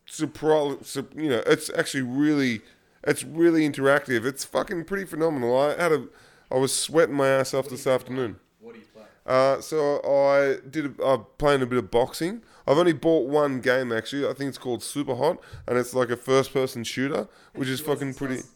[0.06, 0.98] surprise.
[1.16, 2.62] You know, it's actually really,
[3.04, 4.26] it's really interactive.
[4.26, 5.58] It's fucking pretty phenomenal.
[5.58, 6.08] I had a,
[6.52, 8.38] I was sweating my ass off this afternoon.
[8.60, 9.04] What do you play?
[9.26, 11.00] Uh, so I did.
[11.00, 12.42] A, I'm playing a bit of boxing.
[12.68, 14.28] I've only bought one game actually.
[14.28, 15.38] I think it's called Super Hot,
[15.68, 18.42] and it's like a first-person shooter, which is fucking pretty.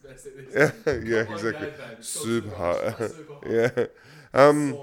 [0.54, 1.68] Yeah, yeah, exactly.
[2.00, 3.10] Super hot.
[3.48, 3.86] yeah.
[4.34, 4.78] Um,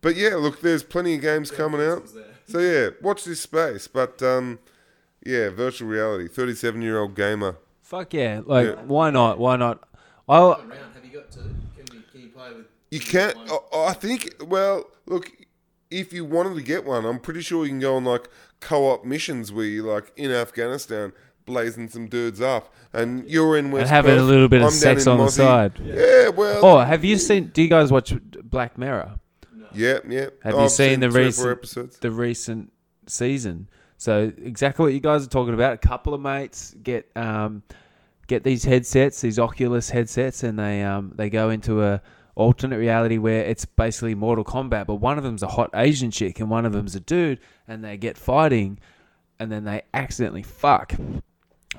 [0.00, 2.08] but yeah, look, there's plenty of games coming out.
[2.46, 3.86] So yeah, watch this space.
[3.86, 4.58] But um,
[5.24, 6.26] yeah, virtual reality.
[6.28, 7.56] 37 year old gamer.
[7.82, 8.40] Fuck yeah!
[8.46, 8.82] Like, Yeah.
[8.84, 9.38] why not?
[9.38, 9.86] Why not?
[10.26, 10.70] I Round.
[10.94, 11.40] Have you got two?
[11.40, 12.66] Can you, can you play with?
[12.90, 13.36] You can't.
[13.74, 14.34] I, I think.
[14.46, 15.30] Well, look,
[15.90, 18.28] if you wanted to get one, I'm pretty sure you can go on like
[18.60, 21.12] co-op missions where you like in Afghanistan
[21.46, 24.72] blazing some dudes up, and you're in West and having a little bit of I'm
[24.72, 25.78] sex on the side.
[25.82, 26.64] Yeah, well.
[26.64, 27.48] Oh, have you seen?
[27.48, 29.18] Do you guys watch Black Mirror?
[29.74, 30.34] Yep, yep.
[30.42, 31.98] Have you I've seen the recent- episodes?
[31.98, 32.72] the recent
[33.06, 33.68] season.
[33.96, 35.74] So exactly what you guys are talking about.
[35.74, 37.62] A couple of mates get um,
[38.26, 42.00] get these headsets, these Oculus headsets, and they um, they go into a
[42.34, 44.86] alternate reality where it's basically Mortal Kombat.
[44.86, 47.84] But one of them's a hot Asian chick, and one of them's a dude, and
[47.84, 48.78] they get fighting,
[49.38, 50.94] and then they accidentally fuck,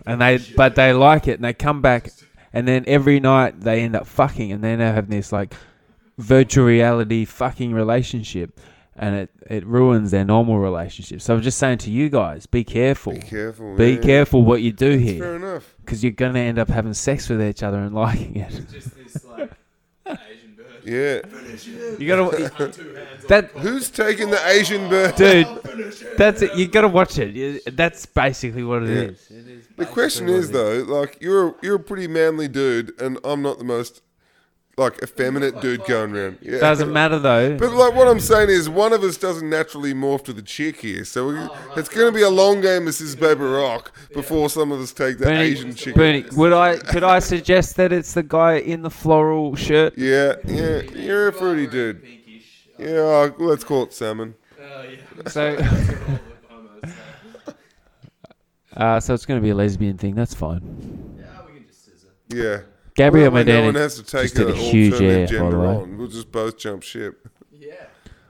[0.05, 2.09] and they but they like it, and they come back,
[2.53, 5.53] and then every night they end up fucking, and then they now have this like
[6.17, 8.59] virtual reality fucking relationship
[8.97, 11.21] and it, it ruins their normal relationship.
[11.21, 13.13] So I'm just saying to you guys, be careful.
[13.13, 13.75] Be careful.
[13.75, 14.01] Be yeah.
[14.01, 15.75] careful what you do That's here fair enough.
[15.83, 18.51] because you're going to end up having sex with each other and liking it.
[18.71, 19.44] Just this like Asian bird.
[20.85, 21.21] Yeah.
[21.97, 22.71] You got to
[23.27, 25.15] that Who's taking the Asian bird?
[25.15, 25.47] dude.
[26.17, 26.55] That's it.
[26.55, 27.35] You got to watch it.
[27.35, 28.95] You- That's basically what it Yeah.
[28.95, 29.27] is.
[29.29, 32.07] It is The basically question what is it though, like you're a, you're a pretty
[32.07, 34.01] manly dude, and I'm not the most
[34.77, 36.37] like effeminate dude going around.
[36.41, 36.59] Yeah.
[36.59, 37.57] Doesn't matter though.
[37.57, 40.81] But like what I'm saying is, one of us doesn't naturally morph to the chick
[40.81, 41.39] here, so we,
[41.77, 43.19] it's going to be a long game, Mrs.
[43.19, 45.95] Baby Rock, before some of us take the Asian Bernie, chick.
[45.95, 49.97] Bernie, would I could I suggest that it's the guy in the floral shirt?
[49.97, 52.03] Yeah, yeah, you're a fruity dude.
[52.03, 52.67] Pinkish.
[52.77, 54.35] Yeah, uh, let's call it salmon.
[54.59, 55.29] Oh yeah.
[55.29, 55.55] So,
[58.75, 60.15] uh, so it's going to be a lesbian thing.
[60.15, 61.15] That's fine.
[61.17, 62.09] Yeah, we can just scissor.
[62.27, 62.59] Yeah.
[62.95, 63.79] Gabriel Well, no Medina.
[63.79, 65.67] has to take just did a huge alternative air, by the way.
[65.67, 65.97] on.
[65.97, 67.27] We'll just both jump ship.
[67.51, 67.73] Yeah.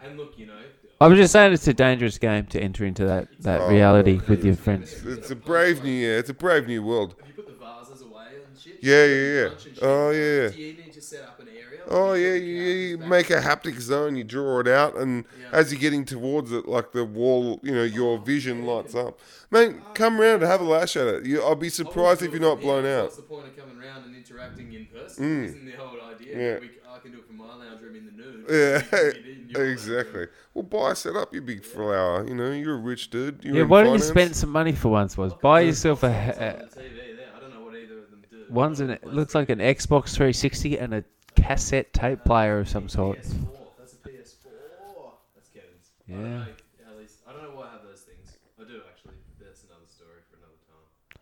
[0.04, 0.54] And look, you know,
[1.02, 4.20] I was just saying it's a dangerous game to enter into that, that Oh, reality
[4.28, 5.06] with your friends.
[5.06, 6.18] It's a brave new year.
[6.18, 7.16] It's a brave new world.
[7.20, 8.80] have you put the vases away and shit?
[8.82, 9.48] Yeah, yeah, yeah.
[9.50, 9.84] Lunch and shit?
[9.84, 10.48] Oh, yeah.
[10.50, 11.62] Do you need to set up an area?
[11.88, 14.16] Oh yeah, you you, put the you couches make a haptic zone.
[14.16, 15.50] You draw it out, and Yeah.
[15.52, 19.20] as you're getting towards it, like the wall, you know, your vision lights up.
[19.52, 21.26] Man, come round and have a lash at it.
[21.28, 23.04] You, I'll be surprised if you're not blown out.
[23.04, 25.24] What's the point of coming around and interacting in person?
[25.24, 25.46] Mm.
[25.46, 26.54] Isn't the whole idea?
[26.54, 26.60] Yeah.
[26.60, 28.46] We, I can do it from my lounge room in the nude.
[28.50, 30.28] Yeah, You can do it in your lounge exactly.
[30.54, 32.26] Well, buy a setup, you big flower.
[32.28, 33.44] You know, you're a rich dude.
[33.44, 35.18] You're Yeah, why don't you spend some money for once?
[35.18, 36.38] Was buy yourself a, It's
[36.76, 37.18] a TV.
[37.36, 38.46] I don't know what either of them do.
[38.50, 41.04] one's an it looks like an Xbox 360 and a
[41.36, 43.20] cassette tape player of some sort.
[43.20, 43.48] PS4.
[43.78, 45.12] That's a PS4.
[45.36, 45.92] That's Kevin's.
[46.10, 46.38] I don't Yeah.
[46.38, 46.46] know,
[46.92, 48.38] at least I don't know why I have those things.
[48.60, 49.14] I do actually.
[49.38, 51.22] but That's another story for another time.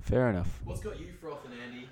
[0.00, 0.60] Fair enough.
[0.64, 1.88] What's got you frothing, Andy?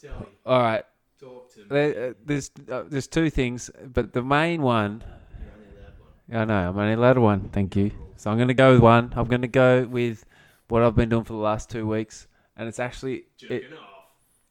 [0.00, 0.26] Tell me.
[0.44, 0.84] All right,
[1.18, 1.66] Talk to me.
[1.70, 5.02] there, uh, there's uh, there's two things, but the main one.
[5.38, 5.98] You're only allowed
[6.28, 6.40] one.
[6.40, 7.48] I know I'm only allowed one.
[7.50, 7.90] Thank you.
[8.16, 9.12] So I'm going to go with one.
[9.16, 10.24] I'm going to go with
[10.68, 13.80] what I've been doing for the last two weeks, and it's actually it, Jerking off.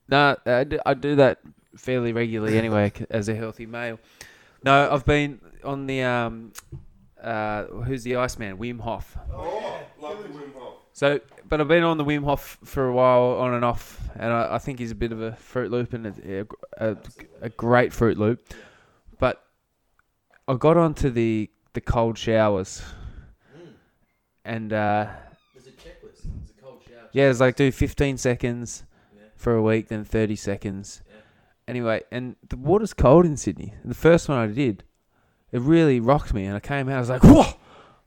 [0.08, 1.40] No, I do, I do that
[1.76, 4.00] fairly regularly anyway as a healthy male.
[4.64, 6.54] No, I've been on the um,
[7.22, 8.58] uh, who's the Iceman?
[8.58, 9.18] Wim Hof.
[9.34, 10.76] Oh, love the Wim Hof.
[10.94, 14.32] So, but I've been on the Wim Hof for a while, on and off, and
[14.32, 16.46] I, I think he's a bit of a Fruit Loop and a,
[16.78, 16.98] a,
[17.42, 18.54] a great Fruit Loop.
[19.20, 19.44] But
[20.48, 22.82] I got onto the the cold showers,
[23.58, 23.68] Mm.
[24.46, 25.08] and uh,
[25.54, 26.24] There's a checklist.
[26.24, 27.10] There's a cold shower.
[27.12, 29.22] yeah, it's like do 15 seconds Yeah.
[29.36, 31.02] for a week, then 30 seconds.
[31.08, 31.16] Yeah.
[31.68, 33.74] Anyway, and the water's cold in Sydney.
[33.82, 34.84] And the first one I did,
[35.52, 36.96] it really rocked me, and I came out.
[36.98, 37.54] I was like, "Whoa!" I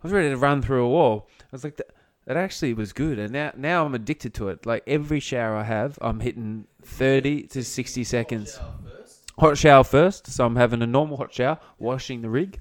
[0.02, 1.28] was ready to run through a wall.
[1.40, 1.80] I was like,
[2.28, 4.66] "That, that actually was good." And now, now I'm addicted to it.
[4.66, 8.54] Like every shower I have, I'm hitting 30 to 60 seconds.
[8.54, 9.32] Shower first.
[9.38, 12.60] Hot shower first, so I'm having a normal hot shower, washing the rig,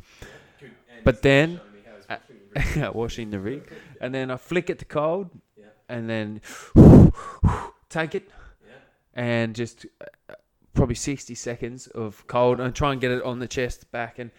[1.03, 2.95] But then- washing the rig.
[2.95, 3.71] washing the rig,
[4.01, 5.29] and then I flick it to cold,
[5.89, 6.41] and then
[7.89, 8.29] take it,
[9.13, 10.33] and just uh,
[10.73, 14.31] probably 60 seconds of cold and try and get it on the chest back and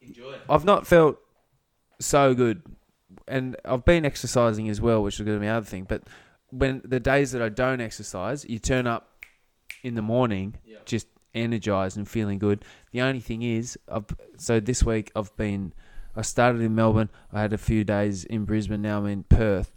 [0.00, 0.34] Enjoy.
[0.48, 1.16] I've not felt
[1.98, 2.62] so good
[3.28, 6.02] and I've been exercising as well which is going to be the other thing but
[6.50, 9.24] when the days that I don't exercise you turn up
[9.82, 10.78] in the morning Yeah.
[10.84, 14.06] just energized and feeling good the only thing is I've
[14.36, 15.72] so this week I've been
[16.16, 19.72] I started in Melbourne I had a few days in Brisbane now I'm in Perth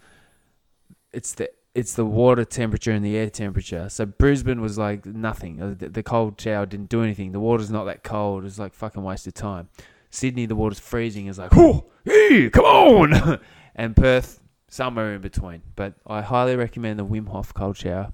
[1.11, 3.87] it's the it's the water temperature and the air temperature.
[3.87, 5.77] So Brisbane was like nothing.
[5.77, 7.33] The, the cold shower didn't do anything.
[7.33, 8.45] The water's not that cold.
[8.45, 9.69] It's like fucking waste of time.
[10.17, 11.27] Sydney, the water's freezing.
[11.27, 13.39] It's like, oh, hey, come on.
[13.75, 15.61] and Perth, somewhere in between.
[15.75, 18.11] But I highly recommend the Wim Hof cold shower.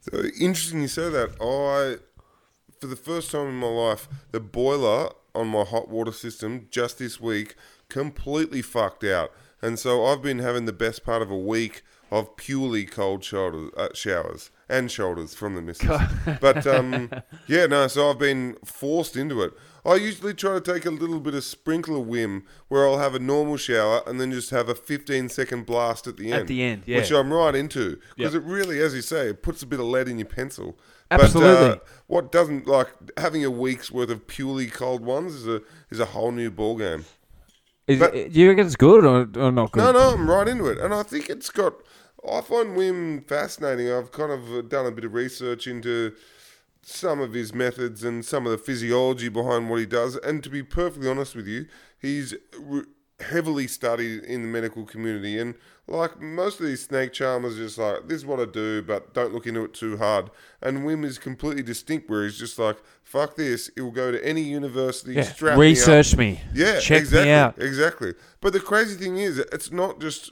[0.00, 1.30] So interesting you say that.
[1.40, 2.00] I,
[2.80, 6.98] for the first time in my life, the boiler on my hot water system just
[6.98, 7.56] this week
[7.88, 12.36] completely fucked out, and so I've been having the best part of a week of
[12.36, 16.00] purely cold shoulders, uh, showers and shoulders from the missus.
[16.40, 17.10] but um,
[17.46, 17.86] yeah, no.
[17.88, 19.52] So I've been forced into it.
[19.88, 23.18] I usually try to take a little bit of sprinkler whim, where I'll have a
[23.18, 26.42] normal shower and then just have a 15 second blast at the end.
[26.42, 26.98] At the end, yeah.
[26.98, 28.42] Which I'm right into because Yep.
[28.42, 30.78] it really, as you say, it puts a bit of lead in your pencil.
[31.10, 31.68] Absolutely.
[31.68, 35.62] But, uh, what doesn't like having a week's worth of purely cold ones is a
[35.90, 37.06] is a whole new ball game.
[37.86, 39.82] Is, but- do you reckon it's good or, or not good?
[39.82, 41.74] No, no, I'm right into it, and I think it's got.
[42.30, 43.90] I find Wim fascinating.
[43.90, 46.12] I've kind of done a bit of research into
[46.82, 50.16] some of his methods and some of the physiology behind what he does.
[50.16, 51.66] And to be perfectly honest with you,
[51.98, 52.84] he's re-
[53.20, 55.38] heavily studied in the medical community.
[55.38, 55.54] And
[55.88, 59.32] like most of these snake charmers, just like this is what I do, but don't
[59.34, 60.30] look into it too hard.
[60.62, 63.68] And Wim is completely distinct, where he's just like, "Fuck this!
[63.76, 65.22] It will go to any university, Yeah.
[65.22, 66.40] strap me Research me.
[66.54, 67.54] yeah, Check exactly, me out.
[67.60, 68.14] Exactly.
[68.40, 70.30] But the crazy thing is, it's not just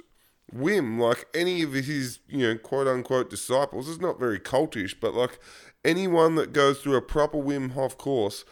[0.55, 1.01] Wim.
[1.01, 5.39] Like any of his, you know, quote unquote disciples, it's not very cultish, but like
[5.85, 8.44] anyone that goes through a proper Wim Hof course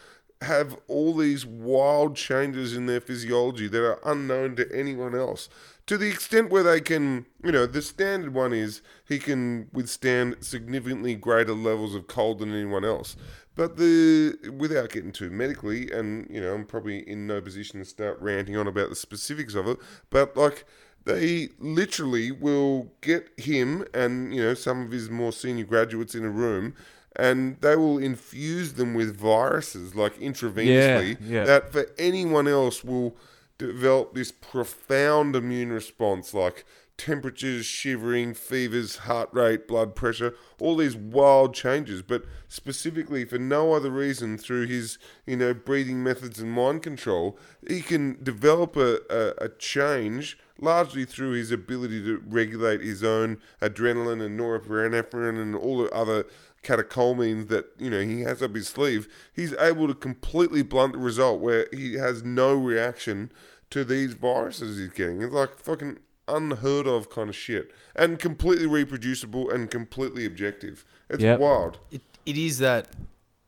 [0.42, 5.48] have all these wild changes in their physiology that are unknown to anyone else.
[5.86, 10.36] To the extent where they can, you know, the standard one is he can withstand
[10.40, 13.16] significantly greater levels of cold than anyone else.
[13.54, 17.84] But the without getting too medically, and you know, I'm probably in no position to
[17.84, 19.78] start ranting on about the specifics of it.
[20.10, 20.64] But like,
[21.04, 26.24] they literally will get him and you know some of his more senior graduates in
[26.24, 26.74] a room,
[27.16, 31.44] and they will infuse them with viruses like intravenously yeah.
[31.44, 33.16] that for anyone else will
[33.58, 36.64] develop this profound immune response like
[36.96, 43.72] temperatures, shivering, fevers, heart rate, blood pressure, all these wild changes, but specifically for no
[43.72, 49.00] other reason through his, you know, breathing methods and mind control, he can develop a,
[49.10, 55.56] a, a change largely through his ability to regulate his own adrenaline and norepinephrine and
[55.56, 56.24] all the other
[56.64, 60.98] catecholamines that you know he has up his sleeve, he's able to completely blunt the
[60.98, 63.30] result where he has no reaction
[63.70, 65.22] to these viruses he's getting.
[65.22, 70.84] It's like fucking unheard of kind of shit, and completely reproducible and completely objective.
[71.08, 71.40] It's Yep.
[71.40, 71.78] wild.
[71.90, 72.88] It, it is that,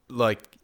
[0.09, 0.59] like,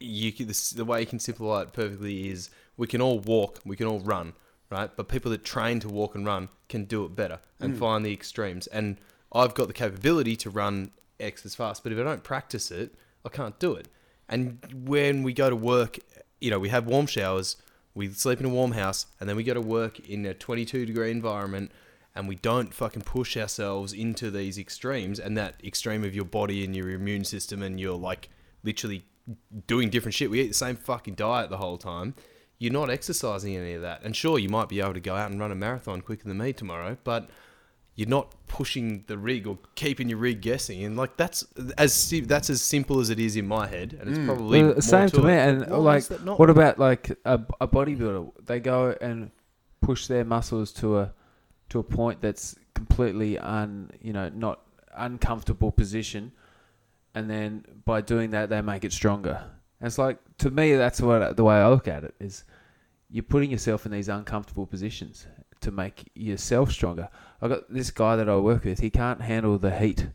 [0.00, 3.60] you can, this, the way you can simplify it perfectly is we can all walk,
[3.64, 4.32] we can all run,
[4.70, 4.90] right?
[4.96, 7.78] But people that train to walk and run can do it better and mm.
[7.78, 8.66] find the extremes.
[8.68, 8.96] And
[9.32, 10.90] I've got the capability to run
[11.20, 12.94] X is fast, but if I don't practice it,
[13.24, 13.88] I can't do it.
[14.28, 15.98] And when we go to work,
[16.40, 17.56] you know, we have warm showers,
[17.94, 20.86] we sleep in a warm house, and then we go to work in a 22
[20.86, 21.70] degree environment
[22.14, 26.64] and we don't fucking push ourselves into these extremes and that extreme of your body
[26.64, 28.28] and your immune system and you're like
[28.64, 29.04] literally
[29.66, 30.30] doing different shit.
[30.30, 32.14] We eat the same fucking diet the whole time.
[32.58, 34.02] You're not exercising any of that.
[34.02, 36.38] And sure, you might be able to go out and run a marathon quicker than
[36.38, 37.30] me tomorrow, but
[38.00, 40.82] you're not pushing the rig or keeping your rig guessing.
[40.84, 41.44] And like that's
[41.76, 44.24] as si- that's as simple as it is in my head, and it's mm.
[44.24, 45.34] probably Well, more same to, to me.
[45.34, 45.48] it.
[45.48, 46.38] And Why like, is that not?
[46.38, 48.46] what about like a, a bodybuilder?
[48.46, 49.30] They go and
[49.82, 51.12] push their muscles to a
[51.68, 54.62] to a point that's completely un you know not
[54.96, 56.32] uncomfortable position,
[57.14, 59.44] and then by doing that they make it stronger.
[59.78, 62.44] And it's like to me that's what the way I look at it is
[63.10, 65.26] you're putting yourself in these uncomfortable positions
[65.60, 67.08] to make yourself stronger.
[67.42, 68.80] I got this guy that I work with.
[68.80, 70.08] He can't handle the heat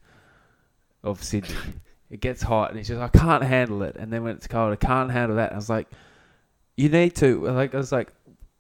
[1.03, 1.55] of Sydney.
[2.09, 3.95] it gets hot, and he's just I can't handle it.
[3.95, 5.53] And then when it's cold, I can't handle that.
[5.53, 5.87] I was like,
[6.77, 7.45] you need to.
[7.47, 8.11] Like I was like,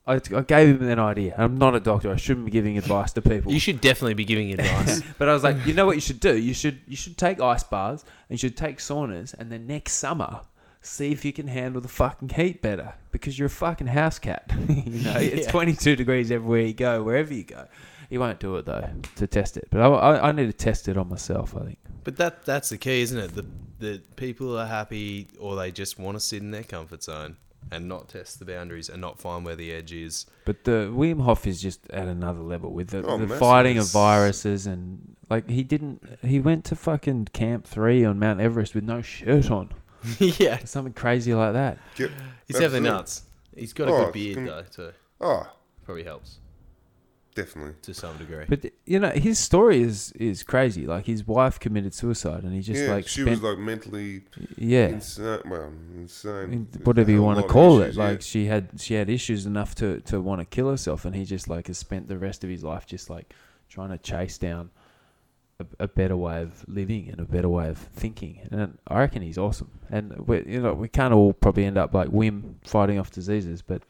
[0.07, 1.35] I, I gave him an idea.
[1.37, 2.11] I'm not a doctor.
[2.11, 3.51] I shouldn't be giving advice to people.
[3.51, 5.01] you should definitely be giving advice.
[5.17, 6.37] But I was like, you know what you should do?
[6.37, 9.93] You should you should take ice baths and you should take saunas, and then next
[9.93, 10.41] summer,
[10.85, 14.51] see if you can handle the fucking heat better because you're a fucking house cat.
[14.69, 15.51] you know, it's Yeah.
[15.51, 17.67] 22 degrees everywhere you go, wherever you go.
[18.09, 20.87] He won't do it though to test it, but I, I, I need to test
[20.87, 21.55] it on myself.
[21.55, 21.77] I think.
[22.03, 23.33] But that that's the key, isn't it?
[23.35, 23.45] The
[23.79, 27.37] the people are happy or they just want to sit in their comfort zone
[27.71, 30.27] and not test the boundaries and not find where the edge is.
[30.45, 33.87] But the Wim Hof is just at another level with the, Oh, the fighting of
[33.91, 36.03] viruses and like he didn't.
[36.21, 39.71] He went to fucking Camp Three on Mount Everest with no shirt on,
[40.19, 40.59] yeah.
[40.65, 41.77] something crazy like that.
[41.95, 42.11] Get,
[42.47, 42.89] He's definitely Absolutely.
[42.89, 43.23] nuts.
[43.55, 44.91] He's got a Oh, good beard can- though, too.
[45.21, 45.47] oh,
[45.85, 46.39] Probably helps
[47.35, 47.73] definitely.
[47.83, 48.45] to some degree.
[48.47, 50.87] But you know his story is is crazy.
[50.87, 54.23] Like his wife committed suicide, and he just yeah, like she spent was like mentally
[54.57, 55.41] yeah, insane.
[55.45, 56.53] Well, insane.
[56.53, 57.99] in- There's whatever a you hell want to lot of call issues, it.
[57.99, 58.07] yeah.
[58.07, 61.23] Like she had she had issues enough to to want to kill herself, and he
[61.23, 63.33] just like has spent the rest of his life just like
[63.69, 64.69] trying to chase down
[65.59, 68.47] a, a better way of living and a better way of thinking.
[68.51, 69.71] And I reckon he's awesome.
[69.89, 73.61] And we you know we can't all probably end up like Wim fighting off diseases,
[73.61, 73.81] but.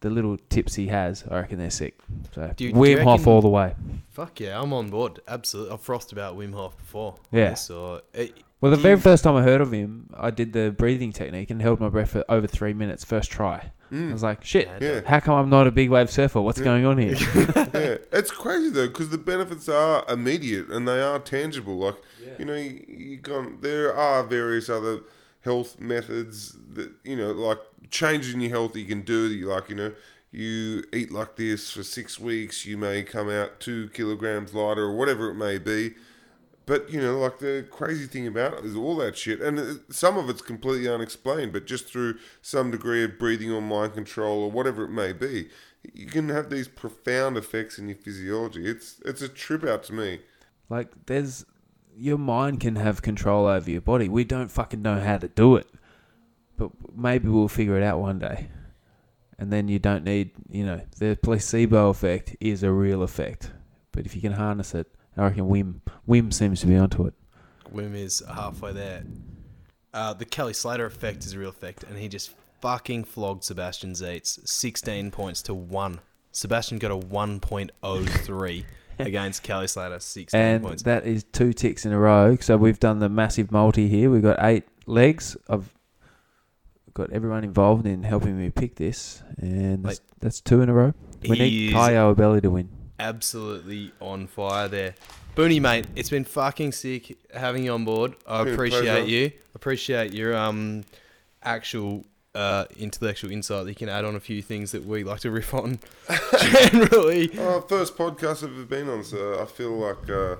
[0.00, 1.98] The little tips he has, I reckon they're sick.
[2.34, 3.74] So Do you- do you Wim Hof all the way.
[4.10, 5.20] Fuck yeah, I'm on board.
[5.26, 5.72] Absolutely.
[5.72, 7.16] I've frothed about Wim Hof before.
[7.32, 7.54] Yeah.
[7.54, 9.02] So it, eh, Well, the very mm.
[9.02, 12.10] first time I heard of him, I did the breathing technique and held my breath
[12.10, 13.70] for over three minutes first try.
[13.92, 14.10] Mm.
[14.10, 15.02] I was like, shit, Yeah.
[15.04, 16.40] how come I'm not a big wave surfer?
[16.40, 17.14] What's going on here?
[17.74, 21.76] yeah, it's crazy though because the benefits are immediate and they are tangible.
[21.76, 21.96] Like
[22.38, 25.00] you know, you, you got, there are various other
[25.42, 27.58] health methods that you know, like
[27.90, 28.74] changing your health.
[28.74, 29.92] You can do You like you know,
[30.32, 34.96] you eat like this for six weeks, you may come out two kilograms lighter or
[34.96, 35.94] whatever it may be.
[36.66, 39.74] But you know, like the crazy thing about it is all that shit, and uh,
[39.88, 41.52] some of it's completely unexplained.
[41.52, 45.48] But just through some degree of breathing or mind control or whatever it may be,
[45.94, 48.66] you can have these profound effects in your physiology.
[48.66, 50.20] It's it's a trip out to me.
[50.68, 51.46] Like, there's
[51.96, 54.08] your mind can have control over your body.
[54.08, 55.68] We don't fucking know how to do it,
[56.56, 58.48] but maybe we'll figure it out one day.
[59.38, 63.52] And then you don't need, you know, the placebo effect is a real effect.
[63.92, 67.14] But if you can harness it, I reckon Wim Wim seems to be onto it.
[67.72, 69.02] Wim is halfway there.
[69.92, 73.92] Uh, the Kelly Slater effect is a real effect, and he just fucking flogged Sebastian
[73.92, 76.00] Zietz 16 points to 1.
[76.32, 78.64] Sebastian got a 1.03
[78.98, 80.82] against Kelly Slater, 16 And points.
[80.82, 82.36] that is two ticks in a row.
[82.36, 84.10] So we've done the massive multi here.
[84.10, 85.34] We've got eight legs.
[85.48, 85.72] I've
[86.92, 90.92] got everyone involved in helping me pick this, and that's, that's two in a row.
[91.26, 92.68] We need Caio Ibelli to win.
[92.98, 94.94] Absolutely on fire there.
[95.34, 98.14] Booney, mate, it's been fucking sick having you on board.
[98.26, 99.04] I Been a appreciate pleasure.
[99.06, 99.32] you.
[99.54, 100.84] Appreciate your um
[101.42, 102.04] actual
[102.34, 105.30] uh, intellectual insight that you can add on a few things that we like to
[105.30, 105.78] riff on
[106.40, 107.30] generally.
[107.38, 110.36] Oh, first podcast I've ever been on, so I feel like uh,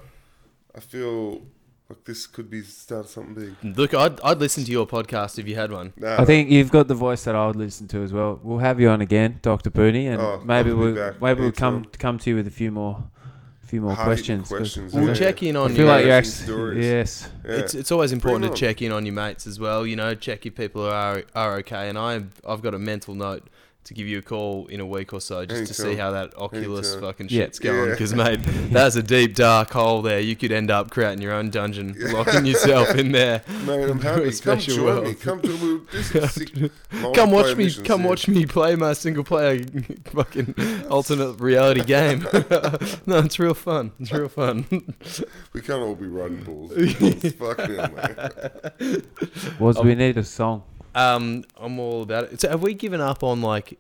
[0.75, 1.43] I feel
[1.89, 3.77] like this could be start something big.
[3.79, 5.93] Look, I'd, I'd listen to your podcast if you had one.
[5.97, 8.41] Nah, I think you've got the voice that I would listen to as well.
[8.43, 11.23] We'll have you on again, Doctor Booney, and Oh, maybe love to be we'll back
[11.23, 11.93] maybe we'll come anytime.
[11.99, 13.05] come to you with a few more,
[13.61, 15.15] few more Hard-hitting questions, We'll yeah.
[15.15, 15.85] check in I on feel you.
[15.87, 17.29] like you're Interesting actually yes.
[17.45, 17.51] yeah.
[17.53, 19.87] It's it's always important to check in on your mates as well.
[19.87, 21.89] You know, check if people are are okay.
[21.89, 23.45] And I I've got a mental note
[23.87, 26.37] to give you a call in a week or so just to see how that
[26.37, 27.09] Oculus Anytime.
[27.09, 27.45] fucking Yeah.
[27.45, 27.85] shit's going.
[27.87, 27.91] Yeah.
[27.93, 28.41] Because mate,
[28.71, 30.21] that's a deep dark hole there.
[30.21, 33.43] You could end up creating your own dungeon, locking yourself in there.
[33.65, 34.31] Mate, I'm happy.
[34.43, 35.05] Come join world.
[35.05, 35.15] me.
[35.15, 35.57] Come to
[36.13, 36.53] we'll sick
[37.15, 37.65] Come watch me.
[37.65, 38.09] missions, Come yeah.
[38.09, 39.65] watch me play my single player
[40.07, 40.55] fucking
[40.91, 42.27] alternate reality game.
[43.07, 43.93] no, it's real fun.
[44.01, 44.67] It's real fun.
[45.53, 46.73] We can't all be riding bulls.
[46.75, 47.91] Bulls, Fuck hell,
[48.81, 49.05] mate.
[49.61, 50.65] Was we need a song?
[50.97, 52.41] Um, I'm all about it.
[52.41, 53.79] So have we given up on like?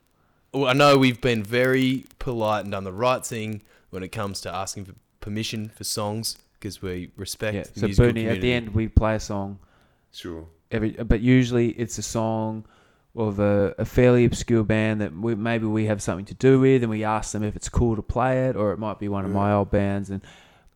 [0.53, 4.41] Well, I know we've been very polite and done the right thing when it comes
[4.43, 7.63] to asking for permission for songs because we respect Yeah.
[7.75, 9.59] the So musical Booney, at the end we play a song
[10.13, 10.47] Sure.
[10.71, 12.65] every, but usually it's a song
[13.15, 16.83] of a, a fairly obscure band that we, maybe we have something to do with,
[16.83, 19.25] and we ask them if it's cool to play it, or it might be one
[19.25, 20.11] of my old bands.
[20.11, 20.21] And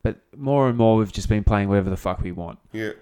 [0.02, 2.58] but more and more, we've just been playing whatever the fuck we want.
[2.72, 2.92] Yeah.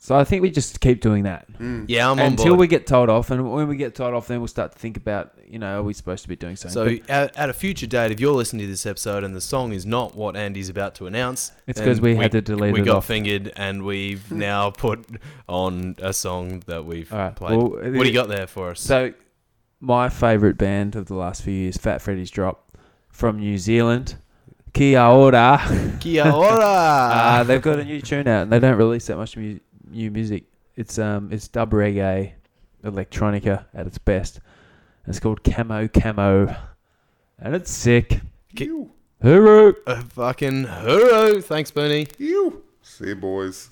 [0.00, 1.86] So I think we just keep doing that Mm.
[1.88, 4.38] Yeah, I'm on until we get told off, and when we get told off, then
[4.38, 6.72] we'll start to think about, you know, are we supposed to be doing something?
[6.72, 9.40] so But at, at a future date, if you're listening to this episode and the
[9.40, 12.82] song is not what Andy's about to announce, it's because we, had to delete we
[12.82, 13.06] it got off.
[13.06, 15.04] fingered and we've now put
[15.48, 17.34] on a song that we've All right.
[17.34, 17.56] played.
[17.56, 18.80] Well, what do you got there for us?
[18.80, 19.12] So,
[19.80, 22.70] my favourite band of the last few years, Fat Freddy's Drop,
[23.10, 24.14] from New Zealand.
[24.74, 25.60] Kia ora.
[25.98, 26.58] Kia ora.
[27.18, 29.58] Uh, they've got a new tune out, and they don't release that much mu-
[29.90, 30.44] new music.
[30.76, 32.32] It's um, it's dub reggae,
[32.84, 34.40] electronica at its best.
[35.06, 36.54] It's called Kamo Kamo,
[37.38, 38.20] and it's sick.
[38.54, 38.90] Ki- You.
[39.22, 39.74] Hooroo!
[39.86, 41.40] Uh, fucking hurro.
[41.40, 42.06] Thanks, Bernie.
[42.18, 42.62] You.
[42.82, 43.68] See you, boys.